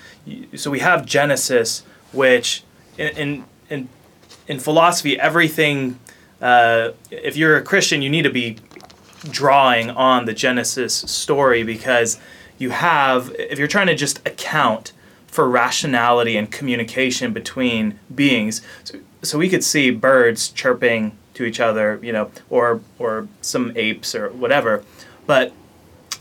so 0.55 0.71
we 0.71 0.79
have 0.79 1.05
Genesis, 1.05 1.83
which 2.13 2.63
in 2.97 3.09
in 3.17 3.43
in, 3.69 3.89
in 4.47 4.59
philosophy, 4.59 5.19
everything. 5.19 5.99
Uh, 6.41 6.89
if 7.11 7.37
you're 7.37 7.55
a 7.57 7.61
Christian, 7.61 8.01
you 8.01 8.09
need 8.09 8.23
to 8.23 8.29
be 8.29 8.57
drawing 9.29 9.89
on 9.89 10.25
the 10.25 10.33
Genesis 10.33 10.93
story 10.93 11.63
because 11.63 12.19
you 12.57 12.69
have, 12.71 13.33
if 13.39 13.57
you're 13.57 13.67
trying 13.67 13.87
to 13.87 13.95
just 13.95 14.19
account 14.27 14.91
for 15.33 15.49
rationality 15.49 16.37
and 16.37 16.51
communication 16.51 17.33
between 17.33 17.99
beings, 18.13 18.61
so, 18.83 18.99
so 19.23 19.37
we 19.39 19.49
could 19.49 19.63
see 19.63 19.89
birds 19.89 20.49
chirping 20.49 21.17
to 21.33 21.43
each 21.43 21.59
other, 21.59 21.99
you 22.03 22.13
know, 22.13 22.29
or 22.51 22.81
or 22.99 23.27
some 23.41 23.73
apes 23.75 24.13
or 24.13 24.29
whatever, 24.29 24.83
but 25.25 25.51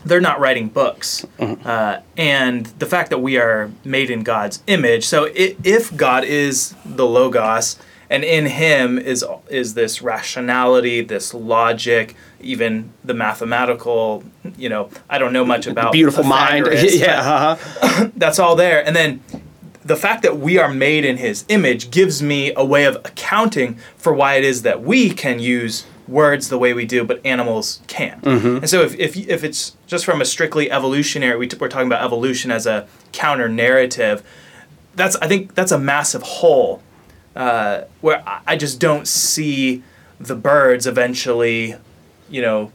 they're 0.03 0.19
not 0.19 0.39
writing 0.39 0.67
books. 0.67 1.25
Uh, 1.39 2.01
and 2.17 2.65
the 2.79 2.87
fact 2.87 3.11
that 3.11 3.19
we 3.19 3.37
are 3.37 3.71
made 3.85 4.09
in 4.09 4.23
God's 4.23 4.63
image, 4.65 5.05
so 5.05 5.27
i 5.27 5.55
if 5.63 5.95
God 5.95 6.23
is 6.23 6.73
the 6.83 7.05
Logos, 7.05 7.77
and 8.13 8.23
in 8.23 8.45
Him 8.45 8.99
is 8.99 9.25
is 9.49 9.73
this 9.73 10.03
rationality, 10.03 11.01
this 11.01 11.33
logic, 11.33 12.15
even 12.39 12.93
the 13.03 13.15
mathematical, 13.15 14.23
you 14.55 14.69
know, 14.69 14.91
I 15.09 15.17
don't 15.17 15.33
know 15.33 15.43
much 15.43 15.65
about 15.65 15.91
Beautiful 15.91 16.23
mind. 16.23 16.67
Yeah. 16.71 17.21
Uh-huh. 17.21 18.09
that's 18.15 18.37
all 18.37 18.55
there. 18.55 18.85
And 18.85 18.95
then 18.95 19.21
the 19.83 19.95
fact 19.95 20.21
that 20.21 20.37
we 20.37 20.59
are 20.59 20.71
made 20.71 21.05
in 21.05 21.17
his 21.17 21.43
image 21.49 21.89
gives 21.89 22.21
me 22.21 22.53
a 22.55 22.63
way 22.63 22.85
of 22.85 22.97
accounting 22.97 23.79
for 23.97 24.13
why 24.13 24.35
it 24.35 24.45
is 24.45 24.61
that 24.61 24.83
we 24.83 25.09
can 25.09 25.39
use 25.39 25.85
words 26.07 26.49
the 26.49 26.59
way 26.59 26.71
we 26.73 26.85
do, 26.85 27.03
but 27.03 27.19
animals 27.25 27.81
can't. 27.87 28.23
And 28.25 28.69
so 28.69 28.81
if, 28.81 28.93
if, 28.99 29.17
if 29.17 29.43
it's 29.43 29.75
just 29.87 30.05
from 30.05 30.21
a 30.21 30.25
strictly 30.25 30.69
evolutionary, 30.69 31.37
we 31.37 31.47
t- 31.47 31.57
we're 31.59 31.67
talking 31.67 31.87
about 31.87 32.03
evolution 32.03 32.51
as 32.51 32.67
a 32.67 32.87
counter 33.11 33.49
narrative, 33.49 34.21
that's, 34.95 35.15
I 35.17 35.27
think 35.27 35.55
that's 35.55 35.71
a 35.71 35.79
massive 35.79 36.21
hole 36.21 36.83
uh, 37.35 37.81
where 38.01 38.23
I- 38.47 38.55
just 38.55 38.79
don't 38.79 39.07
see 39.07 39.83
the 40.19 40.35
birds 40.35 40.85
eventually, 40.87 41.75
you 42.29 42.41
know, 42.41 42.71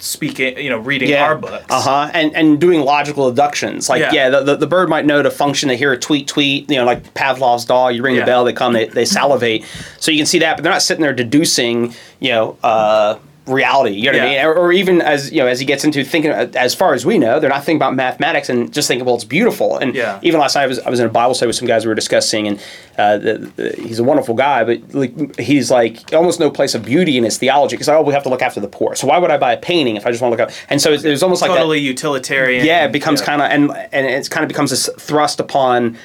speaking, 0.00 0.56
you 0.58 0.70
know, 0.70 0.78
reading 0.78 1.12
our 1.14 1.36
books. 1.36 1.64
Uh 1.68 1.80
huh. 1.80 2.10
And 2.14 2.34
and 2.36 2.60
doing 2.60 2.80
logical 2.82 3.28
deductions. 3.30 3.88
Like, 3.88 4.00
Yeah. 4.00 4.12
yeah, 4.12 4.30
the, 4.30 4.42
the, 4.42 4.56
the 4.56 4.66
bird 4.66 4.88
might 4.88 5.04
know 5.06 5.22
to 5.22 5.30
function. 5.30 5.68
They 5.68 5.76
hear 5.76 5.92
a 5.92 5.98
tweet, 5.98 6.26
tweet. 6.28 6.70
You 6.70 6.76
know, 6.76 6.84
like 6.84 7.14
Pavlov's 7.14 7.64
dog. 7.64 7.94
You 7.94 8.02
ring 8.02 8.14
Yeah. 8.14 8.20
the 8.22 8.26
bell, 8.26 8.44
they 8.44 8.52
come, 8.52 8.72
they, 8.72 8.86
they 8.86 9.04
salivate. 9.18 9.64
So 9.98 10.10
you 10.12 10.18
can 10.18 10.26
see 10.26 10.38
that, 10.40 10.56
but 10.56 10.62
they're 10.62 10.72
not 10.72 10.82
sitting 10.82 11.02
there 11.02 11.12
deducing. 11.12 11.94
You 12.20 12.30
know. 12.32 12.58
Uh, 12.62 13.18
reality 13.48 13.94
you 13.94 14.10
know 14.12 14.18
what 14.18 14.26
i 14.26 14.30
mean 14.30 14.44
or, 14.44 14.54
or 14.54 14.72
even 14.72 15.00
as 15.00 15.30
you 15.32 15.38
know 15.38 15.46
as 15.46 15.58
he 15.60 15.66
gets 15.66 15.84
into 15.84 16.04
thinking 16.04 16.30
uh, 16.30 16.48
as 16.54 16.74
far 16.74 16.94
as 16.94 17.04
we 17.06 17.18
know 17.18 17.40
they're 17.40 17.50
not 17.50 17.64
thinking 17.64 17.76
about 17.78 17.94
mathematics 17.94 18.48
and 18.48 18.72
just 18.72 18.88
thinking 18.88 19.04
well 19.04 19.14
it's 19.14 19.24
beautiful 19.24 19.76
and 19.78 19.94
Yeah. 19.94 20.20
even 20.22 20.40
last 20.40 20.54
night 20.54 20.62
I 20.62 20.66
was, 20.66 20.78
I 20.80 20.90
was 20.90 21.00
in 21.00 21.06
a 21.06 21.10
bible 21.10 21.34
study 21.34 21.48
with 21.48 21.56
some 21.56 21.66
guys 21.68 21.84
we 21.84 21.88
were 21.88 21.94
discussing 21.94 22.46
and 22.48 22.60
uh, 22.98 23.16
the, 23.18 23.38
the, 23.56 23.70
he's 23.82 23.98
a 23.98 24.04
wonderful 24.04 24.34
guy 24.34 24.64
but 24.64 24.94
like, 24.94 25.38
he's 25.38 25.70
like 25.70 26.12
almost 26.12 26.40
no 26.40 26.50
place 26.50 26.74
of 26.74 26.84
beauty 26.84 27.16
in 27.16 27.24
his 27.24 27.38
theology 27.38 27.74
because 27.76 27.88
oh 27.88 28.02
we 28.02 28.12
have 28.12 28.22
to 28.24 28.28
look 28.28 28.42
after 28.42 28.60
the 28.60 28.68
poor 28.68 28.94
so 28.94 29.06
why 29.06 29.18
would 29.18 29.30
i 29.30 29.36
buy 29.38 29.52
a 29.52 29.58
painting 29.58 29.96
if 29.96 30.06
i 30.06 30.10
just 30.10 30.22
want 30.22 30.32
to 30.32 30.38
look 30.42 30.48
up 30.50 30.54
and 30.68 30.80
so 30.80 30.92
it's, 30.92 31.02
there's 31.02 31.22
almost 31.22 31.42
like 31.42 31.50
totally 31.50 31.78
utilitarian. 31.78 32.64
yeah, 32.64 32.84
it 32.84 32.92
becomes 32.92 33.20
Yeah. 33.20 33.26
kind 33.26 33.42
of 33.42 33.50
and 33.50 33.88
and 33.92 34.06
it 34.06 34.28
kind 34.30 34.44
of 34.44 34.48
becomes 34.48 34.70
this 34.70 34.88
thrust 34.98 35.40
upon 35.40 35.96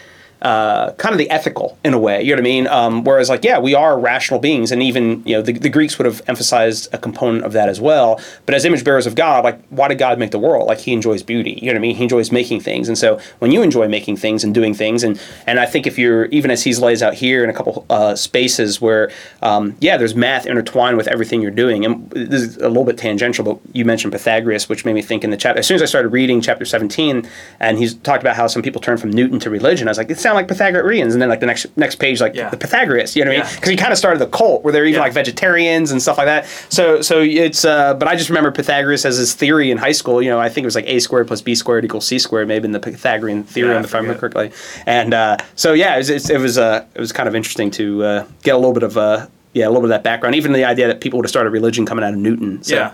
uh, 0.43 0.91
kind 0.93 1.13
of 1.13 1.17
the 1.17 1.29
ethical 1.29 1.77
in 1.85 1.93
a 1.93 1.99
way. 1.99 2.21
You 2.21 2.35
know 2.35 2.41
what 2.41 2.47
I 2.47 2.51
mean? 2.51 2.67
Um, 2.67 3.03
whereas 3.03 3.29
like 3.29 3.43
yeah, 3.43 3.59
we 3.59 3.73
are 3.73 3.97
rational 3.97 4.39
beings, 4.39 4.71
and 4.71 4.83
even 4.83 5.23
you 5.25 5.35
know 5.35 5.41
the, 5.41 5.53
the 5.53 5.69
Greeks 5.69 5.97
would 5.97 6.05
have 6.05 6.21
emphasized 6.27 6.93
a 6.93 6.97
component 6.97 7.45
of 7.45 7.53
that 7.53 7.69
as 7.69 7.79
well. 7.79 8.19
But 8.45 8.53
as 8.53 8.65
image 8.65 8.83
bearers 8.83 9.07
of 9.07 9.15
God, 9.15 9.45
like 9.45 9.63
why 9.69 9.87
did 9.87 9.97
God 9.97 10.19
make 10.19 10.31
the 10.31 10.39
world? 10.39 10.67
Like 10.67 10.79
He 10.79 10.91
enjoys 10.91 11.23
beauty. 11.23 11.57
You 11.61 11.67
know 11.67 11.73
what 11.73 11.77
I 11.77 11.81
mean? 11.81 11.95
He 11.95 12.03
enjoys 12.03 12.31
making 12.31 12.59
things, 12.59 12.89
and 12.89 12.97
so 12.97 13.19
when 13.39 13.51
you 13.51 13.61
enjoy 13.61 13.87
making 13.87 14.17
things 14.17 14.43
and 14.43 14.53
doing 14.53 14.73
things, 14.73 15.03
and 15.03 15.19
and 15.47 15.59
I 15.59 15.65
think 15.65 15.87
if 15.87 15.97
you're 15.97 16.25
even 16.25 16.51
as 16.51 16.63
He 16.63 16.73
lays 16.75 17.01
out 17.01 17.13
here 17.13 17.43
in 17.43 17.49
a 17.49 17.53
couple 17.53 17.85
uh, 17.89 18.15
spaces 18.15 18.81
where 18.81 19.11
um, 19.41 19.75
yeah, 19.79 19.95
there's 19.95 20.15
math 20.15 20.45
intertwined 20.45 20.97
with 20.97 21.07
everything 21.07 21.41
you're 21.41 21.51
doing, 21.51 21.85
and 21.85 22.09
this 22.11 22.41
is 22.41 22.57
a 22.57 22.67
little 22.67 22.83
bit 22.83 22.97
tangential, 22.97 23.45
but 23.45 23.59
you 23.73 23.85
mentioned 23.85 24.11
Pythagoras, 24.11 24.67
which 24.67 24.83
made 24.83 24.93
me 24.93 25.01
think 25.01 25.23
in 25.23 25.29
the 25.29 25.37
chapter. 25.37 25.59
As 25.59 25.67
soon 25.67 25.75
as 25.75 25.81
I 25.81 25.85
started 25.85 26.09
reading 26.09 26.41
chapter 26.41 26.65
17, 26.65 27.27
and 27.61 27.77
he's 27.77 27.93
talked 27.95 28.21
about 28.21 28.35
how 28.35 28.47
some 28.47 28.61
people 28.61 28.81
turn 28.81 28.97
from 28.97 29.11
Newton 29.11 29.39
to 29.39 29.49
religion, 29.49 29.87
I 29.87 29.91
was 29.91 29.97
like, 29.97 30.09
it 30.09 30.19
sounds 30.19 30.32
like 30.35 30.47
Pythagoreans, 30.47 31.13
and 31.13 31.21
then 31.21 31.29
like 31.29 31.39
the 31.39 31.45
next 31.45 31.65
next 31.77 31.95
page, 31.95 32.21
like 32.21 32.35
Yeah. 32.35 32.49
the 32.49 32.57
Pythagoras, 32.57 33.15
you 33.15 33.23
know 33.25 33.31
what 33.31 33.39
I 33.39 33.43
mean? 33.43 33.55
Because 33.55 33.69
he 33.69 33.75
kind 33.77 33.91
of 33.91 33.97
started 33.97 34.19
the 34.19 34.27
cult 34.27 34.63
where 34.63 34.71
they're 34.73 34.85
even 34.85 34.95
Yeah. 34.99 35.03
like 35.05 35.13
vegetarians 35.13 35.91
and 35.91 36.01
stuff 36.01 36.17
like 36.17 36.27
that. 36.27 36.45
So 36.69 37.01
so 37.01 37.21
it's, 37.21 37.65
uh, 37.65 37.93
but 37.95 38.07
I 38.07 38.15
just 38.15 38.29
remember 38.29 38.51
Pythagoras 38.51 39.05
as 39.05 39.17
his 39.17 39.33
theory 39.33 39.71
in 39.71 39.77
high 39.77 39.91
school. 39.91 40.21
You 40.21 40.29
know, 40.29 40.39
I 40.39 40.49
think 40.49 40.63
it 40.63 40.67
was 40.67 40.75
like 40.75 40.87
a 40.87 40.99
squared 40.99 41.27
plus 41.27 41.41
b 41.41 41.55
squared 41.55 41.85
equals 41.85 42.05
c 42.07 42.19
squared, 42.19 42.47
maybe 42.47 42.65
in 42.65 42.71
the 42.71 42.79
Pythagorean 42.79 43.43
theorem, 43.43 43.83
if 43.83 43.93
I 43.95 43.99
remember 43.99 44.19
correctly. 44.19 44.51
And 44.85 45.13
uh, 45.13 45.37
so 45.55 45.73
yeah, 45.73 45.95
it 45.95 45.97
was 45.99 46.09
it's, 46.09 46.29
it 46.29 46.39
was 46.39 46.57
uh, 46.57 46.85
it 46.95 46.99
was 46.99 47.11
kind 47.11 47.27
of 47.29 47.35
interesting 47.35 47.71
to 47.71 48.03
uh, 48.03 48.25
get 48.43 48.55
a 48.55 48.57
little 48.57 48.73
bit 48.73 48.83
of 48.83 48.97
uh, 48.97 49.27
yeah 49.53 49.65
a 49.65 49.69
little 49.69 49.81
bit 49.81 49.85
of 49.85 49.89
that 49.91 50.03
background, 50.03 50.35
even 50.35 50.53
the 50.53 50.65
idea 50.65 50.87
that 50.87 51.01
people 51.01 51.17
would 51.17 51.25
have 51.25 51.29
started 51.31 51.49
religion 51.51 51.85
coming 51.85 52.03
out 52.03 52.13
of 52.13 52.19
Newton. 52.19 52.63
So. 52.63 52.75
Yeah. 52.75 52.93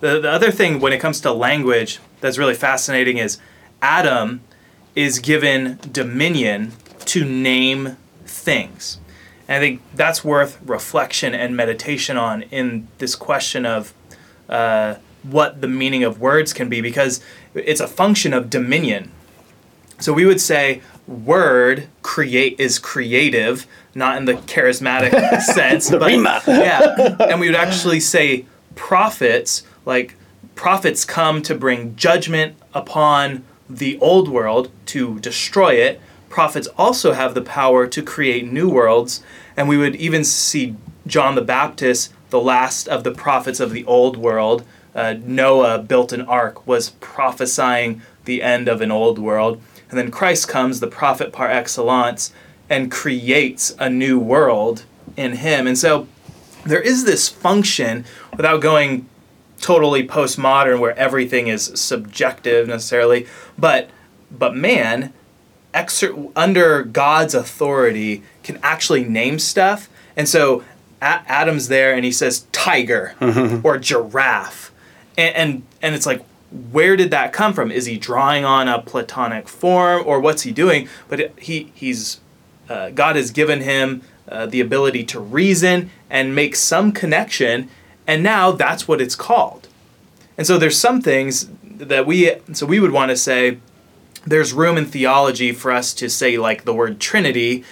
The, 0.00 0.20
the 0.20 0.30
other 0.30 0.52
thing 0.52 0.78
when 0.78 0.92
it 0.92 0.98
comes 1.00 1.20
to 1.22 1.32
language 1.32 1.98
that's 2.20 2.38
really 2.38 2.54
fascinating 2.54 3.18
is 3.18 3.38
Adam 3.82 4.40
is 4.94 5.18
given 5.18 5.78
dominion 5.92 6.72
to 7.06 7.24
name 7.24 7.96
things. 8.24 8.98
And 9.46 9.56
I 9.56 9.60
think 9.60 9.80
that's 9.94 10.22
worth 10.22 10.58
reflection 10.64 11.34
and 11.34 11.56
meditation 11.56 12.16
on 12.16 12.42
in 12.42 12.88
this 12.98 13.14
question 13.14 13.64
of 13.64 13.94
uh, 14.48 14.96
what 15.22 15.60
the 15.60 15.68
meaning 15.68 16.04
of 16.04 16.20
words 16.20 16.52
can 16.52 16.68
be 16.68 16.80
because 16.80 17.20
it's 17.54 17.80
a 17.80 17.88
function 17.88 18.32
of 18.32 18.50
dominion. 18.50 19.10
So 19.98 20.12
we 20.12 20.26
would 20.26 20.40
say 20.40 20.82
word 21.06 21.88
create 22.02 22.60
is 22.60 22.78
creative, 22.78 23.66
not 23.94 24.16
in 24.16 24.26
the 24.26 24.34
charismatic 24.34 25.40
sense, 25.42 25.90
but 25.90 26.02
rhema. 26.02 26.46
yeah. 26.46 27.16
And 27.20 27.40
we 27.40 27.46
would 27.46 27.56
actually 27.56 28.00
say 28.00 28.44
prophets, 28.74 29.62
like 29.86 30.14
prophets 30.54 31.04
come 31.04 31.42
to 31.42 31.54
bring 31.54 31.96
judgment 31.96 32.56
upon 32.74 33.44
the 33.68 33.98
old 33.98 34.28
world 34.28 34.70
to 34.86 35.18
destroy 35.20 35.74
it. 35.74 36.00
Prophets 36.28 36.68
also 36.76 37.12
have 37.12 37.34
the 37.34 37.42
power 37.42 37.86
to 37.86 38.02
create 38.02 38.50
new 38.50 38.68
worlds, 38.68 39.22
and 39.56 39.68
we 39.68 39.76
would 39.76 39.96
even 39.96 40.24
see 40.24 40.76
John 41.06 41.34
the 41.34 41.42
Baptist, 41.42 42.12
the 42.30 42.40
last 42.40 42.86
of 42.88 43.04
the 43.04 43.10
prophets 43.10 43.60
of 43.60 43.72
the 43.72 43.84
old 43.86 44.16
world. 44.16 44.64
Uh, 44.94 45.14
Noah 45.24 45.78
built 45.78 46.12
an 46.12 46.22
ark, 46.22 46.66
was 46.66 46.90
prophesying 47.00 48.02
the 48.24 48.42
end 48.42 48.68
of 48.68 48.80
an 48.80 48.90
old 48.90 49.18
world. 49.18 49.60
And 49.88 49.98
then 49.98 50.10
Christ 50.10 50.48
comes, 50.48 50.80
the 50.80 50.86
prophet 50.86 51.32
par 51.32 51.50
excellence, 51.50 52.32
and 52.68 52.90
creates 52.90 53.74
a 53.78 53.88
new 53.88 54.18
world 54.18 54.84
in 55.16 55.36
him. 55.36 55.66
And 55.66 55.78
so 55.78 56.06
there 56.66 56.82
is 56.82 57.04
this 57.04 57.28
function 57.28 58.04
without 58.36 58.60
going 58.60 59.08
totally 59.60 60.06
postmodern 60.06 60.80
where 60.80 60.96
everything 60.98 61.48
is 61.48 61.64
subjective 61.74 62.68
necessarily, 62.68 63.26
but 63.58 63.90
but 64.30 64.54
man 64.54 65.12
exer- 65.74 66.32
under 66.36 66.82
God's 66.82 67.34
authority 67.34 68.22
can 68.42 68.58
actually 68.62 69.04
name 69.04 69.38
stuff. 69.38 69.88
And 70.16 70.28
so 70.28 70.64
a- 71.00 71.22
Adam's 71.26 71.68
there 71.68 71.94
and 71.94 72.04
he 72.04 72.12
says 72.12 72.46
tiger 72.52 73.14
or 73.64 73.78
giraffe. 73.78 74.72
And, 75.16 75.34
and 75.36 75.62
and 75.82 75.94
it's 75.94 76.06
like 76.06 76.24
where 76.70 76.96
did 76.96 77.10
that 77.10 77.32
come 77.32 77.52
from? 77.52 77.70
Is 77.70 77.84
he 77.84 77.98
drawing 77.98 78.44
on 78.44 78.68
a 78.68 78.80
platonic 78.80 79.48
form 79.48 80.02
or 80.06 80.18
what's 80.20 80.42
he 80.42 80.52
doing? 80.52 80.88
But 81.08 81.20
it, 81.20 81.38
he 81.38 81.72
he's 81.74 82.20
uh, 82.68 82.90
God 82.90 83.16
has 83.16 83.30
given 83.30 83.62
him 83.62 84.02
uh, 84.28 84.46
the 84.46 84.60
ability 84.60 85.04
to 85.04 85.20
reason 85.20 85.90
and 86.10 86.34
make 86.34 86.54
some 86.54 86.92
connection, 86.92 87.68
and 88.08 88.22
now 88.22 88.50
that's 88.50 88.88
what 88.88 89.00
it's 89.00 89.14
called. 89.14 89.68
And 90.36 90.46
so 90.46 90.58
there's 90.58 90.78
some 90.78 91.00
things 91.00 91.48
that 91.62 92.06
we 92.06 92.32
so 92.52 92.66
we 92.66 92.80
would 92.80 92.90
want 92.90 93.10
to 93.10 93.16
say 93.16 93.58
there's 94.26 94.52
room 94.52 94.76
in 94.76 94.86
theology 94.86 95.52
for 95.52 95.70
us 95.70 95.94
to 95.94 96.08
say 96.08 96.38
like 96.38 96.64
the 96.64 96.74
word 96.74 96.98
Trinity, 96.98 97.64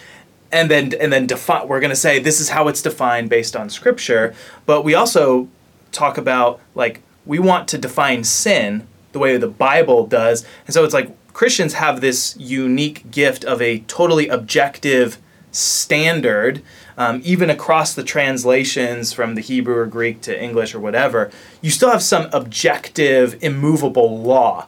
and 0.53 0.71
then 0.71 0.93
and 1.01 1.13
then 1.13 1.27
define. 1.27 1.67
We're 1.67 1.81
going 1.81 1.91
to 1.91 1.97
say 1.97 2.19
this 2.19 2.41
is 2.41 2.51
how 2.51 2.69
it's 2.69 2.83
defined 2.83 3.31
based 3.31 3.57
on 3.57 3.71
Scripture, 3.71 4.35
but 4.67 4.83
we 4.83 4.95
also 4.95 5.49
talk 5.91 6.19
about 6.19 6.61
like 6.75 7.03
we 7.25 7.39
want 7.39 7.67
to 7.69 7.79
define 7.79 8.23
sin 8.23 8.87
the 9.13 9.19
way 9.19 9.37
the 9.39 9.49
Bible 9.49 10.07
does, 10.07 10.47
and 10.67 10.75
so 10.75 10.85
it's 10.85 10.95
like 10.95 11.11
Christians 11.33 11.75
have 11.75 12.01
this 12.01 12.37
unique 12.39 13.11
gift 13.11 13.45
of 13.45 13.63
a 13.63 13.81
totally 13.81 14.29
objective 14.29 15.19
standard, 15.51 16.63
um, 16.97 17.21
even 17.25 17.51
across 17.51 17.95
the 17.95 18.03
translations 18.03 19.13
from 19.13 19.35
the 19.35 19.41
Hebrew 19.41 19.77
or 19.77 19.87
Greek 19.87 20.21
to 20.23 20.43
English 20.43 20.75
or 20.75 20.81
whatever, 20.81 21.31
you 21.61 21.71
still 21.71 21.91
have 21.91 22.03
some 22.03 22.29
objective, 22.33 23.37
immovable 23.43 24.21
law. 24.21 24.67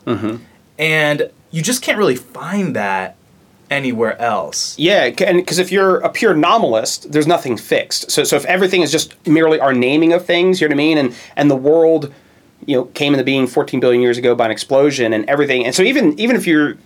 And 0.78 1.30
you 1.50 1.62
just 1.62 1.82
can't 1.82 1.98
really 1.98 2.16
find 2.16 2.76
that 2.76 3.16
anywhere 3.70 4.20
else. 4.20 4.78
Yeah, 4.78 5.04
and 5.04 5.38
because 5.38 5.58
if 5.58 5.72
you're 5.72 5.98
a 5.98 6.08
pure 6.08 6.34
nominalist, 6.34 7.10
there's 7.12 7.26
nothing 7.26 7.56
fixed. 7.56 8.10
So, 8.10 8.24
so 8.24 8.36
if 8.36 8.44
everything 8.46 8.82
is 8.82 8.92
just 8.92 9.14
merely 9.26 9.60
our 9.60 9.72
naming 9.72 10.12
of 10.12 10.24
things, 10.24 10.60
you 10.60 10.68
know 10.68 10.74
what 10.74 10.76
I 10.76 10.84
mean, 10.84 10.98
and 10.98 11.14
and 11.36 11.50
the 11.50 11.56
world, 11.56 12.12
you 12.66 12.76
know, 12.76 12.84
came 12.86 13.14
into 13.14 13.24
being 13.24 13.46
14 13.46 13.80
billion 13.80 14.02
years 14.02 14.18
ago 14.18 14.34
by 14.34 14.46
an 14.46 14.50
explosion, 14.50 15.12
and 15.12 15.28
everything, 15.28 15.64
and 15.64 15.74
so 15.74 15.82
even 15.82 16.18
even 16.18 16.36
if 16.36 16.46
you're 16.46 16.76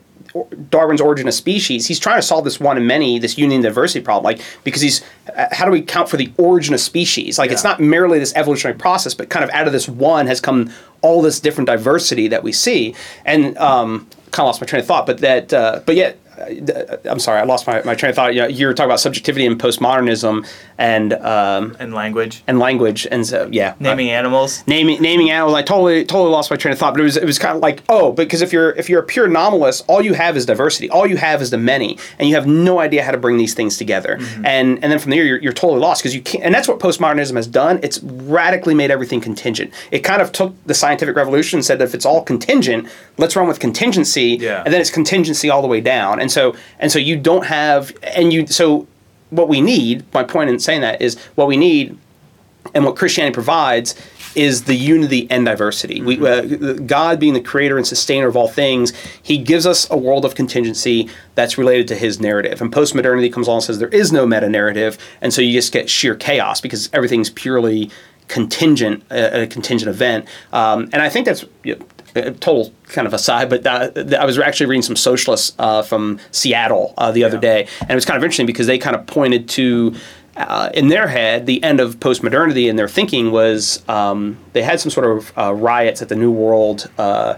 Darwin's 0.70 1.00
origin 1.00 1.28
of 1.28 1.34
species, 1.34 1.86
he's 1.86 1.98
trying 1.98 2.18
to 2.18 2.22
solve 2.22 2.44
this 2.44 2.58
one 2.58 2.76
and 2.76 2.86
many, 2.86 3.18
this 3.18 3.36
union 3.36 3.60
diversity 3.60 4.02
problem, 4.02 4.24
like 4.24 4.40
because 4.64 4.80
he's 4.80 5.02
uh, 5.36 5.46
how 5.52 5.64
do 5.64 5.70
we 5.70 5.82
count 5.82 6.08
for 6.08 6.16
the 6.16 6.32
origin 6.38 6.72
of 6.72 6.80
species? 6.80 7.38
Like 7.38 7.50
it's 7.50 7.64
not 7.64 7.80
merely 7.80 8.18
this 8.18 8.32
evolutionary 8.34 8.78
process, 8.78 9.14
but 9.14 9.28
kind 9.28 9.44
of 9.44 9.50
out 9.50 9.66
of 9.66 9.72
this 9.72 9.88
one 9.88 10.26
has 10.26 10.40
come 10.40 10.72
all 11.02 11.20
this 11.20 11.40
different 11.40 11.66
diversity 11.66 12.28
that 12.28 12.42
we 12.42 12.52
see, 12.52 12.94
and 13.24 13.58
um, 13.58 14.06
kind 14.30 14.44
of 14.44 14.46
lost 14.46 14.60
my 14.60 14.66
train 14.66 14.80
of 14.80 14.86
thought, 14.86 15.04
but 15.04 15.18
that, 15.18 15.52
uh, 15.52 15.80
but 15.84 15.96
yet 15.96 16.18
Uh, 16.42 16.96
I'm 17.04 17.18
sorry, 17.18 17.40
I 17.40 17.44
lost 17.44 17.66
my, 17.66 17.82
my 17.82 17.94
train 17.94 18.10
of 18.10 18.16
thought. 18.16 18.34
You, 18.34 18.42
know, 18.42 18.48
you 18.48 18.66
were 18.66 18.74
talking 18.74 18.88
about 18.90 19.00
subjectivity 19.00 19.46
and 19.46 19.58
postmodernism 19.60 20.46
and 20.78 21.12
um, 21.14 21.76
And 21.78 21.94
language. 21.94 22.42
and 22.46 22.58
language, 22.58 23.06
and 23.10 23.26
so 23.26 23.48
yeah, 23.52 23.74
Naming 23.80 24.08
uh, 24.08 24.12
animals. 24.12 24.64
naming 24.66 25.00
naming 25.00 25.30
animals. 25.30 25.54
I 25.56 25.62
totally 25.62 26.04
totally 26.04 26.30
lost 26.30 26.50
my 26.50 26.56
train 26.56 26.72
of 26.72 26.78
thought. 26.78 26.94
But 26.94 27.00
it 27.00 27.04
was 27.04 27.16
it 27.16 27.24
was 27.24 27.38
kind 27.38 27.54
of 27.56 27.62
like 27.62 27.82
oh, 27.88 28.12
because 28.12 28.42
if 28.42 28.52
you're 28.52 28.70
if 28.72 28.88
you're 28.88 29.00
a 29.00 29.06
pure 29.06 29.28
anomalist, 29.28 29.84
all 29.88 30.02
you 30.02 30.14
have 30.14 30.36
is 30.36 30.46
diversity. 30.46 30.90
All 30.90 31.06
you 31.06 31.16
have 31.16 31.40
is 31.42 31.50
the 31.50 31.58
many, 31.58 31.98
and 32.18 32.28
you 32.28 32.34
have 32.34 32.46
no 32.46 32.80
idea 32.80 33.02
how 33.04 33.12
to 33.12 33.18
bring 33.18 33.36
these 33.36 33.54
things 33.54 33.76
together. 33.76 34.16
Mm-hmm. 34.18 34.46
And 34.46 34.82
and 34.82 34.90
then 34.92 34.98
from 34.98 35.10
there 35.10 35.24
you're, 35.24 35.38
you're 35.38 35.52
totally 35.52 35.80
lost 35.80 36.02
because 36.02 36.14
you 36.14 36.22
can't. 36.22 36.44
And 36.44 36.54
that's 36.54 36.68
what 36.68 36.78
postmodernism 36.80 37.36
has 37.36 37.46
done. 37.46 37.78
It's 37.82 38.00
radically 38.02 38.74
made 38.74 38.90
everything 38.90 39.20
contingent. 39.20 39.72
It 39.90 40.00
kind 40.00 40.22
of 40.22 40.32
took 40.32 40.54
the 40.66 40.74
scientific 40.74 41.14
revolution 41.16 41.58
and 41.58 41.64
said 41.64 41.78
that 41.78 41.84
if 41.84 41.94
it's 41.94 42.06
all 42.06 42.22
contingent, 42.22 42.88
let's 43.18 43.36
run 43.36 43.46
with 43.46 43.60
contingency. 43.60 44.38
Yeah. 44.40 44.62
And 44.64 44.72
then 44.72 44.80
it's 44.80 44.90
contingency 44.90 45.50
all 45.50 45.62
the 45.62 45.68
way 45.68 45.80
down. 45.80 46.18
And 46.20 46.31
so 46.32 46.56
and 46.78 46.90
so 46.90 46.98
you 46.98 47.16
don't 47.16 47.46
have 47.46 47.92
and 48.02 48.32
you 48.32 48.46
so 48.46 48.86
what 49.30 49.48
we 49.48 49.60
need. 49.60 50.04
My 50.12 50.24
point 50.24 50.50
in 50.50 50.58
saying 50.58 50.82
that 50.82 51.00
is 51.00 51.18
what 51.34 51.46
we 51.48 51.56
need 51.56 51.98
and 52.74 52.84
what 52.84 52.96
Christianity 52.96 53.34
provides 53.34 53.94
is 54.34 54.64
the 54.64 54.74
unity 54.74 55.26
and 55.30 55.44
diversity. 55.44 56.00
We, 56.00 56.26
uh, 56.26 56.42
God 56.86 57.20
being 57.20 57.34
the 57.34 57.40
creator 57.40 57.76
and 57.76 57.86
sustainer 57.86 58.28
of 58.28 58.36
all 58.36 58.48
things, 58.48 58.92
He 59.22 59.38
gives 59.38 59.66
us 59.66 59.90
a 59.90 59.96
world 59.96 60.24
of 60.24 60.34
contingency 60.34 61.10
that's 61.34 61.58
related 61.58 61.88
to 61.88 61.96
His 61.96 62.20
narrative. 62.20 62.60
And 62.60 62.72
postmodernity 62.72 63.32
comes 63.32 63.46
along 63.46 63.58
and 63.58 63.64
says 63.64 63.78
there 63.78 63.88
is 63.88 64.12
no 64.12 64.26
meta 64.26 64.48
narrative, 64.48 64.98
and 65.20 65.34
so 65.34 65.42
you 65.42 65.52
just 65.52 65.72
get 65.72 65.90
sheer 65.90 66.14
chaos 66.14 66.60
because 66.60 66.88
everything's 66.92 67.30
purely 67.30 67.90
contingent, 68.28 69.02
uh, 69.10 69.30
a 69.32 69.46
contingent 69.46 69.90
event. 69.90 70.26
Um, 70.52 70.88
and 70.92 71.02
I 71.02 71.08
think 71.08 71.26
that's. 71.26 71.44
You 71.64 71.76
know, 71.76 71.86
total 72.14 72.72
kind 72.88 73.06
of 73.06 73.14
aside, 73.14 73.48
but 73.50 73.66
uh, 73.66 73.90
I 74.18 74.24
was 74.24 74.38
actually 74.38 74.66
reading 74.66 74.82
some 74.82 74.96
socialists 74.96 75.54
uh, 75.58 75.82
from 75.82 76.18
Seattle 76.30 76.94
uh, 76.98 77.10
the 77.12 77.24
other 77.24 77.36
Yeah. 77.36 77.40
day, 77.40 77.68
and 77.80 77.90
it 77.90 77.94
was 77.94 78.04
kind 78.04 78.16
of 78.16 78.22
interesting 78.24 78.46
because 78.46 78.66
they 78.66 78.78
kind 78.78 78.94
of 78.96 79.06
pointed 79.06 79.48
to 79.50 79.94
uh, 80.36 80.70
in 80.72 80.88
their 80.88 81.08
head, 81.08 81.44
the 81.46 81.62
end 81.62 81.78
of 81.78 82.00
postmodernity 82.00 82.66
in 82.68 82.76
their 82.76 82.88
thinking 82.88 83.30
was 83.32 83.82
um, 83.88 84.38
they 84.54 84.62
had 84.62 84.80
some 84.80 84.90
sort 84.90 85.06
of 85.06 85.32
uh, 85.36 85.52
riots 85.52 86.00
at 86.00 86.08
the 86.08 86.16
New 86.16 86.30
World, 86.30 86.88
uh, 86.96 87.34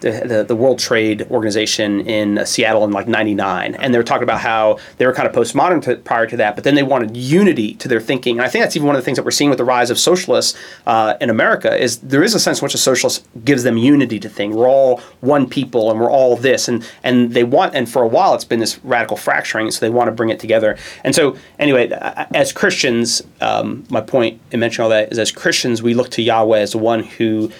the, 0.00 0.22
the, 0.24 0.44
the 0.44 0.56
World 0.56 0.78
Trade 0.78 1.22
Organization 1.30 2.00
in 2.02 2.44
Seattle 2.46 2.84
in 2.84 2.90
like 2.90 3.08
'99, 3.08 3.74
and 3.74 3.92
they 3.92 3.98
were 3.98 4.04
talking 4.04 4.22
about 4.22 4.40
how 4.40 4.78
they 4.98 5.06
were 5.06 5.12
kind 5.12 5.28
of 5.28 5.34
postmodern 5.34 5.82
to, 5.82 5.96
prior 5.96 6.26
to 6.26 6.36
that, 6.36 6.54
but 6.54 6.64
then 6.64 6.74
they 6.74 6.82
wanted 6.82 7.16
unity 7.16 7.74
to 7.74 7.88
their 7.88 8.00
thinking, 8.00 8.36
and 8.38 8.44
I 8.44 8.48
think 8.48 8.64
that's 8.64 8.76
even 8.76 8.86
one 8.86 8.96
of 8.96 9.02
the 9.02 9.04
things 9.04 9.16
that 9.16 9.24
we're 9.24 9.30
seeing 9.30 9.50
with 9.50 9.58
the 9.58 9.64
rise 9.64 9.90
of 9.90 9.98
socialists 9.98 10.58
uh, 10.86 11.14
in 11.20 11.30
America 11.30 11.76
is 11.76 11.98
there 11.98 12.22
is 12.22 12.34
a 12.34 12.40
sense 12.40 12.60
in 12.60 12.66
which 12.66 12.74
a 12.74 12.78
socialist 12.78 13.26
gives 13.44 13.62
them 13.62 13.76
unity 13.76 14.18
to 14.20 14.28
think. 14.28 14.54
We're 14.54 14.68
all 14.68 15.00
one 15.20 15.48
people, 15.48 15.90
and 15.90 16.00
we're 16.00 16.10
all 16.10 16.36
this, 16.36 16.68
and 16.68 16.88
and 17.02 17.32
they 17.32 17.44
want, 17.44 17.74
and 17.74 17.88
for 17.88 18.02
a 18.02 18.08
while 18.08 18.34
it's 18.34 18.44
been 18.44 18.60
this 18.60 18.78
radical 18.84 19.16
fracturing, 19.16 19.70
so 19.70 19.80
they 19.80 19.90
want 19.90 20.08
to 20.08 20.12
bring 20.12 20.30
it 20.30 20.40
together. 20.40 20.76
And 21.04 21.14
so 21.14 21.36
anyway, 21.58 21.90
uh, 21.90 22.26
as 22.34 22.52
Christians, 22.52 23.22
um, 23.40 23.84
my 23.90 24.00
point 24.00 24.40
in 24.50 24.60
mentioning 24.60 24.84
all 24.84 24.90
that 24.90 25.12
is 25.12 25.18
as 25.18 25.30
Christians 25.30 25.82
we 25.82 25.94
look 25.94 26.10
to 26.10 26.22
Yahweh 26.22 26.58
as 26.58 26.72
the 26.72 26.78
one 26.78 27.02
who 27.02 27.50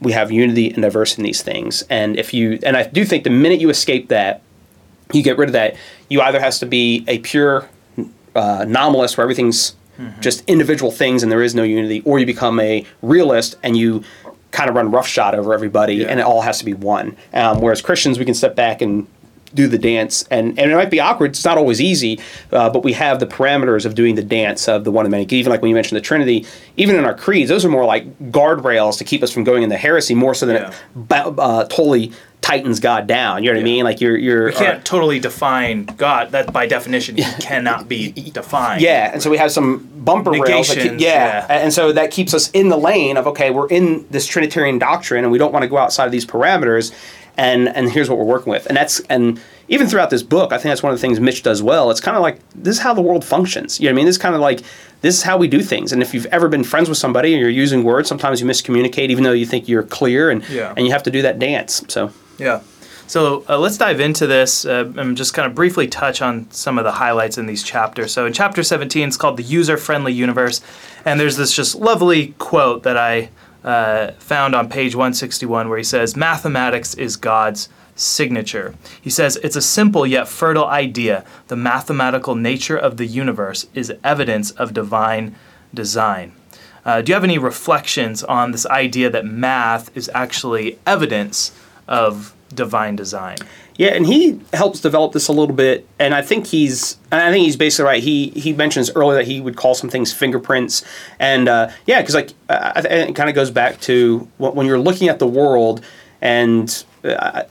we 0.00 0.12
have 0.12 0.30
unity 0.30 0.70
and 0.72 0.82
diversity 0.82 1.22
in 1.22 1.26
these 1.26 1.42
things. 1.42 1.82
And 1.88 2.18
if 2.18 2.34
you 2.34 2.58
and 2.62 2.76
I 2.76 2.84
do 2.84 3.04
think 3.04 3.24
the 3.24 3.30
minute 3.30 3.60
you 3.60 3.70
escape 3.70 4.08
that, 4.08 4.42
you 5.12 5.22
get 5.22 5.38
rid 5.38 5.48
of 5.48 5.52
that, 5.54 5.76
you 6.08 6.20
either 6.20 6.40
has 6.40 6.58
to 6.60 6.66
be 6.66 7.04
a 7.08 7.18
pure 7.18 7.68
uh, 8.34 8.60
anomalist 8.64 9.16
where 9.16 9.22
everything's 9.24 9.74
just 10.20 10.44
individual 10.46 10.90
things 10.90 11.22
and 11.22 11.32
there 11.32 11.42
is 11.42 11.54
no 11.54 11.62
unity, 11.62 12.02
or 12.04 12.18
you 12.18 12.26
become 12.26 12.60
a 12.60 12.84
realist 13.00 13.54
and 13.62 13.78
you 13.78 14.04
kind 14.50 14.68
of 14.68 14.76
run 14.76 14.90
roughshod 14.90 15.34
over 15.34 15.54
everybody 15.54 15.94
Yeah. 15.96 16.08
and 16.08 16.20
it 16.20 16.26
all 16.26 16.42
has 16.42 16.58
to 16.58 16.66
be 16.66 16.74
one. 16.74 17.16
Um, 17.32 17.62
whereas 17.62 17.80
Christians, 17.80 18.18
we 18.18 18.26
can 18.26 18.34
step 18.34 18.54
back 18.54 18.82
and 18.82 19.06
do 19.56 19.66
the 19.66 19.78
dance 19.78 20.24
and, 20.30 20.58
and 20.58 20.70
it 20.70 20.74
might 20.76 20.90
be 20.90 21.00
awkward 21.00 21.30
it's 21.30 21.44
not 21.44 21.58
always 21.58 21.80
easy 21.80 22.20
uh, 22.52 22.70
but 22.70 22.84
we 22.84 22.92
have 22.92 23.18
the 23.18 23.26
parameters 23.26 23.84
of 23.84 23.94
doing 23.94 24.14
the 24.14 24.22
dance 24.22 24.68
of 24.68 24.84
the 24.84 24.90
one 24.92 25.04
of 25.04 25.10
many 25.10 25.24
even 25.30 25.50
like 25.50 25.62
when 25.62 25.68
you 25.68 25.74
mentioned 25.74 25.96
the 25.96 26.00
trinity 26.00 26.46
even 26.76 26.94
in 26.96 27.04
our 27.04 27.14
creeds 27.14 27.48
those 27.48 27.64
are 27.64 27.68
more 27.70 27.84
like 27.84 28.04
guardrails 28.30 28.98
to 28.98 29.04
keep 29.04 29.22
us 29.22 29.30
from 29.32 29.42
going 29.44 29.62
into 29.62 29.76
heresy 29.76 30.14
more 30.14 30.34
so 30.34 30.46
than 30.46 30.56
Yeah. 30.56 31.28
it 31.28 31.38
uh, 31.38 31.64
totally 31.64 32.12
tightens 32.42 32.78
god 32.78 33.06
down 33.08 33.42
you 33.42 33.50
know 33.50 33.56
what 33.56 33.60
i 33.60 33.64
mean 33.64 33.82
like 33.82 34.00
you're 34.00 34.16
you're 34.16 34.46
We 34.46 34.52
can't 34.52 34.84
totally 34.84 35.18
define 35.18 35.84
God. 35.96 36.30
That 36.30 36.52
by 36.52 36.66
definition, 36.66 37.16
he 37.16 37.24
cannot 37.40 37.88
be 37.88 38.12
defined. 38.12 38.82
Yeah, 38.82 39.10
and 39.12 39.22
so 39.22 39.30
we 39.30 39.38
have 39.38 39.50
some 39.50 39.88
bumper 39.96 40.30
rails. 40.30 40.72
Keep, 40.72 40.92
yeah. 40.92 40.98
yeah. 41.00 41.46
and 41.48 41.72
so 41.72 41.92
that 41.92 42.10
keeps 42.10 42.34
us 42.34 42.50
in 42.52 42.68
the 42.68 42.76
lane 42.76 43.16
of 43.16 43.26
okay, 43.28 43.50
we're 43.50 43.68
in 43.68 44.06
this 44.10 44.26
Trinitarian 44.26 44.78
doctrine, 44.78 45.24
and 45.24 45.32
we 45.32 45.38
don't 45.38 45.52
want 45.52 45.62
to 45.64 45.68
go 45.68 45.78
outside 45.78 46.04
of 46.06 46.12
these 46.12 46.26
parameters. 46.26 46.92
And 47.36 47.68
and 47.68 47.90
here's 47.92 48.08
what 48.08 48.18
we're 48.18 48.24
working 48.24 48.50
with, 48.50 48.66
and 48.66 48.76
that's 48.76 49.00
and 49.10 49.38
even 49.68 49.86
throughout 49.88 50.10
this 50.10 50.22
book, 50.22 50.52
I 50.52 50.56
think 50.58 50.70
that's 50.70 50.82
one 50.82 50.92
of 50.92 50.98
the 50.98 51.00
things 51.00 51.20
Mitch 51.20 51.42
does 51.42 51.62
well. 51.62 51.90
It's 51.90 52.00
kind 52.00 52.16
of 52.16 52.22
like 52.22 52.38
this 52.54 52.76
is 52.76 52.82
how 52.82 52.94
the 52.94 53.02
world 53.02 53.24
functions. 53.24 53.78
You 53.78 53.84
know 53.86 53.90
what 53.90 53.94
I 53.94 53.96
mean? 53.96 54.06
This 54.06 54.16
is 54.16 54.22
kind 54.22 54.34
of 54.34 54.40
like 54.40 54.60
this 55.02 55.16
is 55.16 55.22
how 55.22 55.36
we 55.36 55.46
do 55.48 55.60
things. 55.60 55.92
And 55.92 56.00
if 56.02 56.14
you've 56.14 56.26
ever 56.26 56.48
been 56.48 56.64
friends 56.64 56.88
with 56.88 56.98
somebody 56.98 57.32
and 57.34 57.40
you're 57.40 57.50
using 57.50 57.84
words, 57.84 58.08
sometimes 58.08 58.40
you 58.40 58.46
miscommunicate, 58.46 59.10
even 59.10 59.22
though 59.24 59.32
you 59.32 59.44
think 59.44 59.68
you're 59.68 59.82
clear, 59.82 60.30
and 60.30 60.48
Yeah. 60.48 60.72
and 60.76 60.86
you 60.86 60.92
have 60.92 61.02
to 61.02 61.10
do 61.10 61.20
that 61.22 61.38
dance. 61.38 61.82
So 61.88 62.10
Yeah. 62.38 62.60
So 63.08 63.44
uh, 63.48 63.58
let's 63.58 63.76
dive 63.78 64.00
into 64.00 64.26
this 64.26 64.64
uh, 64.64 64.90
and 64.96 65.16
just 65.16 65.32
kind 65.34 65.46
of 65.46 65.54
briefly 65.54 65.86
touch 65.86 66.22
on 66.22 66.46
some 66.50 66.76
of 66.76 66.84
the 66.84 66.90
highlights 66.92 67.38
in 67.38 67.46
these 67.46 67.62
chapters. 67.62 68.12
So 68.12 68.26
in 68.26 68.32
chapter 68.32 68.62
17, 68.64 69.06
it's 69.06 69.16
called 69.16 69.36
The 69.36 69.44
User 69.44 69.76
Friendly 69.76 70.12
Universe. 70.12 70.60
And 71.04 71.20
there's 71.20 71.36
this 71.36 71.52
just 71.54 71.76
lovely 71.76 72.34
quote 72.38 72.82
that 72.82 72.96
I 72.96 73.28
uh, 73.66 74.12
found 74.12 74.54
on 74.54 74.68
page 74.68 74.94
161 74.94 75.68
where 75.68 75.76
he 75.76 75.84
says, 75.84 76.16
Mathematics 76.16 76.94
is 76.94 77.16
God's 77.16 77.68
signature. 77.96 78.74
He 79.02 79.10
says, 79.10 79.36
It's 79.42 79.56
a 79.56 79.62
simple 79.62 80.06
yet 80.06 80.28
fertile 80.28 80.66
idea. 80.66 81.24
The 81.48 81.56
mathematical 81.56 82.36
nature 82.36 82.76
of 82.76 82.96
the 82.96 83.06
universe 83.06 83.66
is 83.74 83.92
evidence 84.04 84.52
of 84.52 84.72
divine 84.72 85.34
design. 85.74 86.32
Uh, 86.84 87.02
do 87.02 87.10
you 87.10 87.14
have 87.14 87.24
any 87.24 87.38
reflections 87.38 88.22
on 88.22 88.52
this 88.52 88.64
idea 88.66 89.10
that 89.10 89.26
math 89.26 89.94
is 89.96 90.08
actually 90.14 90.78
evidence 90.86 91.50
of 91.88 92.32
divine 92.54 92.94
design? 92.94 93.36
Yeah, 93.78 93.88
and 93.88 94.06
he 94.06 94.40
helps 94.54 94.80
develop 94.80 95.12
this 95.12 95.28
a 95.28 95.32
little 95.32 95.54
bit, 95.54 95.86
and 95.98 96.14
I 96.14 96.22
think 96.22 96.46
he's, 96.46 96.96
I 97.12 97.30
think 97.30 97.44
he's 97.44 97.56
basically 97.56 97.84
right. 97.84 98.02
He 98.02 98.30
he 98.30 98.54
mentions 98.54 98.90
earlier 98.96 99.18
that 99.18 99.26
he 99.26 99.38
would 99.40 99.56
call 99.56 99.74
some 99.74 99.90
things 99.90 100.14
fingerprints, 100.14 100.82
and 101.18 101.46
uh, 101.46 101.70
yeah, 101.84 102.00
because 102.00 102.14
like 102.14 102.30
uh, 102.48 102.82
it 102.84 103.14
kind 103.14 103.28
of 103.28 103.34
goes 103.34 103.50
back 103.50 103.78
to 103.82 104.26
when 104.38 104.66
you're 104.66 104.78
looking 104.78 105.08
at 105.08 105.18
the 105.18 105.26
world, 105.26 105.84
and, 106.22 106.84
uh, 107.04 107.42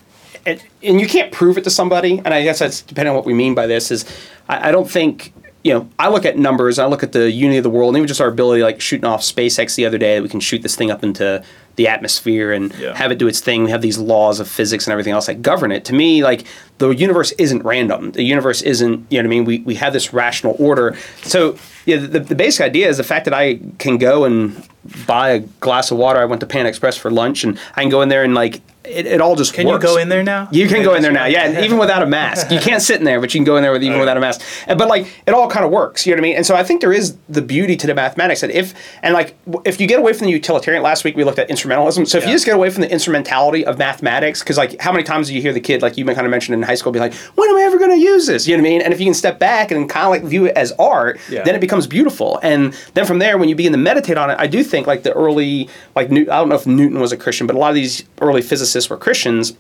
and 0.48 0.64
and 0.82 1.00
you 1.00 1.08
can't 1.08 1.32
prove 1.32 1.60
it 1.60 1.64
to 1.66 1.70
somebody, 1.70 2.18
and 2.18 2.34
I 2.34 2.42
guess 2.42 2.58
that's 2.58 2.82
depending 2.82 3.12
on 3.12 3.16
what 3.16 3.26
we 3.26 3.36
mean 3.36 3.54
by 3.54 3.68
this. 3.68 3.92
Is 3.92 4.06
I, 4.50 4.70
I 4.70 4.72
don't 4.72 4.90
think 4.90 5.32
you 5.66 5.74
know, 5.74 5.90
I 5.98 6.10
look 6.10 6.26
at 6.26 6.38
numbers, 6.38 6.78
I 6.78 6.86
look 6.86 7.02
at 7.02 7.12
the 7.12 7.32
unity 7.32 7.58
of 7.58 7.64
the 7.64 7.72
world, 7.72 7.90
and 7.90 7.98
even 7.98 8.08
just 8.08 8.22
our 8.22 8.28
ability, 8.28 8.62
like 8.62 8.80
shooting 8.80 9.04
off 9.06 9.22
SpaceX 9.22 9.74
the 9.74 9.88
other 9.88 9.98
day, 9.98 10.22
we 10.22 10.30
can 10.30 10.40
shoot 10.40 10.62
this 10.62 10.76
thing 10.76 10.92
up 10.92 11.04
into 11.04 11.44
the 11.76 11.88
atmosphere 11.88 12.54
and 12.54 12.72
Yeah. 12.76 12.96
have 12.96 13.12
it 13.12 13.18
do 13.18 13.28
its 13.28 13.40
thing. 13.40 13.64
We 13.64 13.72
have 13.72 13.82
these 13.82 13.98
laws 13.98 14.40
of 14.40 14.48
physics 14.48 14.86
and 14.86 14.92
everything 14.92 15.12
else 15.12 15.26
that 15.26 15.42
govern 15.42 15.72
it. 15.72 15.84
To 15.86 15.94
me, 15.94 16.24
like 16.24 16.46
the 16.78 16.90
universe 16.90 17.32
isn't 17.40 17.64
random. 17.66 18.12
The 18.12 18.22
universe 18.22 18.62
isn't, 18.62 19.08
you 19.10 19.18
know 19.18 19.28
what 19.28 19.34
I 19.34 19.36
mean? 19.38 19.46
We, 19.46 19.60
we 19.62 19.74
have 19.76 19.92
this 19.92 20.14
rational 20.14 20.56
order. 20.60 20.96
So, 21.24 21.58
yeah, 21.88 21.98
the, 21.98 22.20
the 22.20 22.36
basic 22.36 22.64
idea 22.64 22.88
is 22.88 22.98
the 22.98 23.04
fact 23.04 23.26
that 23.26 23.34
I 23.34 23.60
can 23.80 23.98
go 23.98 24.24
and 24.24 24.62
buy 25.08 25.30
a 25.30 25.40
glass 25.62 25.90
of 25.90 25.98
water. 25.98 26.20
I 26.20 26.26
went 26.26 26.42
to 26.42 26.46
Pan 26.46 26.68
Express 26.68 26.96
for 26.96 27.10
lunch, 27.10 27.44
and 27.44 27.58
I 27.76 27.82
can 27.82 27.90
go 27.90 28.04
in 28.04 28.10
there 28.10 28.24
and 28.24 28.36
like 28.36 28.62
it, 28.88 29.06
it 29.06 29.22
all 29.22 29.36
just 29.36 29.54
Can 29.54 29.68
works. 29.68 29.84
you 29.84 29.90
go 29.90 29.98
in 29.98 30.10
there 30.10 30.24
now? 30.24 30.48
You 30.52 30.68
can 30.68 30.84
go 30.84 30.94
in 30.96 31.02
there 31.02 31.12
now, 31.12 31.26
yeah, 31.26 31.64
even 31.64 31.78
without 31.78 32.02
a 32.02 32.06
mask. 32.06 32.52
You 32.52 32.60
can't 32.60 32.82
sit 32.82 32.98
in 33.00 33.04
there, 33.06 33.20
but 33.20 33.34
you 33.34 33.40
can 33.40 33.46
go 33.46 33.58
in 33.58 33.64
there 33.64 33.72
with 33.72 33.84
even 33.84 34.00
without 34.00 34.18
a 34.18 34.20
mask. 34.20 34.42
But 34.68 34.88
like, 34.88 35.08
it 35.28 35.34
all 35.34 35.50
kind 35.50 35.66
of 35.66 35.72
works. 35.72 36.06
You 36.06 36.14
know 36.14 36.18
what 36.22 36.26
I 36.26 36.30
mean? 36.30 36.36
And 36.38 36.46
so 36.46 36.56
I 36.56 36.64
think 36.64 36.82
there 36.82 36.94
is 36.94 37.18
the 37.30 37.42
beauty 37.42 37.76
to 37.78 37.88
the 37.88 37.96
mathematics 37.96 38.42
that 38.42 38.50
if 38.52 38.74
and 39.04 39.14
like 39.14 39.36
if 39.66 39.80
you 39.80 39.88
get 39.88 40.00
away 40.00 40.14
from 40.14 40.28
the 40.28 40.34
utilitarian. 40.34 40.84
Last 40.84 41.04
week 41.04 41.16
we 41.16 41.24
looked 41.24 41.40
at 41.40 41.50
instrumentalism. 41.50 42.08
So 42.08 42.18
if 42.18 42.24
Yeah. 42.24 42.30
you 42.30 42.36
just 42.36 42.46
get 42.46 42.56
away 42.56 42.70
from 42.70 42.82
the 42.82 42.92
instrumentality 42.92 43.66
of 43.66 43.78
mathematics, 43.78 44.40
because 44.42 44.58
like 44.58 44.80
how 44.80 44.92
many 44.92 45.04
times 45.04 45.28
do 45.28 45.36
you 45.36 45.42
hear 45.42 45.54
the 45.54 45.60
kid 45.60 45.82
like 45.82 45.98
you 45.98 46.06
kind 46.06 46.20
of 46.20 46.30
mentioned 46.32 46.54
in 46.56 46.62
high 46.64 46.76
school 46.76 46.92
be 46.92 47.00
like, 47.00 47.14
when 47.36 47.50
am 47.50 47.58
I 47.58 47.62
ever 47.62 47.78
going 47.78 47.92
to 47.92 48.00
use 48.00 48.28
this? 48.28 48.48
You 48.48 48.56
know 48.58 48.64
what 48.64 48.68
I 48.68 48.72
mean? 48.72 48.82
And 48.82 48.94
if 48.94 49.00
you 49.00 49.06
can 49.06 49.14
step 49.14 49.40
back 49.40 49.72
and 49.72 49.90
kind 49.90 50.06
of 50.06 50.10
like 50.12 50.24
view 50.24 50.46
it 50.46 50.56
as 50.56 50.72
art, 50.80 51.20
Yeah. 51.30 51.44
then 51.44 51.56
it 51.56 51.62
becomes 51.62 51.88
beautiful. 51.88 52.40
And 52.44 52.74
then 52.94 53.06
from 53.06 53.20
there, 53.20 53.38
when 53.38 53.50
you 53.50 53.56
begin 53.56 53.72
to 53.72 53.78
meditate 53.78 54.18
on 54.18 54.30
it, 54.30 54.38
I 54.40 54.48
do 54.48 54.64
think 54.64 54.88
like 54.88 55.04
the 55.04 55.14
early 55.14 55.70
like 55.96 56.12
New- 56.12 56.24
I 56.32 56.38
don't 56.40 56.50
know 56.50 56.56
if 56.56 56.68
Newton 56.68 57.00
was 57.00 57.12
a 57.12 57.18
Christian, 57.18 57.48
but 57.48 57.56
a 57.56 57.60
lot 57.60 57.70
of 57.70 57.76
these 57.76 58.04
early 58.22 58.42
physicists 58.42 58.75
were 58.90 58.98
Christians 58.98 59.54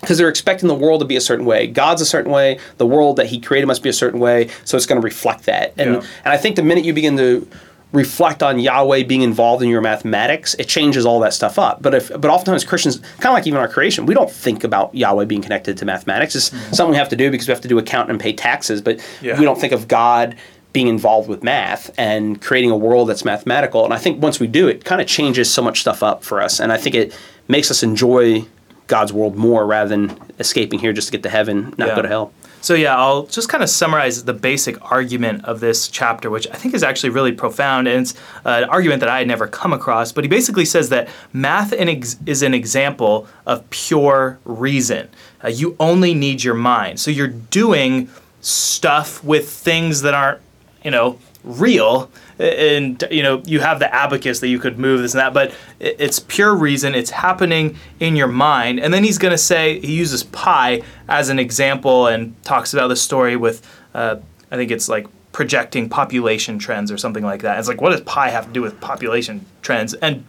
because 0.00 0.18
they're 0.18 0.28
expecting 0.28 0.68
the 0.68 0.74
world 0.74 1.00
to 1.00 1.06
be 1.06 1.16
a 1.16 1.20
certain 1.20 1.44
way. 1.44 1.66
God's 1.66 2.00
a 2.00 2.06
certain 2.06 2.30
way. 2.30 2.58
The 2.76 2.86
world 2.86 3.16
that 3.16 3.26
He 3.26 3.40
created 3.40 3.66
must 3.66 3.82
be 3.82 3.88
a 3.88 3.92
certain 3.94 4.20
way. 4.20 4.48
So 4.64 4.76
it's 4.76 4.86
going 4.86 5.00
to 5.00 5.04
reflect 5.04 5.46
that. 5.46 5.74
And 5.76 5.94
Yeah. 5.94 6.08
and 6.24 6.32
I 6.32 6.36
think 6.36 6.56
the 6.56 6.62
minute 6.62 6.84
you 6.84 6.92
begin 6.92 7.16
to 7.16 7.48
reflect 7.92 8.42
on 8.42 8.58
Yahweh 8.58 9.02
being 9.04 9.22
involved 9.22 9.62
in 9.62 9.68
your 9.70 9.80
mathematics, 9.80 10.54
it 10.54 10.68
changes 10.68 11.06
all 11.06 11.20
that 11.20 11.32
stuff 11.32 11.58
up. 11.58 11.82
But 11.82 11.94
if 11.94 12.08
but 12.08 12.26
oftentimes 12.26 12.64
Christians, 12.64 12.98
kind 13.18 13.26
of 13.26 13.32
like 13.32 13.46
even 13.46 13.58
our 13.58 13.68
creation, 13.68 14.06
we 14.06 14.14
don't 14.14 14.30
think 14.30 14.62
about 14.62 14.94
Yahweh 14.94 15.24
being 15.24 15.42
connected 15.42 15.76
to 15.78 15.84
mathematics. 15.84 16.36
It's 16.36 16.50
mm-hmm. 16.50 16.72
something 16.74 16.92
we 16.92 16.98
have 16.98 17.08
to 17.08 17.16
do 17.16 17.30
because 17.30 17.48
we 17.48 17.52
have 17.52 17.62
to 17.62 17.68
do 17.68 17.78
account 17.78 18.10
and 18.10 18.20
pay 18.20 18.32
taxes. 18.32 18.82
But 18.82 19.00
Yeah. 19.22 19.38
we 19.38 19.44
don't 19.44 19.60
think 19.60 19.72
of 19.72 19.88
God 19.88 20.36
being 20.74 20.86
involved 20.86 21.28
with 21.28 21.42
math 21.42 21.90
and 21.96 22.40
creating 22.42 22.70
a 22.70 22.76
world 22.76 23.08
that's 23.08 23.24
mathematical. 23.24 23.84
And 23.84 23.94
I 23.94 23.98
think 23.98 24.22
once 24.22 24.38
we 24.38 24.46
do, 24.46 24.68
it 24.68 24.84
kind 24.84 25.00
of 25.00 25.06
changes 25.06 25.52
so 25.52 25.62
much 25.62 25.80
stuff 25.80 26.02
up 26.02 26.22
for 26.22 26.42
us. 26.42 26.60
And 26.60 26.70
I 26.70 26.76
think 26.76 26.94
it 26.94 27.18
makes 27.48 27.70
us 27.70 27.82
enjoy 27.82 28.44
God's 28.88 29.12
world 29.12 29.36
more 29.36 29.64
rather 29.66 29.88
than 29.88 30.18
escaping 30.40 30.80
here 30.80 30.92
just 30.92 31.08
to 31.08 31.12
get 31.12 31.22
to 31.22 31.28
heaven, 31.30 31.72
not 31.78 31.88
Yeah. 31.88 31.96
go 31.96 32.02
to 32.02 32.08
hell. 32.08 32.32
So 32.60 32.74
yeah, 32.74 32.96
I'll 32.98 33.26
just 33.26 33.48
kind 33.48 33.62
of 33.62 33.70
summarize 33.70 34.24
the 34.24 34.32
basic 34.32 34.76
argument 34.90 35.44
of 35.44 35.60
this 35.60 35.86
chapter, 35.88 36.28
which 36.28 36.48
I 36.48 36.54
think 36.54 36.74
is 36.74 36.82
actually 36.82 37.10
really 37.10 37.30
profound, 37.30 37.86
and 37.86 38.00
it's 38.00 38.14
uh, 38.44 38.48
an 38.48 38.64
argument 38.64 38.98
that 39.00 39.08
I 39.08 39.18
had 39.18 39.28
never 39.28 39.46
come 39.46 39.72
across. 39.72 40.10
But 40.10 40.24
he 40.24 40.28
basically 40.28 40.64
says 40.64 40.88
that 40.88 41.08
math 41.32 41.72
is 41.72 42.42
an 42.42 42.54
example 42.54 43.28
of 43.46 43.68
pure 43.70 44.40
reason. 44.44 45.08
Uh, 45.44 45.48
you 45.48 45.76
only 45.78 46.14
need 46.14 46.42
your 46.42 46.54
mind, 46.54 46.98
so 46.98 47.12
you're 47.12 47.28
doing 47.28 48.08
stuff 48.40 49.22
with 49.22 49.48
things 49.48 50.02
that 50.02 50.14
aren't, 50.14 50.40
you 50.82 50.90
know, 50.90 51.18
real. 51.44 52.10
And 52.38 53.02
you 53.10 53.22
know, 53.22 53.42
you 53.44 53.60
have 53.60 53.78
the 53.78 53.92
abacus 53.92 54.40
that 54.40 54.48
you 54.48 54.58
could 54.58 54.78
move 54.78 55.02
this 55.02 55.14
and 55.14 55.20
that, 55.20 55.34
but 55.34 55.52
it's 55.80 56.18
pure 56.18 56.54
reason. 56.54 56.94
It's 56.94 57.10
happening 57.10 57.76
in 58.00 58.16
your 58.16 58.28
mind. 58.28 58.80
And 58.80 58.92
then 58.92 59.04
he's 59.04 59.18
going 59.18 59.32
to 59.32 59.38
say 59.38 59.80
he 59.80 59.94
uses 59.94 60.24
pi 60.24 60.82
as 61.08 61.28
an 61.28 61.38
example 61.38 62.06
and 62.06 62.40
talks 62.44 62.72
about 62.72 62.88
the 62.88 62.96
story 62.96 63.36
with, 63.36 63.66
uh, 63.94 64.16
I 64.50 64.56
think 64.56 64.70
it's 64.70 64.88
like 64.88 65.06
projecting 65.32 65.88
population 65.88 66.58
trends 66.58 66.90
or 66.90 66.98
something 66.98 67.24
like 67.24 67.42
that. 67.42 67.58
It's 67.58 67.68
like, 67.68 67.80
what 67.80 67.90
does 67.90 68.00
pi 68.02 68.28
have 68.28 68.46
to 68.46 68.52
do 68.52 68.62
with 68.62 68.80
population 68.80 69.46
trends? 69.62 69.94
And 69.94 70.24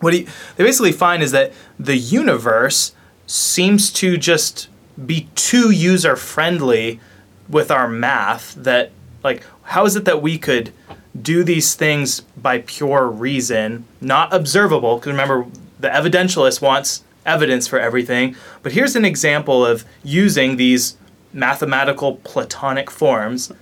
what 0.00 0.14
he, 0.14 0.26
they 0.56 0.64
basically 0.64 0.92
find 0.92 1.22
is 1.22 1.32
that 1.32 1.52
the 1.78 1.96
universe 1.96 2.94
seems 3.26 3.92
to 3.92 4.16
just 4.16 4.68
be 5.04 5.28
too 5.34 5.70
user 5.70 6.16
friendly 6.16 7.00
with 7.48 7.70
our 7.70 7.88
math 7.88 8.54
that 8.54 8.92
like 9.22 9.42
how 9.66 9.84
is 9.84 9.96
it 9.96 10.04
that 10.04 10.22
we 10.22 10.38
could 10.38 10.72
do 11.20 11.44
these 11.44 11.74
things 11.74 12.20
by 12.36 12.58
pure 12.58 13.08
reason 13.08 13.84
not 14.00 14.32
observable? 14.32 14.96
Because 14.96 15.12
remember 15.12 15.46
the 15.78 15.88
evidentialist 15.88 16.60
wants 16.60 17.04
evidence 17.24 17.66
for 17.66 17.78
everything. 17.78 18.36
But 18.62 18.72
here's 18.72 18.96
an 18.96 19.04
example 19.04 19.66
of 19.66 19.84
using 20.04 20.56
these 20.56 20.96
mathematical 21.32 22.16
platonic 22.16 22.90
forms 22.90 23.52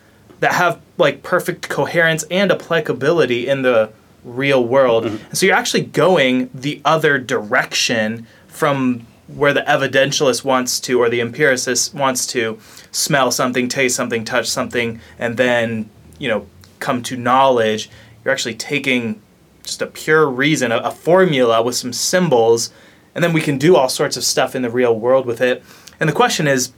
that 0.41 0.53
have 0.53 0.81
like 0.99 1.23
perfect 1.23 1.69
coherence 1.69 2.25
and 2.31 2.53
applicability 2.53 3.49
in 3.49 3.63
the 3.63 3.91
real 4.25 4.65
world. 4.65 5.05
Mm-hmm. 5.05 5.25
And 5.31 5.39
so 5.39 5.47
you're 5.47 5.57
actually 5.57 5.85
going 5.85 6.51
the 6.55 6.81
other 6.85 7.19
direction 7.19 8.27
from 8.47 9.07
where 9.27 9.53
the 9.53 9.63
evidentialist 9.63 10.45
wants 10.45 10.79
to 10.81 11.01
or 11.01 11.09
the 11.09 11.21
empiricist 11.21 11.95
wants 11.95 12.27
to 12.27 12.59
smell 12.91 13.31
something, 13.31 13.69
taste 13.69 13.97
something, 13.97 14.25
touch 14.25 14.49
something 14.49 15.01
and 15.19 15.37
then, 15.37 15.89
you 16.19 16.29
know, 16.29 16.47
come 16.79 17.03
to 17.03 17.17
knowledge. 17.17 17.91
You're 18.25 18.33
actually 18.33 18.55
taking 18.55 19.21
just 19.63 19.81
a 19.81 19.87
pure 19.87 20.29
reason, 20.29 20.73
a, 20.73 20.79
a 20.79 20.91
formula 20.91 21.63
with 21.63 21.75
some 21.75 21.93
symbols, 21.93 22.71
and 23.15 23.25
then 23.25 23.33
we 23.33 23.41
can 23.41 23.59
do 23.59 23.77
all 23.77 23.89
sorts 23.89 24.17
of 24.17 24.25
stuff 24.25 24.55
in 24.55 24.63
the 24.63 24.71
real 24.71 24.99
world 24.99 25.25
with 25.25 25.41
it. 25.41 25.63
And 25.99 26.09
the 26.09 26.15
question 26.15 26.47
is, 26.47 26.73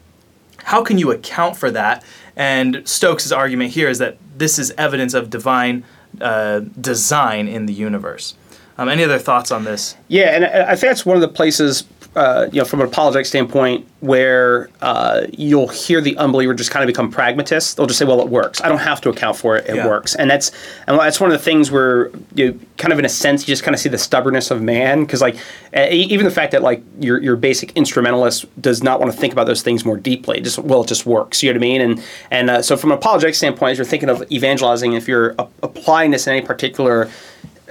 how 0.59 0.82
can 0.82 0.98
you 0.98 1.11
account 1.11 1.56
for 1.56 1.70
that? 1.72 2.04
And 2.37 2.87
Stokes' 2.87 3.32
argument 3.32 3.72
here 3.72 3.88
is 3.88 3.98
that 3.98 4.18
this 4.37 4.59
is 4.59 4.72
evidence 4.72 5.14
of 5.14 5.30
divine 5.30 5.85
uh, 6.20 6.61
design 6.80 7.48
in 7.48 7.66
the 7.66 7.72
universe. 7.72 8.35
Um, 8.79 8.89
any 8.89 9.05
other 9.05 9.19
thoughts 9.19 9.51
on 9.51 9.65
this? 9.65 9.97
Yeah, 10.09 10.35
and 10.35 10.45
I 10.45 10.73
I 10.73 10.77
think 10.77 10.91
that's 10.91 11.07
one 11.07 11.17
of 11.17 11.23
the 11.23 11.29
places, 11.29 11.85
uh, 12.15 12.49
you 12.53 12.59
know, 12.61 12.65
from 12.67 12.83
an 12.83 12.87
apologetic 12.87 13.25
standpoint, 13.25 13.87
where 14.01 14.69
uh, 14.83 15.23
you'll 15.33 15.69
hear 15.69 16.03
the 16.03 16.15
unbeliever 16.19 16.53
just 16.53 16.71
kind 16.71 16.83
of 16.83 16.87
become 16.87 17.11
pragmatists. 17.11 17.73
They'll 17.73 17.87
just 17.87 17.99
say, 17.99 18.05
"Well, 18.05 18.21
it 18.21 18.29
works. 18.29 18.61
I 18.61 18.69
don't 18.69 18.79
have 18.79 19.01
to 19.03 19.09
account 19.09 19.39
for 19.39 19.57
it. 19.57 19.67
It 19.67 19.77
Yeah. 19.77 19.87
works." 19.89 20.15
And 20.15 20.31
that's 20.31 20.53
and 20.87 20.99
that's 20.99 21.19
one 21.19 21.31
of 21.33 21.39
the 21.39 21.43
things 21.43 21.71
where 21.71 22.11
you 22.35 22.61
kind 22.77 22.93
of, 22.93 22.99
in 22.99 23.07
a 23.07 23.09
sense, 23.09 23.49
you 23.49 23.53
just 23.53 23.62
kind 23.62 23.75
of 23.75 23.81
see 23.81 23.89
the 23.89 23.97
stubbornness 23.97 24.51
of 24.51 24.61
man, 24.61 25.01
because 25.05 25.23
like 25.23 25.37
even 25.75 26.27
the 26.27 26.31
fact 26.31 26.53
that 26.53 26.62
like 26.62 26.83
your 27.01 27.19
your 27.23 27.37
basic 27.37 27.73
instrumentalist 27.77 28.45
does 28.61 28.83
not 28.83 29.01
want 29.01 29.11
to 29.11 29.17
think 29.19 29.33
about 29.33 29.47
those 29.47 29.62
things 29.62 29.87
more 29.87 29.97
deeply. 29.97 30.39
Just 30.43 30.59
well, 30.59 30.83
it 30.83 30.89
just 30.89 31.07
works. 31.07 31.43
You 31.43 31.51
know 31.51 31.59
what 31.59 31.65
I 31.65 31.69
mean? 31.69 31.81
And 31.81 32.03
and 32.31 32.51
uh, 32.51 32.61
so 32.62 32.77
from 32.77 32.93
an 32.93 32.99
apologetic 32.99 33.35
standpoint, 33.35 33.73
as 33.73 33.79
you're 33.79 33.87
thinking 33.87 34.11
of 34.11 34.23
evangelizing, 34.31 34.93
if 34.93 35.09
you're 35.09 35.35
a- 35.39 35.49
applying 35.62 36.11
this 36.11 36.27
in 36.27 36.35
any 36.37 36.45
particular 36.47 37.09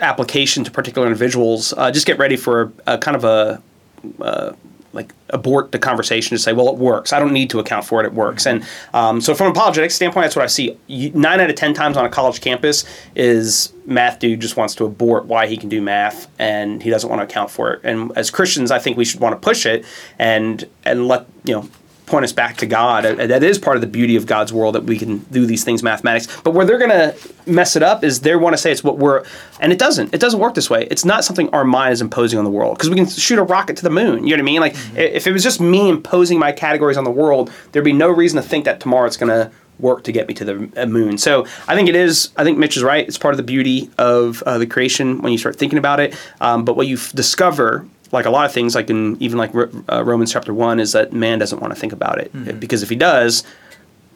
application 0.01 0.63
to 0.63 0.71
particular 0.71 1.07
individuals, 1.07 1.73
uh, 1.77 1.91
just 1.91 2.05
get 2.05 2.17
ready 2.17 2.35
for 2.35 2.73
a, 2.87 2.97
kind 2.97 3.15
of 3.15 3.23
a 3.23 3.61
uh, 4.21 4.53
like 4.93 5.13
abort 5.29 5.73
the 5.73 5.77
conversation 5.77 6.35
to 6.35 6.41
say, 6.41 6.53
well, 6.53 6.69
it 6.69 6.75
works. 6.75 7.11
I 7.11 7.19
don't 7.19 7.33
need 7.33 7.49
to 7.49 7.59
account 7.59 7.85
for 7.85 8.01
it. 8.01 8.05
It 8.05 8.13
works. 8.13 8.47
And 8.47 8.65
um, 8.93 9.19
so, 9.19 9.35
from 9.35 9.47
apologetic 9.47 9.91
standpoint, 9.91 10.23
that's 10.23 10.35
what 10.35 10.43
I 10.43 10.47
see. 10.47 10.77
Nine 10.87 11.41
out 11.41 11.49
of 11.49 11.55
ten 11.55 11.73
times 11.73 11.97
on 11.97 12.05
a 12.05 12.09
college 12.09 12.39
campus 12.41 12.85
is 13.13 13.73
math 13.85 14.19
dude 14.19 14.39
just 14.39 14.57
wants 14.57 14.73
to 14.75 14.85
abort 14.85 15.25
why 15.25 15.47
he 15.47 15.57
can 15.57 15.69
do 15.69 15.81
math 15.81 16.27
and 16.39 16.81
he 16.81 16.89
doesn't 16.89 17.09
want 17.09 17.19
to 17.19 17.23
account 17.23 17.51
for 17.51 17.73
it. 17.73 17.81
And 17.83 18.11
as 18.17 18.31
Christians, 18.31 18.71
I 18.71 18.79
think 18.79 18.97
we 18.97 19.05
should 19.05 19.19
want 19.19 19.33
to 19.33 19.45
push 19.45 19.65
it 19.65 19.85
and 20.17 20.67
and 20.85 21.07
let 21.07 21.27
you 21.43 21.55
know 21.55 21.69
point 22.05 22.23
us 22.23 22.31
back 22.31 22.57
to 22.57 22.65
God. 22.65 23.03
That 23.03 23.43
is 23.43 23.57
part 23.57 23.77
of 23.77 23.81
the 23.81 23.87
beauty 23.87 24.15
of 24.15 24.25
God's 24.25 24.53
world 24.53 24.75
that 24.75 24.83
we 24.83 24.97
can 24.97 25.19
do 25.31 25.45
these 25.45 25.63
things 25.63 25.83
mathematics. 25.83 26.27
But 26.41 26.51
where 26.51 26.65
they're 26.65 26.77
going 26.77 26.91
to 26.91 27.15
mess 27.45 27.75
it 27.75 27.83
up 27.83 28.03
is 28.03 28.21
they 28.21 28.35
want 28.35 28.53
to 28.53 28.57
say 28.57 28.71
it's 28.71 28.83
what 28.83 28.97
we're, 28.97 29.23
and 29.59 29.71
it 29.71 29.79
doesn't. 29.79 30.13
It 30.13 30.19
doesn't 30.19 30.39
work 30.39 30.53
this 30.53 30.69
way. 30.69 30.87
It's 30.91 31.05
not 31.05 31.23
something 31.23 31.49
our 31.49 31.65
mind 31.65 31.93
is 31.93 32.01
imposing 32.01 32.37
on 32.39 32.45
the 32.45 32.51
world 32.51 32.77
because 32.77 32.89
we 32.89 32.95
can 32.95 33.07
shoot 33.07 33.39
a 33.39 33.43
rocket 33.43 33.77
to 33.77 33.83
the 33.83 33.89
moon. 33.89 34.25
You 34.25 34.35
know 34.35 34.43
what 34.43 34.49
I 34.49 34.51
mean? 34.51 34.61
Like 34.61 34.75
i 34.95 35.15
if 35.15 35.27
it 35.27 35.31
was 35.31 35.43
just 35.43 35.61
me 35.61 35.89
imposing 35.89 36.39
my 36.39 36.51
categories 36.51 36.97
on 36.97 37.03
the 37.03 37.11
world, 37.11 37.51
there'd 37.71 37.85
be 37.85 37.93
no 37.93 38.09
reason 38.09 38.41
to 38.41 38.47
think 38.47 38.65
that 38.65 38.79
tomorrow 38.79 39.05
it's 39.05 39.17
going 39.17 39.29
to 39.29 39.51
work 39.79 40.03
to 40.03 40.11
get 40.11 40.27
me 40.27 40.33
to 40.33 40.45
the 40.45 40.71
uh, 40.77 40.85
moon. 40.85 41.17
So 41.17 41.45
I 41.67 41.75
think 41.75 41.89
it 41.89 41.95
is. 41.95 42.29
I 42.37 42.43
think 42.43 42.57
Mitch 42.57 42.77
is 42.77 42.83
right. 42.83 43.05
It's 43.07 43.17
part 43.17 43.33
of 43.33 43.37
the 43.37 43.43
beauty 43.43 43.89
of 43.97 44.41
uh, 44.43 44.57
the 44.57 44.67
creation 44.67 45.21
when 45.21 45.31
you 45.31 45.37
start 45.37 45.57
thinking 45.57 45.77
about 45.77 45.99
it. 45.99 46.17
Um, 46.41 46.65
but 46.65 46.75
what 46.75 46.87
you 46.87 46.95
f- 46.95 47.11
discover, 47.13 47.87
like 48.15 48.25
a 48.25 48.31
lot 48.31 48.45
of 48.45 48.51
things, 48.51 48.73
like 48.75 48.89
in 48.89 49.15
even 49.21 49.37
like 49.37 49.51
uh, 49.55 50.03
Romans 50.03 50.31
chapter 50.33 50.53
one, 50.53 50.79
is 50.79 50.91
that 50.93 51.13
man 51.13 51.37
doesn't 51.39 51.59
want 51.61 51.73
to 51.73 51.79
think 51.79 51.93
about 51.93 52.17
it 52.19 52.59
because 52.59 52.81
if 52.83 52.89
he 52.89 52.95
does, 52.95 53.43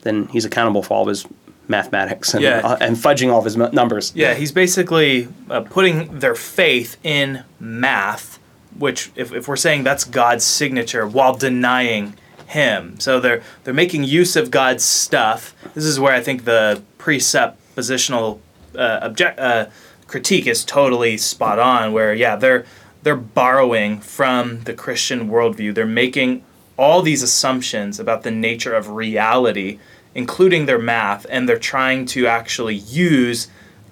then 0.01 0.27
he's 0.27 0.45
accountable 0.45 0.81
for 0.81 0.95
all 0.95 1.03
of 1.03 1.07
his 1.09 1.25
mathematics 1.67 2.33
and, 2.33 2.41
Yeah. 2.43 2.61
uh, 2.63 2.77
and 2.81 2.97
fudging 2.97 3.31
all 3.31 3.39
of 3.39 3.45
his 3.45 3.55
m- 3.59 3.69
numbers. 3.73 4.11
Yeah, 4.15 4.33
he's 4.33 4.51
basically 4.51 5.27
uh, 5.49 5.61
putting 5.61 6.19
their 6.19 6.33
faith 6.35 6.97
in 7.03 7.43
math, 7.59 8.39
which, 8.77 9.11
if, 9.15 9.31
if 9.33 9.47
we're 9.47 9.55
saying 9.55 9.83
that's 9.83 10.03
God's 10.03 10.43
signature, 10.43 11.05
while 11.07 11.35
denying 11.35 12.15
Him. 12.47 12.99
So 12.99 13.19
they're 13.19 13.43
they're 13.63 13.75
making 13.75 14.05
use 14.05 14.35
of 14.35 14.49
God's 14.49 14.83
stuff. 14.83 15.53
This 15.75 15.85
is 15.85 15.99
where 15.99 16.13
I 16.15 16.21
think 16.21 16.45
the 16.45 16.81
presuppositional 16.97 18.39
uh, 18.75 18.99
object 19.03 19.39
uh, 19.39 19.65
critique 20.07 20.47
is 20.47 20.63
totally 20.65 21.17
spot 21.17 21.59
on. 21.59 21.93
Where 21.93 22.13
yeah, 22.13 22.35
they're 22.35 22.65
they're 23.03 23.15
borrowing 23.15 23.99
from 23.99 24.61
the 24.63 24.73
Christian 24.73 25.29
worldview. 25.29 25.73
They're 25.73 25.85
making 25.85 26.43
all 26.77 27.01
these 27.01 27.23
assumptions 27.23 27.99
about 27.99 28.23
the 28.23 28.31
nature 28.31 28.73
of 28.73 28.89
reality, 28.89 29.79
including 30.15 30.65
their 30.65 30.79
math, 30.79 31.25
and 31.29 31.47
they're 31.47 31.59
trying 31.59 32.05
to 32.07 32.27
actually 32.27 32.75
use 32.75 33.47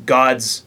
God's 0.05 0.63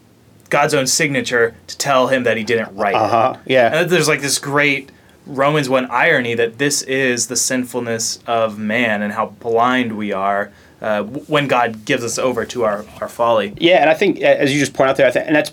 God's 0.49 0.73
own 0.73 0.85
signature 0.85 1.55
to 1.67 1.77
tell 1.77 2.07
him 2.07 2.23
that 2.23 2.35
he 2.35 2.43
didn't 2.43 2.75
write. 2.75 2.95
Uh 2.95 3.07
huh. 3.07 3.37
Yeah. 3.45 3.81
And 3.81 3.89
there's 3.89 4.09
like 4.09 4.21
this 4.21 4.37
great 4.37 4.91
Romans 5.25 5.69
1 5.69 5.89
irony 5.89 6.33
that 6.33 6.57
this 6.57 6.81
is 6.81 7.27
the 7.27 7.37
sinfulness 7.37 8.19
of 8.27 8.59
man 8.59 9.01
and 9.01 9.13
how 9.13 9.27
blind 9.27 9.97
we 9.97 10.11
are 10.11 10.51
uh, 10.81 11.03
when 11.03 11.47
God 11.47 11.85
gives 11.85 12.03
us 12.03 12.17
over 12.17 12.43
to 12.45 12.63
our, 12.63 12.85
our 12.99 13.07
folly. 13.07 13.53
Yeah, 13.57 13.77
and 13.77 13.89
I 13.89 13.93
think 13.93 14.19
as 14.19 14.51
you 14.53 14.59
just 14.59 14.73
point 14.73 14.89
out 14.89 14.97
there, 14.97 15.07
I 15.07 15.11
think, 15.11 15.27
and 15.27 15.35
that's 15.35 15.51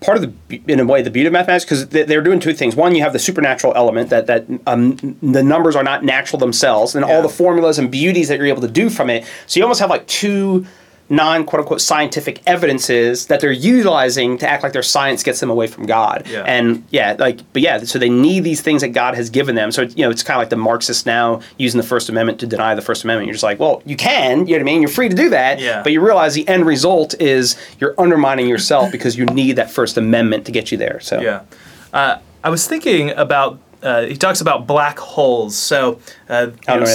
part 0.00 0.16
of 0.16 0.22
the 0.48 0.60
in 0.66 0.80
a 0.80 0.84
way 0.84 1.02
the 1.02 1.10
beauty 1.10 1.26
of 1.26 1.32
mathematics 1.32 1.64
because 1.64 1.88
they're 1.88 2.22
doing 2.22 2.40
two 2.40 2.52
things. 2.52 2.76
One, 2.76 2.94
you 2.94 3.02
have 3.02 3.12
the 3.12 3.18
supernatural 3.18 3.72
element 3.74 4.10
that 4.10 4.26
that 4.26 4.46
um, 4.66 4.96
the 5.22 5.42
numbers 5.42 5.76
are 5.76 5.82
not 5.82 6.04
natural 6.04 6.38
themselves, 6.38 6.94
and 6.94 7.04
all 7.04 7.22
the 7.22 7.28
formulas 7.28 7.78
and 7.78 7.90
beauties 7.90 8.28
that 8.28 8.38
you're 8.38 8.46
able 8.46 8.62
to 8.62 8.68
do 8.68 8.90
from 8.90 9.10
it. 9.10 9.24
So 9.46 9.58
you 9.58 9.64
almost 9.64 9.80
have 9.80 9.90
like 9.90 10.06
two 10.06 10.66
non 11.08 11.44
quote 11.44 11.60
unquote 11.60 11.80
scientific 11.80 12.42
evidences 12.46 13.26
that 13.26 13.40
they're 13.40 13.52
utilizing 13.52 14.38
to 14.38 14.48
act 14.48 14.62
like 14.62 14.72
their 14.72 14.82
science 14.82 15.22
gets 15.22 15.40
them 15.40 15.50
away 15.50 15.66
from 15.66 15.86
God. 15.86 16.26
Yeah. 16.28 16.42
And 16.42 16.84
yeah, 16.90 17.16
like 17.18 17.40
but 17.52 17.62
yeah, 17.62 17.78
so 17.84 17.98
they 17.98 18.08
need 18.08 18.44
these 18.44 18.60
things 18.60 18.82
that 18.82 18.88
God 18.88 19.14
has 19.14 19.30
given 19.30 19.54
them. 19.54 19.70
So 19.72 19.82
you 19.82 20.04
know, 20.04 20.10
it's 20.10 20.22
kind 20.22 20.36
of 20.36 20.40
like 20.40 20.50
the 20.50 20.56
Marxists 20.56 21.06
now 21.06 21.40
using 21.58 21.80
the 21.80 21.86
First 21.86 22.08
Amendment 22.08 22.40
to 22.40 22.46
deny 22.46 22.74
the 22.74 22.82
First 22.82 23.04
Amendment. 23.04 23.26
You're 23.26 23.34
just 23.34 23.44
like, 23.44 23.60
well, 23.60 23.82
you 23.84 23.96
can, 23.96 24.46
you 24.46 24.52
know 24.52 24.52
what 24.52 24.60
I 24.60 24.64
mean? 24.64 24.80
You're 24.82 24.90
free 24.90 25.08
to 25.08 25.16
do 25.16 25.30
that. 25.30 25.60
Yeah. 25.60 25.82
But 25.82 25.92
you 25.92 26.00
realize 26.00 26.34
the 26.34 26.48
end 26.48 26.66
result 26.66 27.14
is 27.20 27.56
you're 27.78 27.94
undermining 27.98 28.48
yourself 28.48 28.90
because 28.90 29.16
you 29.16 29.26
need 29.26 29.56
that 29.56 29.70
First 29.70 29.96
Amendment 29.96 30.46
to 30.46 30.52
get 30.52 30.72
you 30.72 30.78
there. 30.78 31.00
So 31.00 31.20
Yeah. 31.20 31.42
Uh, 31.92 32.18
I 32.44 32.50
was 32.50 32.66
thinking 32.66 33.10
about. 33.10 33.58
Uh, 33.86 34.04
he 34.04 34.16
talks 34.16 34.40
about 34.40 34.66
black 34.66 34.98
holes. 34.98 35.56
So, 35.56 36.00
uh, 36.28 36.48
you 36.50 36.80
know 36.80 36.86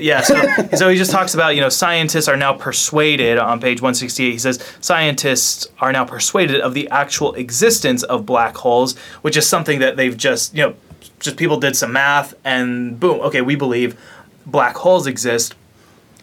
yeah. 0.00 0.22
So, 0.22 0.34
so 0.76 0.88
he 0.88 0.96
just 0.96 1.10
talks 1.10 1.34
about 1.34 1.54
you 1.54 1.60
know 1.60 1.68
scientists 1.68 2.26
are 2.26 2.38
now 2.38 2.54
persuaded 2.54 3.36
on 3.36 3.60
page 3.60 3.82
168. 3.82 4.32
He 4.32 4.38
says 4.38 4.64
scientists 4.80 5.66
are 5.78 5.92
now 5.92 6.06
persuaded 6.06 6.62
of 6.62 6.72
the 6.72 6.88
actual 6.88 7.34
existence 7.34 8.02
of 8.02 8.24
black 8.24 8.56
holes, 8.56 8.96
which 9.20 9.36
is 9.36 9.46
something 9.46 9.80
that 9.80 9.98
they've 9.98 10.16
just 10.16 10.54
you 10.54 10.62
know 10.62 10.74
just 11.20 11.36
people 11.36 11.58
did 11.58 11.76
some 11.76 11.92
math 11.92 12.32
and 12.46 12.98
boom, 12.98 13.20
okay, 13.20 13.42
we 13.42 13.54
believe 13.54 14.00
black 14.46 14.76
holes 14.76 15.06
exist. 15.06 15.54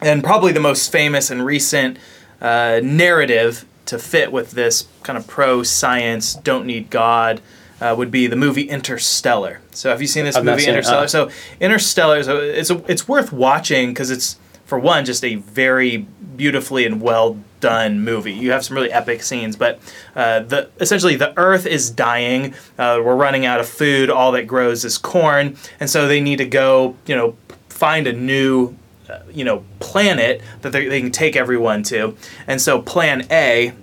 And 0.01 0.23
probably 0.23 0.53
the 0.53 0.59
most 0.59 0.91
famous 0.91 1.29
and 1.29 1.45
recent 1.45 1.99
uh, 2.41 2.79
narrative 2.81 3.63
to 3.85 3.99
fit 3.99 4.31
with 4.31 4.51
this 4.51 4.87
kind 5.03 5.17
of 5.19 5.27
pro 5.27 5.61
science, 5.61 6.33
don't 6.33 6.65
need 6.65 6.89
God 6.89 7.41
uh, 7.81 7.95
would 7.97 8.11
be 8.11 8.27
the 8.27 8.35
movie 8.35 8.63
Interstellar. 8.63 9.61
So 9.71 9.89
have 9.89 10.01
you 10.01 10.07
seen 10.07 10.25
this 10.25 10.35
I've 10.35 10.45
movie 10.45 10.61
seen 10.61 10.69
it, 10.69 10.77
Interstellar? 10.77 11.03
uh. 11.03 11.07
So 11.07 11.29
Interstellar 11.59 12.17
is 12.17 12.27
a, 12.27 12.59
it's 12.59 12.69
a, 12.69 12.83
it's 12.91 13.07
worth 13.07 13.31
watching 13.31 13.89
because 13.89 14.11
it's 14.11 14.37
for 14.65 14.77
one 14.77 15.05
just 15.05 15.23
a 15.23 15.35
very 15.35 16.05
beautifully 16.37 16.85
and 16.85 17.01
well 17.01 17.39
done 17.59 18.01
movie. 18.01 18.33
You 18.33 18.51
have 18.51 18.63
some 18.63 18.75
really 18.75 18.91
epic 18.91 19.23
scenes, 19.23 19.55
but 19.55 19.79
uh, 20.15 20.41
the 20.41 20.69
essentially 20.79 21.15
the 21.15 21.37
Earth 21.37 21.65
is 21.65 21.89
dying. 21.89 22.53
Uh, 22.77 23.01
we're 23.03 23.15
running 23.15 23.45
out 23.45 23.59
of 23.59 23.67
food. 23.67 24.09
All 24.09 24.31
that 24.33 24.47
grows 24.47 24.85
is 24.85 24.97
corn, 24.97 25.57
and 25.79 25.89
so 25.89 26.07
they 26.07 26.21
need 26.21 26.37
to 26.37 26.45
go 26.45 26.95
you 27.05 27.15
know 27.15 27.35
find 27.67 28.07
a 28.07 28.13
new 28.13 28.75
uh, 29.09 29.19
you 29.31 29.43
know 29.43 29.63
planet 29.79 30.41
that 30.61 30.71
they, 30.71 30.87
they 30.87 31.01
can 31.01 31.11
take 31.11 31.35
everyone 31.35 31.83
to. 31.83 32.15
And 32.47 32.61
so 32.61 32.81
Plan 32.81 33.25
A 33.31 33.73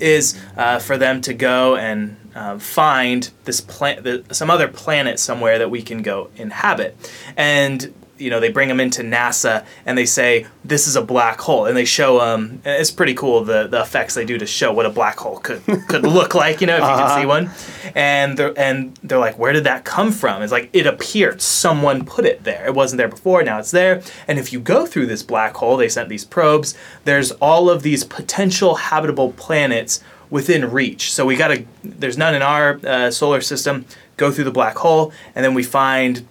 is 0.00 0.40
uh, 0.56 0.78
for 0.78 0.96
them 0.96 1.20
to 1.22 1.34
go 1.34 1.76
and 1.76 2.16
uh, 2.34 2.58
find 2.58 3.30
this 3.44 3.60
plant, 3.60 4.34
some 4.34 4.50
other 4.50 4.68
planet 4.68 5.18
somewhere 5.18 5.58
that 5.58 5.70
we 5.70 5.82
can 5.82 6.02
go 6.02 6.30
inhabit. 6.36 6.96
And 7.36 7.92
you 8.16 8.30
know, 8.30 8.38
they 8.38 8.50
bring 8.50 8.68
them 8.68 8.80
into 8.80 9.02
NASA 9.02 9.66
and 9.84 9.98
they 9.98 10.06
say 10.06 10.46
this 10.64 10.86
is 10.86 10.96
a 10.96 11.02
black 11.02 11.40
hole, 11.40 11.66
and 11.66 11.76
they 11.76 11.84
show 11.84 12.20
them. 12.20 12.62
It's 12.64 12.90
pretty 12.90 13.14
cool 13.14 13.44
the, 13.44 13.66
the 13.66 13.80
effects 13.80 14.14
they 14.14 14.24
do 14.24 14.38
to 14.38 14.46
show 14.46 14.72
what 14.72 14.86
a 14.86 14.90
black 14.90 15.18
hole 15.18 15.38
could 15.38 15.62
could 15.88 16.04
look 16.04 16.34
like. 16.34 16.60
You 16.60 16.66
know, 16.68 16.76
if 16.76 16.82
you 16.82 16.88
can 16.88 17.20
see 17.20 17.26
one. 17.26 17.50
And 17.94 18.36
they're 18.36 18.58
and 18.58 18.98
they're 19.02 19.18
like, 19.18 19.38
where 19.38 19.52
did 19.52 19.64
that 19.64 19.84
come 19.84 20.12
from? 20.12 20.42
It's 20.42 20.52
like 20.52 20.70
it 20.72 20.86
appeared. 20.86 21.42
Someone 21.42 22.04
put 22.04 22.24
it 22.24 22.44
there. 22.44 22.66
It 22.66 22.74
wasn't 22.74 22.98
there 22.98 23.08
before. 23.08 23.42
Now 23.42 23.58
it's 23.58 23.72
there. 23.72 24.02
And 24.28 24.38
if 24.38 24.52
you 24.52 24.60
go 24.60 24.86
through 24.86 25.06
this 25.06 25.22
black 25.22 25.54
hole, 25.56 25.76
they 25.76 25.88
sent 25.88 26.08
these 26.08 26.24
probes. 26.24 26.76
There's 27.04 27.32
all 27.32 27.68
of 27.68 27.82
these 27.82 28.04
potential 28.04 28.76
habitable 28.76 29.32
planets 29.32 30.02
within 30.34 30.68
reach. 30.72 31.12
So 31.12 31.24
we 31.24 31.36
got 31.36 31.48
to. 31.48 31.64
There's 31.84 32.18
none 32.18 32.34
in 32.34 32.42
our 32.42 32.80
uh, 32.84 33.10
solar 33.12 33.40
system. 33.40 33.84
Go 34.16 34.32
through 34.32 34.44
the 34.44 34.50
black 34.50 34.76
hole, 34.76 35.12
and 35.32 35.44
then 35.44 35.54
we 35.54 35.62
find 35.62 36.26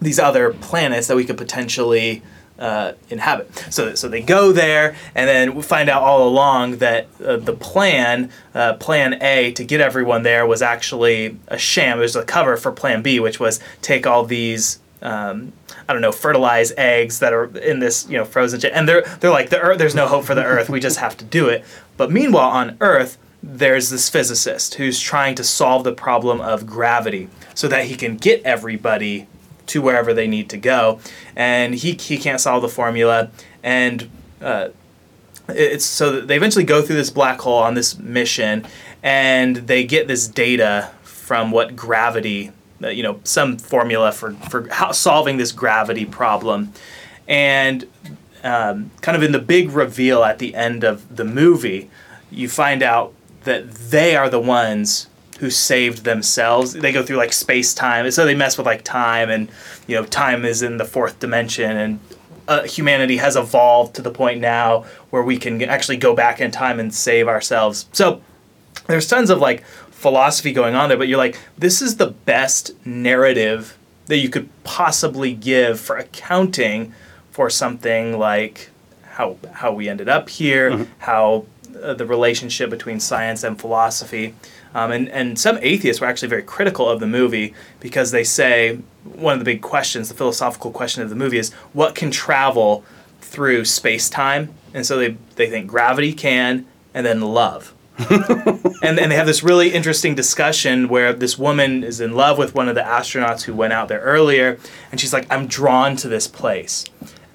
these 0.00 0.18
other 0.18 0.52
planets 0.52 1.06
that 1.06 1.16
we 1.16 1.24
could 1.24 1.38
potentially 1.38 2.22
uh, 2.58 2.92
inhabit. 3.08 3.56
So, 3.70 3.94
so 3.94 4.08
they 4.08 4.20
go 4.20 4.52
there, 4.52 4.94
and 5.14 5.26
then 5.26 5.54
we 5.54 5.62
find 5.62 5.88
out 5.88 6.02
all 6.02 6.28
along 6.28 6.78
that 6.78 7.08
uh, 7.24 7.38
the 7.38 7.54
plan, 7.54 8.30
uh, 8.54 8.74
Plan 8.74 9.22
A, 9.22 9.52
to 9.52 9.64
get 9.64 9.80
everyone 9.80 10.22
there 10.22 10.46
was 10.46 10.60
actually 10.60 11.38
a 11.48 11.56
sham. 11.56 11.98
It 11.98 12.02
was 12.02 12.16
a 12.16 12.24
cover 12.24 12.58
for 12.58 12.70
Plan 12.70 13.00
B, 13.00 13.20
which 13.20 13.40
was 13.40 13.58
take 13.80 14.06
all 14.06 14.24
these. 14.24 14.80
Um, 15.02 15.54
I 15.88 15.94
don't 15.94 16.02
know, 16.02 16.12
fertilize 16.12 16.72
eggs 16.76 17.20
that 17.20 17.32
are 17.32 17.46
in 17.56 17.78
this, 17.80 18.06
you 18.06 18.18
know, 18.18 18.26
frozen. 18.26 18.60
jet. 18.60 18.72
And 18.74 18.86
they're 18.86 19.02
they're 19.20 19.30
like 19.30 19.48
the 19.48 19.58
Earth. 19.58 19.78
There's 19.78 19.94
no 19.94 20.06
hope 20.06 20.24
for 20.26 20.34
the 20.34 20.44
Earth. 20.44 20.68
We 20.68 20.78
just 20.78 20.98
have 20.98 21.16
to 21.16 21.24
do 21.24 21.48
it. 21.48 21.64
But 21.96 22.12
meanwhile, 22.12 22.50
on 22.50 22.76
Earth, 22.80 23.16
there's 23.42 23.90
this 23.90 24.08
physicist 24.08 24.74
who's 24.74 25.00
trying 25.00 25.34
to 25.34 25.44
solve 25.44 25.84
the 25.84 25.92
problem 25.92 26.40
of 26.40 26.66
gravity 26.66 27.28
so 27.54 27.68
that 27.68 27.86
he 27.86 27.96
can 27.96 28.16
get 28.16 28.42
everybody 28.42 29.26
to 29.66 29.80
wherever 29.80 30.12
they 30.12 30.26
need 30.26 30.50
to 30.50 30.56
go. 30.56 31.00
And 31.34 31.74
he, 31.74 31.92
he 31.92 32.18
can't 32.18 32.40
solve 32.40 32.62
the 32.62 32.68
formula. 32.68 33.30
And 33.62 34.10
uh, 34.42 34.68
it's 35.48 35.84
so 35.84 36.20
they 36.20 36.36
eventually 36.36 36.64
go 36.64 36.82
through 36.82 36.96
this 36.96 37.10
black 37.10 37.40
hole 37.40 37.58
on 37.58 37.74
this 37.74 37.98
mission 37.98 38.66
and 39.02 39.56
they 39.56 39.84
get 39.84 40.06
this 40.06 40.28
data 40.28 40.90
from 41.02 41.50
what 41.50 41.76
gravity, 41.76 42.52
uh, 42.82 42.88
you 42.88 43.02
know, 43.02 43.20
some 43.24 43.56
formula 43.56 44.12
for, 44.12 44.32
for 44.32 44.68
how, 44.70 44.92
solving 44.92 45.36
this 45.36 45.52
gravity 45.52 46.04
problem. 46.04 46.72
And 47.26 47.86
um, 48.42 48.90
kind 49.00 49.16
of 49.16 49.22
in 49.22 49.32
the 49.32 49.38
big 49.38 49.70
reveal 49.70 50.24
at 50.24 50.38
the 50.38 50.54
end 50.54 50.84
of 50.84 51.16
the 51.16 51.24
movie, 51.24 51.88
you 52.30 52.48
find 52.48 52.82
out 52.82 53.14
that 53.44 53.70
they 53.72 54.16
are 54.16 54.28
the 54.28 54.40
ones 54.40 55.06
who 55.38 55.50
saved 55.50 56.04
themselves. 56.04 56.74
They 56.74 56.92
go 56.92 57.02
through 57.02 57.16
like 57.16 57.32
space 57.32 57.72
time, 57.72 58.04
and 58.04 58.14
so 58.14 58.24
they 58.24 58.34
mess 58.34 58.58
with 58.58 58.66
like 58.66 58.84
time, 58.84 59.30
and 59.30 59.50
you 59.86 59.96
know, 59.96 60.04
time 60.04 60.44
is 60.44 60.62
in 60.62 60.76
the 60.76 60.84
fourth 60.84 61.18
dimension, 61.18 61.76
and 61.76 62.00
uh, 62.46 62.64
humanity 62.64 63.16
has 63.16 63.36
evolved 63.36 63.94
to 63.94 64.02
the 64.02 64.10
point 64.10 64.40
now 64.40 64.84
where 65.10 65.22
we 65.22 65.38
can 65.38 65.62
actually 65.62 65.96
go 65.96 66.14
back 66.14 66.40
in 66.40 66.50
time 66.50 66.80
and 66.80 66.94
save 66.94 67.28
ourselves. 67.28 67.86
So 67.92 68.20
there's 68.86 69.08
tons 69.08 69.30
of 69.30 69.38
like 69.38 69.64
philosophy 69.64 70.52
going 70.52 70.74
on 70.74 70.88
there, 70.88 70.98
but 70.98 71.08
you're 71.08 71.18
like, 71.18 71.38
this 71.56 71.80
is 71.80 71.96
the 71.96 72.08
best 72.08 72.72
narrative 72.84 73.78
that 74.06 74.18
you 74.18 74.28
could 74.28 74.48
possibly 74.64 75.32
give 75.32 75.78
for 75.78 75.96
accounting 75.96 76.92
for 77.30 77.48
something 77.48 78.18
like 78.18 78.70
how 79.04 79.38
how 79.52 79.72
we 79.72 79.88
ended 79.88 80.08
up 80.08 80.28
here, 80.28 80.86
how 80.98 81.46
uh, 81.82 81.94
the 81.94 82.06
relationship 82.06 82.70
between 82.70 83.00
science 83.00 83.42
and 83.44 83.58
philosophy. 83.58 84.34
Um, 84.74 84.92
and, 84.92 85.08
and 85.08 85.38
some 85.38 85.58
atheists 85.62 86.00
were 86.00 86.06
actually 86.06 86.28
very 86.28 86.42
critical 86.42 86.88
of 86.88 87.00
the 87.00 87.06
movie 87.06 87.54
because 87.80 88.10
they 88.10 88.24
say 88.24 88.78
one 89.04 89.32
of 89.32 89.38
the 89.38 89.44
big 89.44 89.62
questions, 89.62 90.08
the 90.08 90.14
philosophical 90.14 90.70
question 90.70 91.02
of 91.02 91.10
the 91.10 91.16
movie 91.16 91.38
is 91.38 91.52
what 91.72 91.94
can 91.94 92.10
travel 92.10 92.84
through 93.20 93.64
space 93.64 94.08
time? 94.08 94.54
And 94.72 94.86
so 94.86 94.98
they, 94.98 95.16
they 95.36 95.50
think 95.50 95.68
gravity 95.68 96.12
can, 96.12 96.66
and 96.94 97.04
then 97.04 97.20
love. 97.20 97.74
and, 98.08 98.98
and 98.98 99.10
they 99.10 99.16
have 99.16 99.26
this 99.26 99.42
really 99.42 99.72
interesting 99.72 100.14
discussion 100.14 100.88
where 100.88 101.12
this 101.12 101.38
woman 101.38 101.84
is 101.84 102.00
in 102.00 102.14
love 102.14 102.38
with 102.38 102.54
one 102.54 102.68
of 102.68 102.74
the 102.74 102.80
astronauts 102.80 103.42
who 103.42 103.54
went 103.54 103.72
out 103.72 103.88
there 103.88 104.00
earlier, 104.00 104.58
and 104.90 105.00
she's 105.00 105.12
like, 105.12 105.26
I'm 105.30 105.46
drawn 105.46 105.96
to 105.96 106.08
this 106.08 106.26
place. 106.26 106.84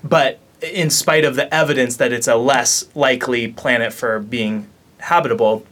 But 0.04 0.40
in 0.62 0.90
spite 0.90 1.26
of 1.26 1.36
the 1.36 1.54
evidence 1.54 1.98
that 1.98 2.12
it's 2.12 2.28
a 2.28 2.36
less 2.36 2.86
likely 2.96 3.48
planet 3.48 3.94
for 3.94 4.20
being 4.20 4.68
habitable, 5.00 5.66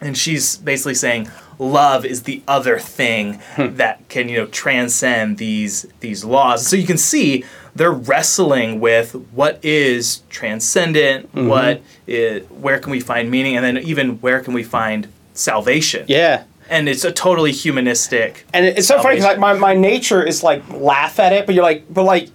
and 0.00 0.16
she's 0.16 0.56
basically 0.56 0.94
saying 0.94 1.30
love 1.58 2.04
is 2.04 2.22
the 2.22 2.42
other 2.46 2.78
thing 2.78 3.34
hmm. 3.56 3.74
that 3.76 4.08
can 4.08 4.28
you 4.28 4.38
know 4.38 4.46
transcend 4.46 5.38
these 5.38 5.86
these 6.00 6.24
laws. 6.24 6.66
So 6.66 6.76
you 6.76 6.86
can 6.86 6.98
see 6.98 7.44
they're 7.74 7.92
wrestling 7.92 8.80
with 8.80 9.12
what 9.32 9.64
is 9.64 10.22
transcendent 10.28 11.32
mm-hmm. 11.32 11.48
what 11.48 11.82
is, 12.06 12.48
where 12.50 12.78
can 12.78 12.90
we 12.90 13.00
find 13.00 13.30
meaning 13.30 13.56
and 13.56 13.64
then 13.64 13.78
even 13.78 14.20
where 14.20 14.40
can 14.40 14.52
we 14.52 14.62
find 14.62 15.08
salvation. 15.34 16.04
Yeah. 16.08 16.44
and 16.68 16.88
it's 16.88 17.04
a 17.04 17.12
totally 17.12 17.52
humanistic 17.52 18.44
And 18.52 18.66
it- 18.66 18.78
it's 18.78 18.88
so 18.88 19.00
funny 19.00 19.16
because 19.16 19.24
like 19.24 19.38
my, 19.38 19.54
my 19.54 19.74
nature 19.74 20.22
is 20.22 20.42
like 20.42 20.68
laugh 20.70 21.18
at 21.18 21.32
it, 21.32 21.46
but 21.46 21.54
you're 21.54 21.64
like, 21.64 21.84
but 21.88 22.02
like 22.02 22.28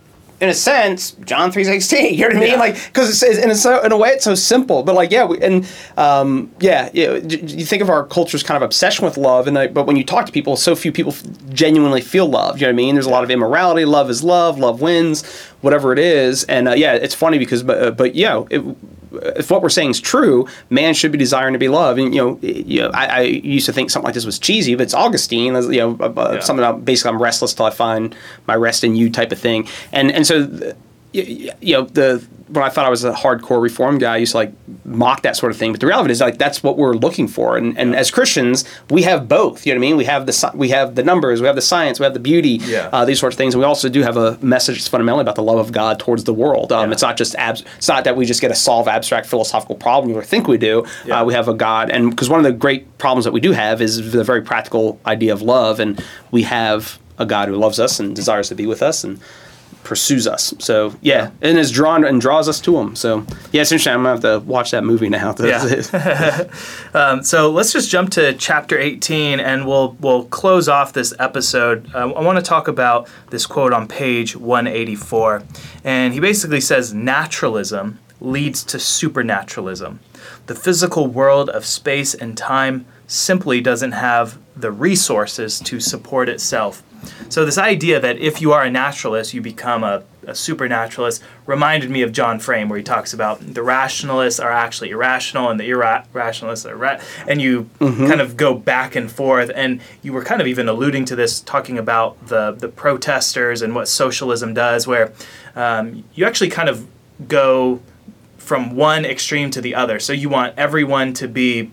in 0.44 0.50
a 0.50 0.54
sense, 0.54 1.12
John 1.24 1.52
three 1.54 1.64
sixteen. 1.64 2.14
You 2.14 2.22
know 2.22 2.28
what 2.28 2.36
I 2.36 2.39
mean? 2.41 2.50
Yeah. 2.50 2.60
Like 2.60 2.76
because 2.88 3.10
it's, 3.10 3.24
it's 3.24 3.39
in 3.39 3.50
a 3.50 3.56
so 3.56 3.82
in 3.82 3.94
a 3.94 3.98
way 3.98 4.10
it's 4.10 4.26
so 4.26 4.36
simple, 4.36 4.84
but 4.84 4.94
like 4.94 5.10
yeah, 5.10 5.24
we, 5.24 5.39
and 5.41 5.66
um, 5.96 6.52
yeah, 6.60 6.89
d- 6.89 7.38
You 7.38 7.66
think 7.66 7.82
of 7.82 7.89
our 7.89 8.06
culture's 8.06 8.44
kind 8.44 8.58
of 8.58 8.62
obsession 8.62 9.06
with 9.06 9.16
love, 9.18 9.48
and 9.48 9.56
like, 9.56 9.74
but 9.74 9.88
when 9.88 9.96
you 9.96 10.04
talk 10.04 10.26
to 10.26 10.32
people, 10.34 10.58
so 10.58 10.76
few 10.76 10.91
people 10.91 11.14
f- 11.14 11.24
genuinely 11.50 12.02
feel 12.02 12.28
love. 12.28 12.60
You 12.60 12.68
know 12.68 12.74
what 12.74 12.74
I 12.74 12.76
mean? 12.76 12.96
There's 12.96 13.06
a 13.06 13.10
lot 13.10 13.24
of 13.24 13.32
immorality. 13.32 13.86
Love 13.86 14.10
is 14.10 14.22
love. 14.22 14.60
Love 14.60 14.82
wins. 14.82 15.26
Whatever 15.62 15.94
it 15.94 16.00
is, 16.00 16.44
and 16.44 16.68
uh, 16.68 16.74
yeah, 16.74 16.94
it's 16.94 17.16
funny 17.16 17.39
because 17.39 17.64
but 17.64 17.82
uh, 17.82 17.91
but 17.91 18.16
yeah. 18.16 18.44
It, 18.50 18.62
if 19.36 19.51
what 19.51 19.61
we're 19.61 19.70
saying 19.70 19.91
is 19.91 19.99
true, 20.01 20.47
man 20.70 20.93
should 20.93 21.11
be 21.11 21.18
desiring 21.18 21.53
to 21.53 21.59
be 21.59 21.68
loved. 21.70 21.99
And 21.99 22.14
you 22.14 22.22
know, 22.22 22.39
you 22.41 22.82
know, 22.82 22.91
I, 22.93 23.05
I 23.05 23.22
used 23.22 23.66
to 23.68 23.74
think 23.74 23.89
something 23.89 24.05
like 24.05 24.14
this 24.16 24.26
was 24.26 24.39
cheesy, 24.39 24.76
but 24.76 24.84
it's 24.84 24.93
Augustine. 24.93 25.53
You 25.72 25.80
know, 25.80 25.97
uh, 25.99 26.32
Yeah. 26.34 26.39
something 26.39 26.64
about 26.64 26.86
basically 26.86 27.09
I'm 27.11 27.22
restless 27.22 27.53
till 27.53 27.66
I 27.66 27.70
find 27.72 28.16
my 28.47 28.55
rest 28.55 28.84
in 28.84 28.95
you 28.95 29.09
type 29.09 29.32
of 29.32 29.39
thing. 29.39 29.68
And 29.91 30.11
and 30.11 30.26
so, 30.26 30.47
th- 30.47 30.76
you 31.14 31.51
know, 31.78 31.84
the 31.84 32.26
when 32.49 32.64
I 32.64 32.70
thought 32.70 32.86
I 32.86 32.89
was 32.89 33.03
a 33.03 33.14
hardcore 33.14 33.59
reform 33.61 33.97
guy, 33.97 34.14
I 34.16 34.18
used 34.18 34.34
to 34.34 34.38
like 34.38 34.51
mock 34.86 35.24
that 35.24 35.36
sort 35.36 35.51
of 35.51 35.57
thing. 35.57 35.72
But 35.72 35.80
the 35.80 35.88
reality 35.88 36.11
is 36.11 36.22
like 36.22 36.38
that's 36.38 36.61
what 36.61 36.78
we're 36.78 36.93
looking 36.93 37.28
for. 37.28 37.57
And 37.57 37.78
and 37.80 37.95
as 37.95 38.11
Christians, 38.11 38.66
we 38.89 39.03
have 39.03 39.28
both. 39.28 39.66
You 39.66 39.74
know 39.74 39.80
what 39.80 39.86
I 39.86 39.88
mean? 39.89 39.97
We 39.97 40.05
have 40.05 40.26
the 40.26 40.51
we 40.53 40.70
have 40.70 40.95
the 40.95 41.03
numbers, 41.03 41.39
we 41.41 41.47
have 41.47 41.55
the 41.55 41.61
science, 41.61 41.99
we 41.99 42.03
have 42.03 42.14
the 42.14 42.20
beauty, 42.20 42.59
Yeah. 42.61 42.89
uh, 42.91 43.05
these 43.05 43.20
sorts 43.20 43.36
of 43.36 43.38
things. 43.38 43.53
And 43.55 43.61
we 43.61 43.66
also 43.66 43.89
do 43.89 44.01
have 44.03 44.18
a 44.18 44.38
message 44.41 44.76
that's 44.78 44.88
fundamentally 44.88 45.22
about 45.22 45.36
the 45.36 45.43
love 45.43 45.57
of 45.57 45.72
God 45.72 45.99
towards 45.99 46.26
the 46.26 46.34
world. 46.34 46.72
Um, 46.72 46.89
Yeah. 46.89 46.93
It's 46.93 47.01
not 47.01 47.16
just 47.18 47.34
abs- 47.36 47.64
it's 47.78 47.88
not 47.88 48.03
that 48.03 48.16
we 48.18 48.26
just 48.26 48.41
get 48.41 48.49
to 48.49 48.55
solve 48.55 48.88
abstract 48.88 49.26
philosophical 49.28 49.76
problems 49.76 50.16
or 50.18 50.22
think 50.24 50.47
we 50.47 50.57
do. 50.57 50.86
Yeah. 51.05 51.22
Uh, 51.22 51.26
we 51.26 51.34
have 51.34 51.47
a 51.47 51.53
God, 51.53 51.89
and 51.89 52.09
because 52.09 52.30
one 52.30 52.39
of 52.39 52.43
the 52.43 52.51
great 52.51 52.97
problems 52.97 53.24
that 53.26 53.32
we 53.34 53.39
do 53.41 53.51
have 53.53 53.82
is 53.82 54.11
the 54.11 54.24
very 54.24 54.41
practical 54.41 54.99
idea 55.05 55.32
of 55.34 55.41
love, 55.41 55.80
and 55.80 56.03
we 56.32 56.43
have 56.43 56.99
a 57.20 57.26
God 57.26 57.47
who 57.47 57.55
loves 57.55 57.80
us 57.80 57.99
and 57.99 58.16
desires 58.16 58.49
to 58.49 58.55
be 58.55 58.66
with 58.66 58.82
us 58.82 59.03
and 59.03 59.20
pursues 59.84 60.28
us. 60.28 60.54
So 60.60 60.96
yeah, 61.02 61.32
and 61.42 61.58
is 61.58 61.72
drawn 61.72 62.04
and 62.06 62.20
draws 62.20 62.48
us 62.48 62.60
to 62.62 62.78
Him. 62.78 62.96
So 62.96 63.26
yeah, 63.52 63.62
it's 63.62 63.72
interesting. 63.72 63.94
I'm 63.94 64.00
gonna 64.00 64.10
have 64.10 64.22
to 64.22 64.40
watch 64.40 64.72
that 64.72 64.84
movie 64.84 65.10
now. 65.10 65.36
Yeah. 65.44 66.48
Um, 66.94 67.24
so 67.24 67.50
let's 67.50 67.74
just 67.74 67.90
jump 67.90 68.12
to 68.12 68.34
chapter 68.34 68.78
18 68.78 69.40
and 69.40 69.66
we'll 69.66 69.98
we'll 70.00 70.26
close 70.26 70.70
off 70.70 70.94
this 70.94 71.12
episode. 71.18 71.90
Uh, 71.94 72.12
I 72.12 72.22
want 72.22 72.38
to 72.38 72.44
talk 72.44 72.68
about 72.68 73.10
this 73.32 73.48
quote 73.48 73.74
on 73.74 73.88
page 73.88 74.36
184. 74.36 75.42
And 75.84 76.14
he 76.14 76.20
basically 76.20 76.62
says 76.62 76.94
naturalism 76.94 78.00
leads 78.22 78.64
to 78.66 78.80
supernaturalism. 78.80 80.00
The 80.46 80.56
physical 80.56 81.08
world 81.08 81.50
of 81.50 81.66
space 81.66 82.14
and 82.14 82.38
time 82.38 82.86
simply 83.14 83.61
doesn't 83.61 83.91
have 83.91 84.39
the 84.55 84.72
resources 84.72 85.59
to 85.59 85.80
support 85.80 86.28
itself. 86.30 86.82
So, 87.30 87.45
this 87.45 87.57
idea 87.57 87.99
that 87.99 88.18
if 88.18 88.41
you 88.41 88.53
are 88.53 88.64
a 88.64 88.72
naturalist, 88.72 89.34
you 89.34 89.41
become 89.41 89.84
a, 89.84 90.03
a 90.26 90.34
supernaturalist 90.34 91.22
reminded 91.45 91.89
me 91.89 92.01
of 92.01 92.14
John 92.14 92.39
Frame, 92.39 92.70
where 92.70 92.78
he 92.78 92.84
talks 92.84 93.14
about 93.14 93.41
the 93.41 93.61
rationalists 93.61 94.39
are 94.39 94.51
actually 94.51 94.91
irrational 94.91 95.49
and 95.49 95.59
the 95.59 95.70
irrationalists 95.70 96.66
are 96.66 96.78
ra- 96.78 97.01
and 97.28 97.41
you 97.41 97.70
mm-hmm. 97.80 98.07
kind 98.07 98.22
of 98.22 98.38
go 98.38 98.53
back 98.53 98.95
and 98.95 99.11
forth. 99.11 99.51
And 99.53 99.82
you 100.01 100.14
were 100.14 100.24
kind 100.24 100.39
of 100.39 100.47
even 100.47 100.70
alluding 100.70 101.05
to 101.05 101.16
this, 101.16 101.41
talking 101.41 101.78
about 101.78 102.28
the, 102.28 102.51
the 102.51 102.70
protesters 102.70 103.61
and 103.61 103.76
what 103.76 103.89
socialism 103.89 104.53
does, 104.53 104.88
where 104.88 105.11
um, 105.55 106.05
you 106.14 106.26
actually 106.26 106.49
kind 106.49 106.70
of 106.70 106.88
go 107.28 107.82
from 108.38 108.76
one 108.76 109.03
extreme 109.03 109.51
to 109.51 109.61
the 109.61 109.76
other. 109.76 109.99
So, 109.99 110.14
you 110.14 110.30
want 110.30 110.57
everyone 110.57 111.14
to 111.16 111.28
be 111.28 111.72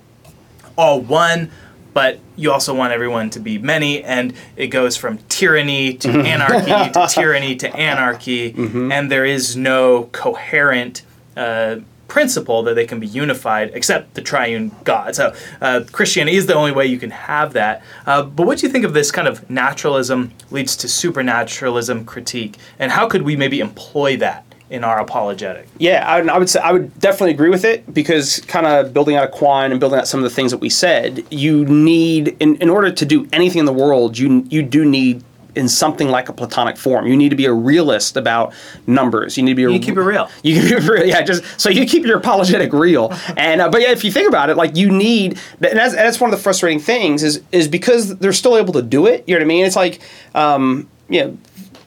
all 0.80 1.00
one 1.00 1.50
but 1.92 2.18
you 2.36 2.52
also 2.52 2.74
want 2.74 2.92
everyone 2.92 3.30
to 3.30 3.40
be 3.40 3.58
many, 3.58 4.02
and 4.04 4.32
it 4.56 4.68
goes 4.68 4.96
from 4.96 5.18
tyranny 5.28 5.94
to 5.94 6.08
mm-hmm. 6.08 6.26
anarchy 6.26 6.92
to 6.92 7.06
tyranny 7.10 7.56
to 7.56 7.76
anarchy, 7.76 8.52
mm-hmm. 8.52 8.92
and 8.92 9.10
there 9.10 9.24
is 9.24 9.56
no 9.56 10.04
coherent 10.12 11.02
uh, 11.36 11.76
principle 12.08 12.62
that 12.64 12.74
they 12.74 12.86
can 12.86 13.00
be 13.00 13.06
unified 13.06 13.70
except 13.72 14.14
the 14.14 14.22
triune 14.22 14.72
God. 14.84 15.14
So 15.14 15.34
uh, 15.60 15.82
Christianity 15.92 16.36
is 16.36 16.46
the 16.46 16.54
only 16.54 16.72
way 16.72 16.86
you 16.86 16.98
can 16.98 17.10
have 17.10 17.52
that. 17.52 17.82
Uh, 18.06 18.22
but 18.22 18.46
what 18.46 18.58
do 18.58 18.66
you 18.66 18.72
think 18.72 18.84
of 18.84 18.94
this 18.94 19.12
kind 19.12 19.28
of 19.28 19.48
naturalism 19.48 20.32
leads 20.50 20.76
to 20.78 20.88
supernaturalism 20.88 22.04
critique, 22.04 22.56
and 22.78 22.92
how 22.92 23.08
could 23.08 23.22
we 23.22 23.36
maybe 23.36 23.60
employ 23.60 24.16
that? 24.18 24.44
In 24.70 24.84
our 24.84 25.00
apologetic. 25.00 25.66
Yeah, 25.78 26.06
I, 26.06 26.20
I, 26.20 26.38
would 26.38 26.48
say 26.48 26.60
I 26.60 26.70
would 26.70 26.96
definitely 27.00 27.32
agree 27.32 27.50
with 27.50 27.64
it 27.64 27.92
because 27.92 28.38
kind 28.46 28.66
of 28.66 28.94
building 28.94 29.16
out 29.16 29.24
a 29.24 29.28
Quine 29.28 29.72
and 29.72 29.80
building 29.80 29.98
out 29.98 30.06
some 30.06 30.20
of 30.20 30.24
the 30.24 30.30
things 30.30 30.52
that 30.52 30.58
we 30.58 30.70
said, 30.70 31.24
you 31.28 31.64
need 31.64 32.36
in, 32.38 32.54
in 32.56 32.70
order 32.70 32.92
to 32.92 33.04
do 33.04 33.28
anything 33.32 33.58
in 33.58 33.64
the 33.64 33.72
world, 33.72 34.16
you 34.16 34.46
you 34.48 34.62
do 34.62 34.84
need 34.84 35.24
in 35.54 35.68
something 35.68 36.08
like 36.08 36.28
a 36.28 36.32
platonic 36.32 36.76
form. 36.76 37.06
You 37.06 37.16
need 37.16 37.30
to 37.30 37.36
be 37.36 37.46
a 37.46 37.52
realist 37.52 38.16
about 38.16 38.52
numbers. 38.86 39.36
You 39.36 39.42
need 39.42 39.52
to 39.52 39.56
be. 39.56 39.64
A, 39.64 39.70
you 39.70 39.80
keep 39.80 39.96
it 39.96 40.02
real. 40.02 40.30
You 40.42 40.60
keep 40.60 40.72
it 40.72 40.88
real. 40.88 41.06
Yeah, 41.10 41.22
just 41.22 41.42
so 41.60 41.70
you 41.70 41.86
keep 41.86 42.04
your 42.04 42.18
apologetic 42.18 42.72
real. 42.72 43.12
and 43.36 43.60
uh, 43.60 43.68
but 43.70 43.80
yeah, 43.80 43.90
if 43.90 44.04
you 44.04 44.12
think 44.12 44.28
about 44.28 44.50
it, 44.50 44.56
like 44.56 44.76
you 44.76 44.90
need, 44.90 45.38
and 45.60 45.78
that's, 45.78 45.94
and 45.94 46.06
that's 46.06 46.20
one 46.20 46.32
of 46.32 46.38
the 46.38 46.42
frustrating 46.42 46.78
things 46.78 47.22
is 47.22 47.42
is 47.52 47.68
because 47.68 48.16
they're 48.18 48.32
still 48.32 48.56
able 48.56 48.72
to 48.74 48.82
do 48.82 49.06
it. 49.06 49.24
You 49.26 49.34
know 49.34 49.40
what 49.40 49.44
I 49.44 49.48
mean? 49.48 49.66
It's 49.66 49.76
like. 49.76 50.00
Um, 50.34 50.88
you 51.08 51.24
know, 51.24 51.36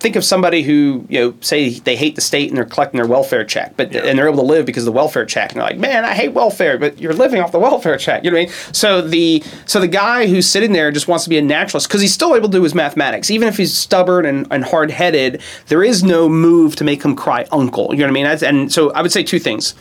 think 0.03 0.17
of 0.17 0.23
somebody 0.25 0.63
who 0.63 1.05
you 1.07 1.17
know 1.17 1.33
say 1.39 1.69
they 1.79 1.95
hate 1.95 2.15
the 2.15 2.21
state 2.21 2.49
and 2.49 2.57
they're 2.57 2.65
collecting 2.65 2.97
their 2.97 3.07
welfare 3.07 3.45
check, 3.45 3.75
but 3.77 3.91
yeah. 3.91 4.01
and 4.01 4.19
they're 4.19 4.27
able 4.27 4.39
to 4.39 4.45
live 4.45 4.65
because 4.65 4.83
of 4.83 4.85
the 4.85 4.91
welfare 4.91 5.25
check, 5.25 5.51
and 5.51 5.61
they're 5.61 5.67
like, 5.67 5.79
man, 5.79 6.03
I 6.03 6.13
hate 6.13 6.33
welfare, 6.33 6.77
but 6.77 6.99
you're 6.99 7.13
living 7.13 7.41
off 7.41 7.53
the 7.53 7.59
welfare 7.59 7.97
check. 7.97 8.23
You 8.23 8.29
know 8.29 8.37
what 8.37 8.41
I 8.41 8.45
mean? 8.47 8.73
So 8.73 9.01
the 9.01 9.41
so 9.65 9.79
the 9.79 9.87
guy 9.87 10.27
who's 10.27 10.47
sitting 10.47 10.73
there 10.73 10.91
just 10.91 11.07
wants 11.07 11.23
to 11.23 11.29
be 11.29 11.37
a 11.37 11.41
naturalist 11.41 11.87
because 11.87 12.01
he's 12.01 12.13
still 12.13 12.35
able 12.35 12.49
to 12.49 12.57
do 12.57 12.63
his 12.63 12.75
mathematics, 12.75 13.31
even 13.31 13.47
if 13.47 13.55
he's 13.57 13.75
stubborn 13.75 14.25
and, 14.25 14.45
and 14.51 14.65
hard 14.65 14.91
headed. 14.91 15.41
There 15.67 15.83
is 15.83 16.03
no 16.03 16.27
move 16.27 16.75
to 16.75 16.83
make 16.83 17.01
him 17.01 17.15
cry 17.15 17.47
uncle. 17.51 17.87
You 17.91 17.99
know 17.99 18.05
what 18.05 18.09
I 18.09 18.13
mean? 18.13 18.23
That's, 18.25 18.43
and 18.43 18.71
so 18.71 18.91
I 18.91 19.01
would 19.01 19.11
say 19.11 19.23
two 19.23 19.39
things. 19.39 19.73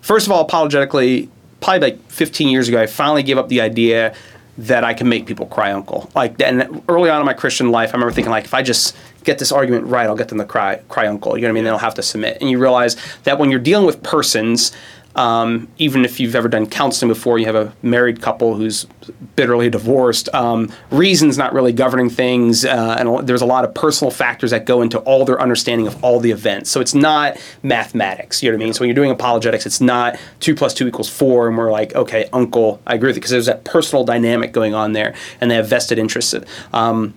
First 0.00 0.26
of 0.26 0.32
all, 0.32 0.40
apologetically, 0.40 1.28
probably 1.60 1.90
like 1.90 2.10
15 2.10 2.48
years 2.48 2.68
ago, 2.68 2.80
I 2.80 2.86
finally 2.86 3.22
gave 3.22 3.36
up 3.36 3.48
the 3.48 3.60
idea 3.60 4.14
that 4.58 4.82
I 4.82 4.92
can 4.92 5.08
make 5.08 5.24
people 5.26 5.46
cry 5.46 5.72
uncle. 5.72 6.10
Like, 6.16 6.40
and 6.42 6.82
early 6.88 7.10
on 7.10 7.20
in 7.20 7.26
my 7.26 7.32
Christian 7.32 7.70
life, 7.70 7.90
I 7.90 7.92
remember 7.92 8.12
thinking 8.12 8.32
like, 8.32 8.44
if 8.44 8.54
I 8.54 8.62
just 8.62 8.96
get 9.22 9.38
this 9.38 9.52
argument 9.52 9.86
right, 9.86 10.06
I'll 10.06 10.16
get 10.16 10.28
them 10.28 10.38
to 10.38 10.44
cry, 10.44 10.80
cry 10.88 11.06
uncle. 11.06 11.36
You 11.36 11.42
know 11.42 11.48
what 11.48 11.52
I 11.52 11.54
mean? 11.54 11.64
They'll 11.64 11.78
have 11.78 11.94
to 11.94 12.02
submit. 12.02 12.38
And 12.40 12.50
you 12.50 12.58
realize 12.58 12.96
that 13.22 13.38
when 13.38 13.50
you're 13.50 13.60
dealing 13.60 13.86
with 13.86 14.02
persons, 14.02 14.72
um, 15.18 15.66
even 15.78 16.04
if 16.04 16.20
you've 16.20 16.36
ever 16.36 16.48
done 16.48 16.66
counseling 16.66 17.08
before, 17.08 17.40
you 17.40 17.46
have 17.46 17.56
a 17.56 17.74
married 17.82 18.22
couple 18.22 18.54
who's 18.54 18.86
bitterly 19.34 19.68
divorced. 19.68 20.32
Um, 20.32 20.72
reason's 20.92 21.36
not 21.36 21.52
really 21.52 21.72
governing 21.72 22.08
things, 22.08 22.64
uh, 22.64 22.96
and 22.98 23.26
there's 23.26 23.42
a 23.42 23.46
lot 23.46 23.64
of 23.64 23.74
personal 23.74 24.12
factors 24.12 24.52
that 24.52 24.64
go 24.64 24.80
into 24.80 25.00
all 25.00 25.24
their 25.24 25.40
understanding 25.40 25.88
of 25.88 26.02
all 26.04 26.20
the 26.20 26.30
events. 26.30 26.70
So 26.70 26.80
it's 26.80 26.94
not 26.94 27.36
mathematics. 27.64 28.42
You 28.42 28.50
know 28.50 28.56
what 28.56 28.62
I 28.62 28.64
mean? 28.66 28.74
So 28.74 28.80
when 28.80 28.88
you're 28.88 28.94
doing 28.94 29.10
apologetics, 29.10 29.66
it's 29.66 29.80
not 29.80 30.16
two 30.38 30.54
plus 30.54 30.72
two 30.72 30.86
equals 30.86 31.10
four, 31.10 31.48
and 31.48 31.58
we're 31.58 31.72
like, 31.72 31.96
okay, 31.96 32.28
uncle, 32.32 32.80
I 32.86 32.94
agree 32.94 33.08
with 33.08 33.16
you, 33.16 33.20
because 33.20 33.32
there's 33.32 33.46
that 33.46 33.64
personal 33.64 34.04
dynamic 34.04 34.52
going 34.52 34.72
on 34.72 34.92
there, 34.92 35.14
and 35.40 35.50
they 35.50 35.56
have 35.56 35.68
vested 35.68 35.98
interests. 35.98 36.32
Um, 36.72 37.12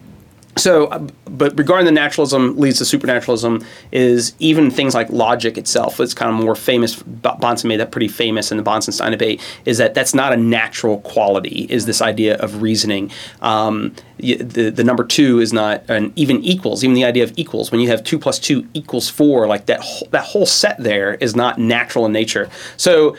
so, 0.58 0.88
uh, 0.88 1.08
but 1.26 1.58
regarding 1.58 1.86
the 1.86 1.92
naturalism 1.92 2.58
leads 2.58 2.78
to 2.80 2.86
supernaturalism 2.86 3.66
is 3.92 4.34
even 4.40 4.70
things 4.70 4.94
like 4.94 5.10
logic 5.10 5.58
itself. 5.58 6.00
It's 6.00 6.14
kind 6.14 6.30
of 6.30 6.44
more 6.44 6.56
famous. 6.56 7.02
Bahnsen 7.02 7.66
made 7.66 7.80
that 7.80 7.92
pretty 7.92 8.08
famous 8.08 8.52
in 8.52 8.58
the 8.58 8.64
Bahnsen-Stein 8.64 9.12
debate. 9.12 9.42
Is 9.66 9.78
that 9.78 9.94
that's 9.94 10.14
not 10.14 10.34
a 10.34 10.38
natural 10.38 11.00
quality? 11.02 11.68
Is 11.70 11.86
this 11.86 12.02
idea 12.02 12.36
of 12.38 12.62
reasoning? 12.62 13.12
Um, 13.42 13.96
the 14.18 14.70
the 14.70 14.84
number 14.84 15.04
two 15.04 15.40
is 15.40 15.54
not 15.54 15.84
an 15.90 16.14
even 16.16 16.44
equals. 16.44 16.84
Even 16.84 16.96
the 16.96 17.06
idea 17.06 17.24
of 17.24 17.34
equals 17.38 17.72
when 17.72 17.80
you 17.80 17.88
have 17.88 18.04
two 18.04 18.20
plus 18.20 18.38
two 18.38 18.68
equals 18.74 19.10
four, 19.10 19.48
like 19.48 19.66
that 19.68 19.84
that 20.12 20.26
whole 20.26 20.46
set 20.46 20.78
there 20.78 21.16
is 21.16 21.36
not 21.36 21.58
natural 21.58 22.06
in 22.06 22.12
nature. 22.12 22.50
So 22.78 23.16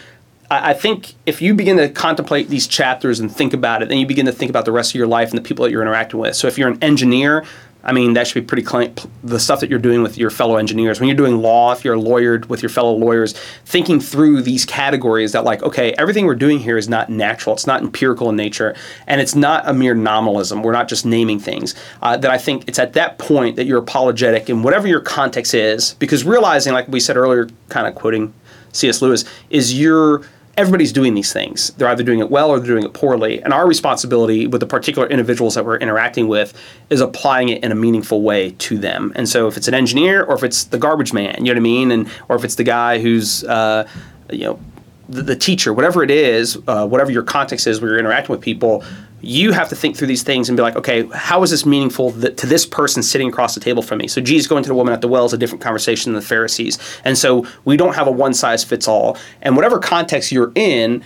I 0.61 0.75
think 0.75 1.15
if 1.27 1.41
you 1.41 1.55
begin 1.55 1.77
to 1.77 1.89
contemplate 1.89 2.49
these 2.49 2.67
chapters 2.67 3.21
and 3.21 3.35
think 3.35 3.55
about 3.55 3.83
it, 3.83 3.89
then 3.89 3.99
you 3.99 4.07
begin 4.07 4.27
to 4.27 4.33
think 4.33 4.51
about 4.51 4.65
the 4.65 4.73
rest 4.73 4.91
of 4.91 4.97
your 4.97 5.07
life 5.07 5.31
and 5.31 5.39
the 5.39 5.43
people 5.43 5.65
that 5.65 5.71
you're 5.71 5.83
interacting 5.83 6.21
with. 6.21 6.37
So 6.37 6.49
if 6.49 6.59
you're 6.59 6.69
an 6.69 6.83
engineer, 6.83 7.45
I 7.85 7.93
mean, 7.93 8.13
that 8.15 8.29
should 8.29 8.43
be 8.43 8.47
pretty 8.47 8.63
clean. 8.63 8.95
The 9.25 9.41
stuff 9.41 9.61
that 9.61 9.69
you're 9.69 9.79
doing 9.81 10.03
with 10.03 10.17
your 10.17 10.31
fellow 10.31 10.57
engineers, 10.57 11.01
when 11.01 11.09
you're 11.09 11.17
doing 11.17 11.43
law, 11.43 11.73
if 11.73 11.85
you're 11.85 11.95
a 11.95 12.01
lawyer 12.01 12.41
with 12.49 12.63
your 12.63 12.69
fellow 12.69 12.93
lawyers, 12.93 13.33
thinking 13.65 13.99
through 13.99 14.43
these 14.43 14.65
categories 14.65 15.33
that, 15.33 15.43
like, 15.45 15.63
okay, 15.63 15.93
everything 15.95 16.27
we're 16.27 16.37
doing 16.37 16.61
here 16.61 16.79
is 16.79 16.89
not 16.89 17.11
natural, 17.11 17.55
it's 17.55 17.67
not 17.67 17.83
empirical 17.83 18.29
in 18.29 18.37
nature, 18.37 18.77
and 19.09 19.21
it's 19.21 19.35
not 19.35 19.69
a 19.69 19.75
mere 19.75 19.95
nominalism. 19.95 20.63
We're 20.63 20.73
not 20.73 20.89
just 20.89 21.05
naming 21.05 21.41
things. 21.41 21.75
Uh, 22.01 22.17
that 22.17 22.31
I 22.31 22.39
think 22.39 22.69
it's 22.69 22.79
at 22.79 22.93
that 22.93 23.19
point 23.19 23.57
that 23.57 23.65
you're 23.65 23.81
apologetic 23.81 24.49
in 24.49 24.63
whatever 24.63 24.87
your 24.87 25.01
context 25.01 25.53
is, 25.53 25.95
because 25.95 26.25
realizing, 26.25 26.73
like 26.73 26.87
we 26.87 27.01
said 27.01 27.17
earlier, 27.17 27.49
kind 27.69 27.89
of 27.89 27.97
quoting 27.97 28.33
C.S. 28.73 29.03
Lewis, 29.03 29.25
is 29.51 29.79
you're 29.79 30.23
everybody's 30.57 30.93
doing 30.93 31.15
these 31.15 31.33
things. 31.33 31.71
They're 31.71 31.89
either 31.89 32.03
doing 32.03 32.19
it 32.19 32.31
well 32.31 32.51
or 32.51 32.59
they're 32.59 32.69
doing 32.69 32.85
it 32.85 32.93
poorly. 32.93 33.43
And 33.43 33.53
our 33.53 33.67
responsibility 33.67 34.47
with 34.47 34.61
the 34.61 34.67
particular 34.67 35.09
individuals 35.09 35.55
that 35.55 35.65
we're 35.65 35.79
interacting 35.79 36.29
with 36.29 36.53
is 36.91 37.01
applying 37.01 37.49
it 37.49 37.65
in 37.65 37.73
a 37.73 37.75
meaningful 37.75 38.23
way 38.23 38.51
to 38.51 38.77
them. 38.77 39.13
And 39.17 39.29
so 39.29 39.49
if 39.49 39.57
it's 39.57 39.69
an 39.69 39.75
engineer 39.75 40.23
or 40.23 40.35
if 40.35 40.45
it's 40.45 40.65
the 40.65 40.79
garbage 40.79 41.13
man, 41.13 41.37
you 41.39 41.45
know 41.45 41.53
what 41.53 41.57
I 41.57 41.61
mean? 41.61 41.91
And 41.91 42.11
or 42.29 42.37
if 42.37 42.45
it's 42.45 42.57
the 42.57 42.65
guy 42.65 42.99
who's 43.01 43.45
uh, 43.45 43.89
you 44.31 44.45
know 44.45 44.61
the, 45.09 45.23
the, 45.23 45.37
teacher, 45.37 45.73
whatever 45.73 46.03
it 46.03 46.11
is, 46.11 46.59
uh, 46.69 46.87
whatever 46.87 47.11
your 47.11 47.23
context 47.23 47.67
is 47.67 47.81
where 47.81 47.91
you're 47.91 47.99
interacting 47.99 48.33
with 48.33 48.41
people, 48.41 48.85
you 49.23 49.53
have 49.53 49.69
to 49.69 49.77
think 49.77 49.97
through 49.97 50.09
these 50.09 50.25
things 50.25 50.49
and 50.49 50.57
be 50.57 50.63
like, 50.63 50.77
okay, 50.77 51.07
how 51.15 51.43
is 51.43 51.51
this 51.51 51.65
meaningful 51.65 52.13
th- 52.13 52.37
to 52.37 52.47
this 52.47 52.67
person 52.67 53.03
sitting 53.03 53.29
across 53.29 53.55
the 53.55 53.61
table 53.61 53.83
from 53.83 53.99
me? 53.99 54.09
So 54.09 54.21
Jesus 54.21 54.49
going 54.49 54.65
to 54.65 54.69
the 54.69 54.75
woman 54.75 54.93
at 54.93 55.01
the 55.01 55.09
well 55.09 55.25
is 55.25 55.33
a 55.33 55.39
different 55.39 55.63
conversation 55.63 56.13
than 56.13 56.21
the 56.21 56.27
Pharisees. 56.27 56.79
And 57.05 57.17
so 57.17 57.47
we 57.65 57.77
don't 57.77 57.95
have 57.95 58.09
a 58.09 58.11
one 58.11 58.35
size 58.35 58.65
fits 58.65 58.89
all. 58.89 59.17
And 59.41 59.55
whatever 59.55 59.79
context 59.79 60.33
you're 60.33 60.53
in, 60.57 61.05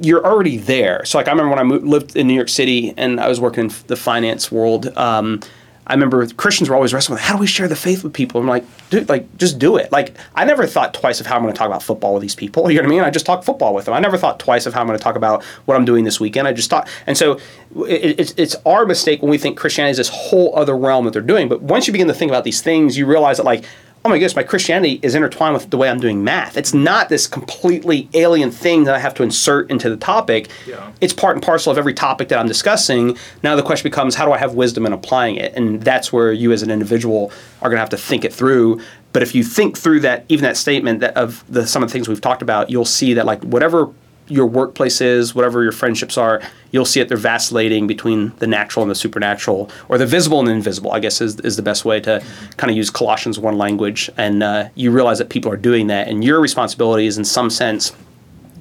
you're 0.00 0.26
already 0.26 0.56
there. 0.56 1.04
So 1.04 1.18
like 1.18 1.28
I 1.28 1.30
remember 1.30 1.50
when 1.50 1.58
I 1.60 1.62
moved, 1.62 1.86
lived 1.86 2.16
in 2.16 2.26
New 2.26 2.34
York 2.34 2.48
City 2.48 2.92
and 2.96 3.20
I 3.20 3.28
was 3.28 3.40
working 3.40 3.70
in 3.70 3.76
the 3.86 3.96
finance 3.96 4.50
world. 4.50 4.88
Um, 4.96 5.40
I 5.86 5.94
remember 5.94 6.26
Christians 6.26 6.68
were 6.68 6.74
always 6.74 6.92
wrestling 6.92 7.14
with 7.14 7.22
how 7.22 7.34
do 7.34 7.40
we 7.40 7.46
share 7.46 7.68
the 7.68 7.76
faith 7.76 8.02
with 8.02 8.12
people? 8.12 8.40
I'm 8.40 8.46
like, 8.46 8.64
dude, 8.90 9.08
like 9.08 9.36
just 9.36 9.58
do 9.58 9.76
it. 9.76 9.92
Like 9.92 10.16
I 10.34 10.44
never 10.44 10.66
thought 10.66 10.92
twice 10.92 11.20
of 11.20 11.26
how 11.26 11.36
I'm 11.36 11.42
going 11.42 11.54
to 11.54 11.58
talk 11.58 11.68
about 11.68 11.82
football 11.82 12.14
with 12.14 12.22
these 12.22 12.34
people. 12.34 12.70
You 12.76 12.82
know 12.82 12.88
what 12.88 12.94
I 12.94 12.96
mean? 12.96 13.04
I 13.04 13.10
just 13.10 13.24
talk 13.24 13.42
football 13.42 13.74
with 13.74 13.86
them. 13.86 13.94
I 13.94 14.00
never 14.00 14.18
thought 14.18 14.38
twice 14.38 14.66
of 14.66 14.74
how 14.74 14.80
I'm 14.82 14.86
going 14.86 14.98
to 14.98 15.02
talk 15.02 15.16
about 15.16 15.42
what 15.64 15.76
I'm 15.76 15.86
doing 15.86 16.04
this 16.04 16.20
weekend. 16.20 16.46
I 16.46 16.52
just 16.52 16.68
thought, 16.68 16.88
and 17.06 17.16
so 17.16 17.38
it, 17.86 18.20
it's 18.20 18.34
it's 18.36 18.54
our 18.66 18.84
mistake 18.84 19.22
when 19.22 19.30
we 19.30 19.38
think 19.38 19.56
Christianity 19.56 19.92
is 19.92 19.96
this 19.96 20.10
whole 20.10 20.54
other 20.54 20.76
realm 20.76 21.06
that 21.06 21.12
they're 21.12 21.22
doing. 21.22 21.48
But 21.48 21.62
once 21.62 21.86
you 21.86 21.92
begin 21.92 22.08
to 22.08 22.14
think 22.14 22.30
about 22.30 22.44
these 22.44 22.60
things, 22.60 22.98
you 22.98 23.06
realize 23.06 23.38
that 23.38 23.44
like 23.44 23.64
oh 24.06 24.08
my 24.08 24.18
goodness, 24.18 24.36
my 24.36 24.44
Christianity 24.44 25.00
is 25.02 25.16
intertwined 25.16 25.54
with 25.54 25.68
the 25.68 25.76
way 25.76 25.90
I'm 25.90 25.98
doing 25.98 26.22
math. 26.22 26.56
It's 26.56 26.72
not 26.72 27.08
this 27.08 27.26
completely 27.26 28.08
alien 28.14 28.52
thing 28.52 28.84
that 28.84 28.94
I 28.94 29.00
have 29.00 29.14
to 29.14 29.24
insert 29.24 29.68
into 29.68 29.90
the 29.90 29.96
topic. 29.96 30.48
Yeah. 30.64 30.92
It's 31.00 31.12
part 31.12 31.34
and 31.34 31.44
parcel 31.44 31.72
of 31.72 31.78
every 31.78 31.92
topic 31.92 32.28
that 32.28 32.38
I'm 32.38 32.46
discussing. 32.46 33.18
Now 33.42 33.56
the 33.56 33.64
question 33.64 33.82
becomes, 33.82 34.14
how 34.14 34.24
do 34.24 34.30
I 34.30 34.38
have 34.38 34.54
wisdom 34.54 34.86
in 34.86 34.92
applying 34.92 35.34
it? 35.34 35.54
And 35.56 35.82
that's 35.82 36.12
where 36.12 36.30
you 36.30 36.52
as 36.52 36.62
an 36.62 36.70
individual 36.70 37.32
are 37.62 37.68
going 37.68 37.78
to 37.78 37.80
have 37.80 37.88
to 37.90 37.96
think 37.96 38.24
it 38.24 38.32
through. 38.32 38.80
But 39.12 39.24
if 39.24 39.34
you 39.34 39.42
think 39.42 39.76
through 39.76 39.98
that, 40.00 40.24
even 40.28 40.44
that 40.44 40.56
statement 40.56 41.00
that 41.00 41.16
of 41.16 41.42
the 41.52 41.66
some 41.66 41.82
of 41.82 41.88
the 41.88 41.92
things 41.92 42.08
we've 42.08 42.20
talked 42.20 42.42
about, 42.42 42.70
you'll 42.70 42.84
see 42.84 43.12
that 43.14 43.26
like 43.26 43.42
whatever 43.42 43.90
your 44.28 44.46
workplace 44.46 45.00
is, 45.00 45.34
whatever 45.34 45.62
your 45.62 45.72
friendships 45.72 46.16
are, 46.18 46.42
you'll 46.70 46.84
see 46.84 47.00
it. 47.00 47.08
They're 47.08 47.16
vacillating 47.16 47.86
between 47.86 48.32
the 48.38 48.46
natural 48.46 48.82
and 48.82 48.90
the 48.90 48.94
supernatural, 48.94 49.70
or 49.88 49.98
the 49.98 50.06
visible 50.06 50.38
and 50.38 50.48
the 50.48 50.52
invisible. 50.52 50.92
I 50.92 51.00
guess 51.00 51.20
is 51.20 51.38
is 51.40 51.56
the 51.56 51.62
best 51.62 51.84
way 51.84 52.00
to 52.00 52.24
kind 52.56 52.70
of 52.70 52.76
use 52.76 52.90
Colossians 52.90 53.38
one 53.38 53.58
language. 53.58 54.10
And 54.16 54.42
uh, 54.42 54.68
you 54.74 54.90
realize 54.90 55.18
that 55.18 55.28
people 55.28 55.52
are 55.52 55.56
doing 55.56 55.86
that, 55.88 56.08
and 56.08 56.24
your 56.24 56.40
responsibility 56.40 57.06
is, 57.06 57.18
in 57.18 57.24
some 57.24 57.50
sense, 57.50 57.92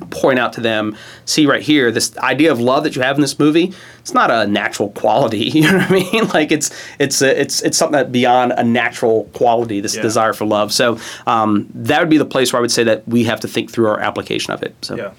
point 0.09 0.39
out 0.39 0.53
to 0.53 0.61
them, 0.61 0.95
see 1.25 1.45
right 1.45 1.61
here, 1.61 1.91
this 1.91 2.17
idea 2.17 2.51
of 2.51 2.59
love 2.59 2.83
that 2.83 2.95
you 2.95 3.01
have 3.01 3.15
in 3.15 3.21
this 3.21 3.39
movie. 3.39 3.73
It's 3.99 4.13
not 4.13 4.29
a 4.31 4.47
natural 4.47 4.89
quality. 4.89 5.35
You 5.55 5.71
know 5.71 5.77
what 5.77 5.91
I 5.91 5.93
mean? 5.93 6.27
Like 6.35 6.51
it's 6.51 6.69
it's 6.99 7.21
a, 7.21 7.39
it's 7.39 7.61
it's 7.61 7.77
something 7.77 7.93
that 7.93 8.11
beyond 8.11 8.51
a 8.51 8.63
natural 8.63 9.23
quality. 9.33 9.79
This 9.79 9.95
yeah. 9.95 10.01
desire 10.01 10.33
for 10.33 10.45
love. 10.45 10.73
So 10.73 10.99
um, 11.27 11.69
that 11.73 11.99
would 11.99 12.09
be 12.09 12.17
the 12.17 12.25
place 12.25 12.51
where 12.51 12.59
I 12.59 12.61
would 12.61 12.71
say 12.71 12.83
that 12.83 13.07
we 13.07 13.23
have 13.23 13.39
to 13.41 13.47
think 13.47 13.71
through 13.71 13.87
our 13.87 13.99
application 13.99 14.53
of 14.53 14.63
it. 14.63 14.75
So. 14.81 14.95
Yeah. 14.95 15.13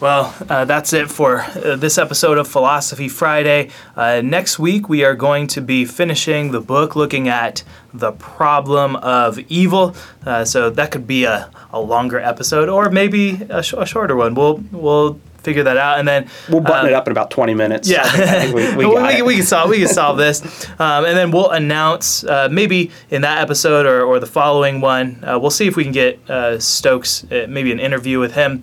Well, 0.00 0.32
uh, 0.48 0.64
that's 0.64 0.92
it 0.92 1.10
for 1.10 1.40
uh, 1.40 1.74
this 1.74 1.98
episode 1.98 2.38
of 2.38 2.46
Philosophy 2.46 3.08
Friday. 3.08 3.70
Uh, 3.96 4.20
next 4.24 4.56
week, 4.56 4.88
we 4.88 5.02
are 5.04 5.16
going 5.16 5.48
to 5.48 5.60
be 5.60 5.84
finishing 5.84 6.52
the 6.52 6.60
book 6.60 6.94
looking 6.94 7.26
at 7.28 7.64
the 7.92 8.12
problem 8.12 8.94
of 8.96 9.40
evil. 9.48 9.96
Uh, 10.24 10.44
so 10.44 10.70
that 10.70 10.92
could 10.92 11.08
be 11.08 11.24
a, 11.24 11.50
a 11.72 11.80
longer 11.80 12.20
episode 12.20 12.68
or 12.68 12.90
maybe 12.90 13.40
a, 13.50 13.60
sh- 13.60 13.74
a 13.76 13.84
shorter 13.84 14.14
one. 14.14 14.36
We'll, 14.36 14.62
we'll 14.70 15.20
figure 15.38 15.64
that 15.64 15.76
out. 15.76 15.98
And 15.98 16.06
then 16.06 16.28
We'll 16.48 16.60
button 16.60 16.82
um, 16.82 16.86
it 16.86 16.92
up 16.92 17.08
in 17.08 17.10
about 17.10 17.32
20 17.32 17.54
minutes. 17.54 17.88
yeah, 17.88 18.02
I 18.04 18.08
think- 18.10 18.30
I 18.30 18.40
think 18.40 18.54
we, 18.54 18.76
we 18.76 18.86
we, 18.94 19.02
we, 19.16 19.22
we 19.22 19.34
can 19.38 19.46
solve 19.46 19.68
we 19.70 19.78
can 19.78 19.88
solve 19.88 20.16
this, 20.16 20.64
um, 20.78 21.06
and 21.06 21.16
then 21.16 21.32
we'll 21.32 21.50
announce 21.50 22.22
uh, 22.22 22.48
maybe 22.52 22.92
in 23.10 23.22
that 23.22 23.38
episode 23.38 23.84
or, 23.84 24.02
or 24.04 24.20
the 24.20 24.26
following 24.26 24.80
one. 24.80 25.24
Uh, 25.24 25.40
we'll 25.40 25.50
see 25.50 25.66
if 25.66 25.74
we 25.74 25.82
can 25.82 25.92
get 25.92 26.20
uh, 26.30 26.60
Stokes 26.60 27.24
uh, 27.32 27.46
maybe 27.48 27.72
an 27.72 27.80
interview 27.80 28.20
with 28.20 28.34
him. 28.34 28.62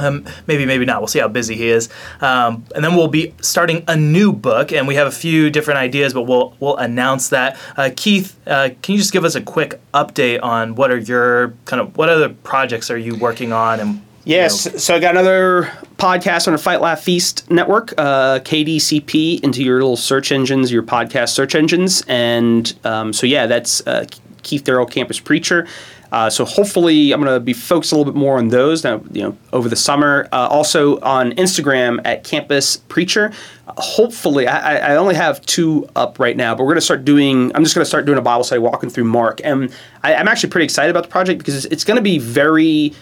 Um, 0.00 0.24
maybe, 0.46 0.64
maybe 0.64 0.84
not. 0.86 1.00
We'll 1.00 1.08
see 1.08 1.18
how 1.18 1.28
busy 1.28 1.54
he 1.54 1.68
is, 1.68 1.88
um, 2.22 2.64
and 2.74 2.82
then 2.82 2.96
we'll 2.96 3.08
be 3.08 3.34
starting 3.42 3.84
a 3.88 3.94
new 3.96 4.32
book, 4.32 4.72
and 4.72 4.88
we 4.88 4.94
have 4.94 5.06
a 5.06 5.10
few 5.12 5.50
different 5.50 5.78
ideas, 5.78 6.14
but 6.14 6.22
we'll 6.22 6.56
we'll 6.60 6.76
announce 6.78 7.28
that. 7.28 7.58
Uh, 7.76 7.90
Keith, 7.94 8.36
uh, 8.46 8.70
can 8.80 8.92
you 8.94 8.98
just 8.98 9.12
give 9.12 9.24
us 9.24 9.34
a 9.34 9.42
quick 9.42 9.80
update 9.92 10.42
on 10.42 10.76
what 10.76 10.90
are 10.90 10.98
your 10.98 11.50
kind 11.66 11.80
of 11.80 11.96
what 11.96 12.08
other 12.08 12.30
projects 12.30 12.90
are 12.90 12.96
you 12.96 13.14
working 13.16 13.52
on, 13.52 13.80
and 13.80 13.94
you 14.24 14.36
Yes, 14.36 14.66
know, 14.66 14.78
so 14.78 14.94
I 14.94 14.98
got 14.98 15.10
another 15.10 15.64
podcast 15.98 16.46
on 16.46 16.52
the 16.52 16.58
Fight 16.58 16.80
Laugh 16.80 17.02
Feast 17.02 17.50
network, 17.50 17.92
uh, 17.98 18.38
KDCP, 18.40 19.42
into 19.42 19.62
your 19.62 19.74
little 19.74 19.96
search 19.96 20.32
engines, 20.32 20.72
your 20.72 20.82
podcast 20.82 21.30
search 21.30 21.54
engines, 21.54 22.02
and 22.08 22.72
um, 22.84 23.12
so 23.12 23.26
yeah, 23.26 23.46
that's 23.46 23.86
uh, 23.86 24.06
Keith 24.42 24.64
Darrell, 24.64 24.86
Campus 24.86 25.20
Preacher. 25.20 25.66
Uh, 26.12 26.28
so 26.28 26.44
hopefully, 26.44 27.10
I'm 27.10 27.22
going 27.22 27.32
to 27.34 27.40
be 27.40 27.54
focused 27.54 27.90
a 27.90 27.96
little 27.96 28.12
bit 28.12 28.18
more 28.18 28.36
on 28.36 28.48
those 28.48 28.84
now. 28.84 29.02
You 29.12 29.22
know, 29.22 29.38
over 29.52 29.68
the 29.68 29.76
summer. 29.76 30.28
Uh, 30.30 30.46
also 30.50 31.00
on 31.00 31.32
Instagram 31.32 32.00
at 32.04 32.22
Campus 32.22 32.76
Preacher. 32.76 33.32
Hopefully, 33.66 34.46
I, 34.46 34.92
I- 34.92 34.96
only 34.96 35.14
have 35.14 35.40
two 35.46 35.88
up 35.96 36.18
right 36.20 36.36
now, 36.36 36.54
but 36.54 36.64
we're 36.64 36.70
going 36.70 36.76
to 36.76 36.82
start 36.82 37.06
doing. 37.06 37.50
I'm 37.54 37.64
just 37.64 37.74
going 37.74 37.82
to 37.82 37.88
start 37.88 38.04
doing 38.04 38.18
a 38.18 38.22
Bible 38.22 38.44
study, 38.44 38.60
walking 38.60 38.90
through 38.90 39.04
Mark, 39.04 39.40
and 39.42 39.74
I, 40.02 40.14
I'm 40.14 40.28
actually 40.28 40.50
pretty 40.50 40.64
excited 40.64 40.90
about 40.90 41.04
the 41.04 41.08
project 41.08 41.38
because 41.38 41.64
it's, 41.64 41.72
it's 41.72 41.84
going 41.84 41.96
to 41.96 42.02
be 42.02 42.18
very 42.18 42.92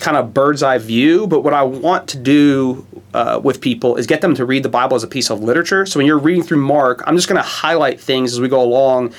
kind 0.00 0.16
of 0.16 0.34
bird's 0.34 0.62
eye 0.62 0.76
view, 0.78 1.26
but 1.26 1.40
what 1.40 1.54
I 1.54 1.62
want 1.62 2.08
to 2.08 2.18
do 2.18 2.86
uh, 3.14 3.40
with 3.42 3.60
people 3.60 3.96
is 3.96 4.06
get 4.06 4.20
them 4.20 4.34
to 4.34 4.44
read 4.44 4.62
the 4.62 4.68
Bible 4.68 4.94
as 4.94 5.02
a 5.02 5.06
piece 5.08 5.30
of 5.30 5.40
literature. 5.42 5.86
So 5.86 5.98
when 5.98 6.06
you're 6.06 6.18
reading 6.18 6.42
through 6.42 6.58
Mark, 6.58 7.02
I'm 7.06 7.16
just 7.16 7.28
going 7.28 7.40
to 7.40 7.48
highlight 7.48 7.98
things 7.98 8.32
as 8.34 8.40
we 8.40 8.48
go 8.48 8.60
along. 8.60 9.14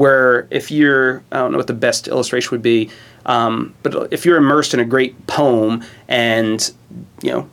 Where 0.00 0.48
if 0.50 0.70
you're, 0.70 1.22
I 1.30 1.36
don't 1.40 1.52
know 1.52 1.58
what 1.58 1.66
the 1.66 1.74
best 1.74 2.08
illustration 2.08 2.52
would 2.52 2.62
be, 2.62 2.88
um, 3.26 3.74
but 3.82 4.10
if 4.10 4.24
you're 4.24 4.38
immersed 4.38 4.72
in 4.72 4.80
a 4.80 4.84
great 4.84 5.26
poem 5.26 5.84
and 6.08 6.72
you 7.22 7.30
know 7.30 7.50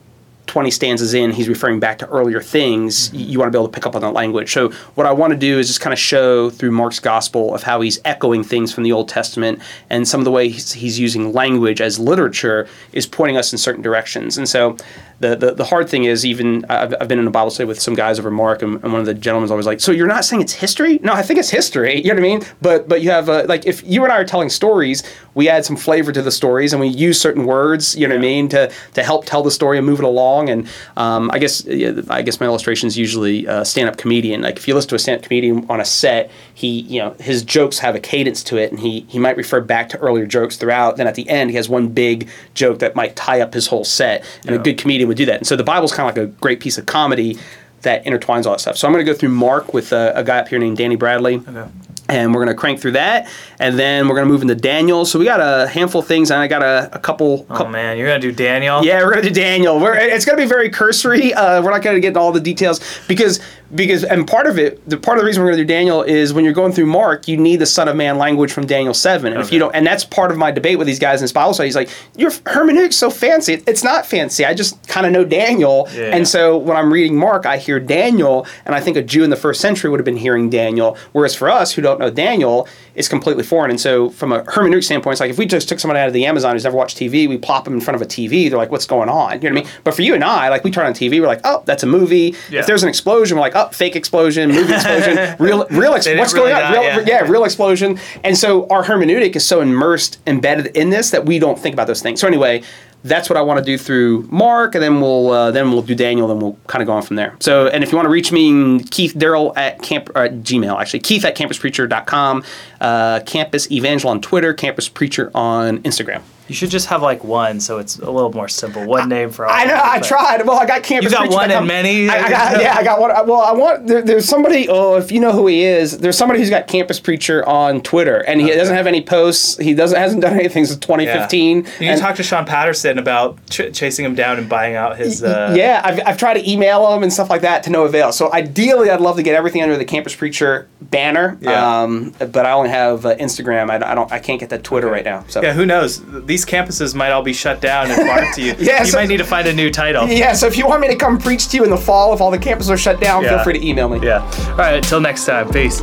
20 0.48 0.72
stanzas 0.72 1.14
in, 1.14 1.32
he's 1.32 1.48
referring 1.50 1.80
back 1.80 1.98
to 2.00 2.08
earlier 2.08 2.42
things, 2.42 3.12
y- 3.14 3.20
you 3.20 3.38
want 3.40 3.52
to 3.52 3.56
be 3.56 3.62
able 3.62 3.68
to 3.68 3.74
pick 3.74 3.86
up 3.86 3.96
on 3.96 4.02
that 4.02 4.14
language. 4.14 4.52
So, 4.52 4.70
what 4.96 5.06
I 5.06 5.12
want 5.12 5.32
to 5.32 5.38
do 5.38 5.60
is 5.60 5.68
just 5.68 5.82
kind 5.82 5.94
of 5.94 6.00
show 6.00 6.50
through 6.50 6.72
Mark's 6.72 7.00
gospel 7.00 7.54
of 7.54 7.64
how 7.64 7.82
he's 7.82 8.00
echoing 8.06 8.44
things 8.44 8.74
from 8.74 8.84
the 8.84 8.92
Old 8.92 9.10
Testament 9.10 9.62
and 9.90 10.08
some 10.08 10.22
of 10.22 10.26
the 10.26 10.32
way 10.32 10.50
he's, 10.50 10.72
he's 10.74 10.98
using 11.00 11.34
language 11.34 11.82
as 11.82 12.00
literature 12.00 12.68
is 12.94 13.06
pointing 13.06 13.38
us 13.38 13.52
in 13.52 13.58
certain 13.58 13.82
directions. 13.82 14.38
And 14.38 14.48
so, 14.50 14.78
the, 15.20 15.36
the, 15.36 15.54
the 15.56 15.66
hard 15.66 15.90
thing 15.90 16.04
is, 16.04 16.26
even 16.26 16.64
I've, 16.70 16.94
I've 17.02 17.08
been 17.08 17.20
in 17.20 17.28
a 17.28 17.32
Bible 17.32 17.50
study 17.50 17.68
with 17.68 17.82
some 17.82 17.96
guys 17.96 18.20
over 18.20 18.30
Mark, 18.32 18.62
and, 18.62 18.76
and 18.84 18.94
one 18.94 19.00
of 19.02 19.06
the 19.06 19.16
gentlemen's 19.16 19.52
always 19.52 19.66
like, 19.66 19.80
So, 19.82 19.92
you're 19.92 20.08
not 20.08 20.26
saying 20.26 20.42
it's 20.42 20.54
history? 20.54 21.00
No, 21.04 21.14
I 21.14 21.24
think 21.24 21.40
it's 21.40 21.50
history. 21.50 21.98
You 21.98 22.10
know 22.14 22.16
what 22.16 22.20
I 22.20 22.22
mean? 22.22 22.42
But, 22.62 22.88
but 22.88 23.02
you 23.02 23.10
have, 23.10 23.28
uh, 23.28 23.46
like, 23.48 23.66
if 23.66 23.84
you 23.86 24.04
and 24.04 24.14
I 24.14 24.18
are 24.18 24.26
telling 24.26 24.50
stories, 24.50 25.04
we 25.34 25.50
add 25.50 25.66
some 25.66 25.76
flavor 25.76 26.12
to 26.12 26.22
the 26.22 26.32
stories 26.32 26.72
and 26.72 26.80
we 26.80 26.88
use 26.88 27.20
certain 27.20 27.46
words, 27.46 27.96
you 27.96 28.08
know 28.08 28.16
what 28.16 28.20
I 28.20 28.22
mean, 28.22 28.48
to, 28.50 28.72
to 28.94 29.04
help 29.04 29.26
tell 29.26 29.44
the 29.44 29.52
story 29.52 29.78
and 29.78 29.86
move 29.86 30.00
it 30.00 30.06
along. 30.06 30.37
And 30.46 30.68
um, 30.96 31.30
I 31.32 31.40
guess 31.40 31.68
I 31.68 32.22
guess 32.22 32.40
my 32.40 32.46
illustration 32.46 32.88
is 32.88 32.98
usually 32.98 33.46
a 33.46 33.66
stand-up 33.66 33.98
comedian. 33.98 34.42
Like 34.42 34.58
if 34.58 34.68
you 34.68 34.74
listen 34.74 34.90
to 34.90 34.96
a 34.96 35.00
stand-up 35.00 35.24
comedian 35.24 35.66
on 35.70 35.80
a 35.80 35.86
set, 35.86 36.32
he 36.54 36.82
you 36.82 37.00
know 37.00 37.16
his 37.20 37.44
jokes 37.44 37.80
have 37.80 37.96
a 37.96 38.00
cadence 38.00 38.44
to 38.46 38.58
it, 38.58 38.72
and 38.72 38.80
he 38.80 39.02
he 39.10 39.20
might 39.20 39.38
refer 39.38 39.62
back 39.62 39.90
to 39.90 39.98
earlier 40.00 40.26
jokes 40.26 40.58
throughout. 40.58 40.98
Then 40.98 41.08
at 41.08 41.16
the 41.16 41.28
end, 41.30 41.50
he 41.50 41.56
has 41.58 41.68
one 41.68 41.88
big 41.90 42.30
joke 42.54 42.80
that 42.80 42.96
might 42.96 43.16
tie 43.16 43.42
up 43.42 43.54
his 43.54 43.68
whole 43.68 43.84
set, 43.84 44.24
and 44.46 44.56
a 44.56 44.60
good 44.60 44.78
comedian 44.78 45.08
would 45.08 45.18
do 45.18 45.26
that. 45.26 45.38
And 45.38 45.48
so 45.48 45.56
the 45.56 45.64
Bible's 45.64 45.94
kind 45.94 46.10
of 46.10 46.16
like 46.16 46.24
a 46.24 46.32
great 46.40 46.60
piece 46.60 46.78
of 46.78 46.86
comedy 46.86 47.38
that 47.82 48.04
intertwines 48.06 48.46
all 48.46 48.54
that 48.54 48.60
stuff. 48.60 48.78
So 48.78 48.88
I'm 48.88 48.94
going 48.94 49.06
to 49.06 49.12
go 49.12 49.18
through 49.18 49.30
Mark 49.30 49.74
with 49.74 49.92
a, 49.92 50.12
a 50.16 50.24
guy 50.24 50.40
up 50.40 50.48
here 50.48 50.60
named 50.60 50.78
Danny 50.78 50.96
Bradley 50.96 51.36
Okay. 51.48 51.66
And 52.10 52.34
we're 52.34 52.44
going 52.44 52.56
to 52.56 52.60
crank 52.60 52.80
through 52.80 52.92
that 52.92 53.28
and 53.60 53.78
then 53.78 54.08
we're 54.08 54.16
going 54.16 54.28
to 54.28 54.32
move 54.32 54.42
into 54.42 54.56
daniel. 54.56 55.06
So 55.06 55.20
we 55.20 55.26
got 55.26 55.40
a 55.42 55.68
handful 55.68 56.02
of 56.02 56.08
things 56.08 56.32
and 56.32 56.40
i 56.40 56.48
got 56.48 56.62
a, 56.64 56.90
a 56.94 57.00
couple, 57.00 57.46
Oh 57.50 57.54
couple 57.56 57.70
man, 57.72 57.98
you're 57.98 58.08
gonna 58.08 58.20
do 58.20 58.32
Daniel. 58.32 58.84
yeah 58.86 59.04
we're 59.04 59.12
going 59.14 59.24
to 59.24 59.30
do 59.30 59.36
daniel. 59.36 59.80
We're, 59.80 59.96
it's 59.96 60.26
going 60.26 60.38
to 60.38 60.44
be 60.44 60.48
very 60.50 60.70
cursory. 60.70 61.34
Uh, 61.34 61.62
we're 61.62 61.72
not 61.72 61.82
going 61.82 61.96
to 61.96 62.02
get 62.02 62.10
into 62.10 62.20
all 62.20 62.32
the 62.32 62.40
details 62.40 62.80
because 63.08 63.40
because 63.76 64.06
and 64.06 64.26
part 64.26 64.48
of 64.48 64.58
it 64.58 64.88
the 64.90 64.96
part 64.96 65.18
of 65.18 65.22
the 65.24 65.26
reason 65.26 65.44
we're 65.44 65.50
going 65.50 65.58
to 65.58 65.64
do 65.66 65.68
daniel 65.68 66.02
is 66.02 66.32
when 66.32 66.46
you're 66.46 66.54
going 66.54 66.72
through 66.72 66.86
mark 66.86 67.28
you 67.28 67.36
need 67.36 67.58
the 67.58 67.66
son 67.66 67.90
of 67.90 67.98
man 67.98 68.18
language 68.18 68.50
from 68.54 68.66
daniel 68.66 68.94
7 68.94 69.34
and 69.34 69.42
if 69.42 69.52
you 69.52 69.60
don't 69.60 69.76
and 69.76 69.86
that's 69.86 70.06
part 70.06 70.32
of 70.32 70.38
my 70.38 70.52
debate 70.52 70.78
with 70.78 70.88
these 70.88 71.00
guys 71.00 71.20
in 71.20 71.26
this 71.26 71.34
bible 71.34 71.54
study. 71.54 71.68
He's 71.68 71.76
like 71.76 71.90
your 72.16 72.32
hermeneutics 72.46 72.96
so 72.96 73.10
fancy. 73.10 73.62
It's 73.68 73.84
not 73.84 74.06
fancy. 74.06 74.46
I 74.46 74.54
just 74.54 74.88
kind 74.88 75.06
of 75.06 75.12
know 75.12 75.26
daniel. 75.26 75.90
Yeah. 75.94 76.16
and 76.16 76.26
so 76.26 76.58
when 76.58 76.78
i'm 76.78 76.94
reading 76.94 77.18
mark 77.18 77.46
i 77.46 77.58
hear 77.58 77.78
daniel 77.78 78.48
and 78.66 78.74
i 78.74 78.80
think 78.80 78.96
a 78.96 79.04
jew 79.04 79.26
in 79.26 79.30
the 79.32 79.36
first 79.36 79.60
century 79.60 79.90
would 79.90 80.00
have 80.00 80.06
been 80.06 80.16
hearing 80.16 80.50
daniel. 80.50 80.98
Whereas 81.12 81.36
for 81.36 81.50
us 81.50 81.74
who 81.74 81.82
don't 81.82 81.97
know 82.00 82.10
daniel 82.10 82.68
is 82.96 83.08
completely 83.08 83.44
foreign. 83.44 83.70
And 83.70 83.80
so 83.80 84.10
from 84.10 84.32
a 84.32 84.42
hermeneutic 84.44 84.84
standpoint 84.84 85.14
it's 85.14 85.20
like 85.20 85.30
if 85.30 85.38
we 85.38 85.46
just 85.46 85.70
took 85.70 85.80
someone 85.80 85.98
out 85.98 86.08
of 86.08 86.14
the 86.14 86.26
amazon 86.26 86.54
who's 86.54 86.64
never 86.64 86.76
watched 86.76 86.98
tv 86.98 87.28
we 87.28 87.38
plop 87.38 87.64
them 87.64 87.74
in 87.74 87.82
front 87.82 87.96
of 87.96 88.02
a 88.02 88.06
tv 88.06 88.50
they're 88.50 88.58
like 88.58 88.72
what's 88.72 88.86
going 88.86 89.10
on? 89.10 89.42
You 89.42 89.50
know 89.50 89.56
what 89.56 89.62
i 89.62 89.64
mean? 89.66 89.82
But 89.84 89.94
for 89.94 90.02
you 90.02 90.16
and 90.16 90.24
i 90.24 90.50
like 90.50 90.64
we 90.64 90.72
turn 90.72 90.86
on 90.86 90.94
tv 90.94 91.20
we're 91.22 91.28
like 91.28 91.42
oh 91.44 91.64
that's 91.66 91.84
a 91.84 91.88
movie. 91.88 92.36
Yeah. 92.50 92.62
if 92.62 92.68
there's 92.68 92.84
an 92.84 92.90
explosion 92.90 93.38
we're 93.38 93.42
like 93.42 93.56
oh 93.56 93.70
fake 93.70 93.96
explosion 93.96 94.52
movie 94.52 94.74
explosion 94.74 95.36
real 95.40 95.68
real 95.70 95.94
ex- 95.94 96.08
what's 96.08 96.34
really 96.34 96.52
going 96.52 96.64
on 96.64 96.74
real, 96.74 96.84
yeah. 96.84 97.04
yeah 97.06 97.22
real 97.22 97.44
explosion. 97.44 98.00
And 98.24 98.38
so 98.38 98.68
our 98.68 98.84
hermeneutic 98.84 99.36
is 99.36 99.46
so 99.46 99.62
immersed 99.62 100.20
embedded 100.26 100.68
in 100.78 100.90
this 100.90 101.12
that 101.12 101.26
we 101.26 101.40
don't 101.40 101.60
think 101.60 101.74
about 101.74 101.88
those 101.88 102.02
things. 102.02 102.20
So 102.20 102.28
anyway 102.28 102.64
that's 103.08 103.30
what 103.30 103.38
I 103.38 103.42
want 103.42 103.60
to 103.60 103.66
do 103.66 103.78
through 103.78 104.28
Mark, 104.32 104.76
and 104.76 104.84
then 104.84 105.02
we'll 105.02 105.32
uh, 105.32 105.52
then 105.52 105.72
we'll 105.72 105.82
do 105.82 105.96
Daniel, 105.96 106.28
then 106.28 106.40
we'll 106.40 106.58
kind 106.68 106.82
of 106.82 106.88
go 106.88 106.94
on 106.94 107.02
from 107.02 107.16
there. 107.16 107.36
So, 107.40 107.68
and 107.68 107.84
if 107.84 107.92
you 107.92 107.98
want 107.98 108.06
to 108.08 108.12
reach 108.12 108.32
me, 108.32 108.84
Keith 108.84 109.18
Darrell 109.18 109.54
at 109.56 109.82
camp 109.82 110.10
at 110.16 110.34
Gmail 110.40 110.80
actually, 110.80 111.00
Keith 111.00 111.26
at 111.26 111.36
campuspreacher.com, 111.36 112.44
uh, 112.82 113.20
Campus 113.26 113.70
Evangel 113.72 114.10
on 114.10 114.22
Twitter, 114.22 114.54
Campus 114.54 114.90
Preacher 114.90 115.32
on 115.34 115.80
Instagram. 115.80 116.22
You 116.48 116.56
should 116.56 116.70
just 116.70 116.88
have 116.88 117.02
like 117.02 117.24
one, 117.24 117.60
so 117.60 117.78
it's 117.78 117.98
a 118.00 118.10
little 118.10 118.32
more 118.32 118.48
simple. 118.48 118.86
One 118.86 119.10
name 119.10 119.32
for 119.32 119.46
all. 119.46 119.52
I 119.54 119.66
know. 119.66 119.80
I 119.84 120.00
tried. 120.00 120.46
Well, 120.46 120.58
I 120.58 120.66
got 120.66 120.84
campus. 120.84 121.12
You 121.12 121.18
got 121.18 121.24
Preacher 121.26 121.36
one 121.36 121.52
and 121.52 121.68
many? 121.68 122.10
I, 122.10 122.16
I 122.26 122.30
got, 122.30 122.62
yeah, 122.62 122.76
I 122.78 122.84
got 122.84 123.00
one. 123.00 123.10
Well, 123.28 123.42
I 123.42 123.52
want. 123.52 123.88
There, 123.88 124.02
there's 124.02 124.26
somebody. 124.26 124.68
Oh, 124.70 124.96
if 124.96 125.12
you 125.12 125.20
know 125.20 125.32
who 125.34 125.48
he 125.48 125.64
is, 125.64 125.98
there's 125.98 126.18
somebody 126.18 126.40
who's 126.40 126.50
got 126.50 126.68
campus 126.68 127.00
preacher 127.00 127.46
on 127.48 127.82
Twitter, 127.82 128.20
and 128.20 128.40
he 128.40 128.48
doesn't 128.48 128.76
have 128.76 128.88
any 128.88 129.02
posts. 129.02 129.58
He 129.58 129.74
doesn't 129.74 129.98
hasn't 129.98 130.22
done 130.22 130.34
anything 130.40 130.66
since 130.66 130.80
2015. 130.80 131.58
You 131.58 131.64
need 131.64 131.88
and- 131.90 132.00
talk 132.02 132.16
to 132.16 132.24
Sean 132.24 132.46
Patterson 132.46 132.98
about 132.98 133.38
ch- 133.50 133.74
chasing 133.74 134.06
him 134.06 134.16
down 134.16 134.38
and 134.38 134.48
buying 134.48 134.76
out 134.76 134.98
his. 134.98 135.24
Uh, 135.24 135.54
yeah, 135.58 135.82
I've, 135.84 136.00
I've 136.06 136.18
tried 136.18 136.36
to 136.36 136.50
email 136.50 136.94
him 136.94 137.04
and 137.04 137.12
stuff 137.12 137.30
like 137.30 137.42
that 137.42 137.64
to 137.64 137.70
no 137.70 137.84
avail. 137.84 138.12
So 138.14 138.32
ideally, 138.32 138.90
I'd 138.90 139.02
love 139.02 139.18
to 139.18 139.24
get 139.24 139.36
everything 139.36 139.64
under 139.64 139.78
the 139.78 139.86
Campus 139.86 140.16
Preacher 140.16 140.68
banner. 140.82 141.38
Yeah. 141.42 141.82
Um, 141.82 142.14
but 142.20 142.46
I 142.46 142.52
only 142.52 142.70
have 142.70 143.06
uh, 143.06 143.16
Instagram. 143.18 143.70
I, 143.70 143.92
I 143.92 143.96
don't. 143.96 144.12
I 144.12 144.20
can't 144.20 144.40
get 144.40 144.50
that 144.52 144.64
Twitter 144.64 144.88
right 144.88 145.04
now. 145.06 145.26
So 145.28 145.42
Yeah, 145.42 145.54
who 145.54 145.66
knows? 145.66 146.02
These 146.26 146.37
campuses 146.46 146.94
might 146.96 147.12
all 147.12 147.22
be 147.24 147.34
shut 147.34 147.62
down 147.62 147.90
and 147.92 147.98
barred 148.08 148.34
to 148.36 148.42
you. 148.42 148.56
Yeah, 148.60 148.82
you 148.84 148.88
so- 148.92 148.98
might 148.98 149.08
need 149.10 149.18
to 149.18 149.24
find 149.24 149.48
a 149.48 149.54
new 149.54 149.70
title. 149.72 150.08
yeah. 150.08 150.34
So 150.34 150.48
if 150.48 150.58
you 150.58 150.68
want 150.68 150.82
me 150.82 150.88
to 150.90 150.96
come 150.96 151.18
preach 151.18 151.48
to 151.50 151.58
you 151.58 151.64
in 151.64 151.70
the 151.70 151.78
fall, 151.78 152.14
if 152.14 152.22
all 152.22 152.32
the 152.32 152.38
campuses 152.40 152.70
are 152.70 152.78
shut 152.78 153.00
down, 153.00 153.24
Yeah. 153.24 153.36
feel 153.36 153.44
free 153.44 153.54
to 153.54 153.66
email 153.66 153.88
me. 153.90 154.00
Yeah. 154.06 154.24
All 154.52 154.58
right. 154.58 154.76
Until 154.76 155.00
next 155.00 155.26
time. 155.26 155.50
Peace. 155.50 155.82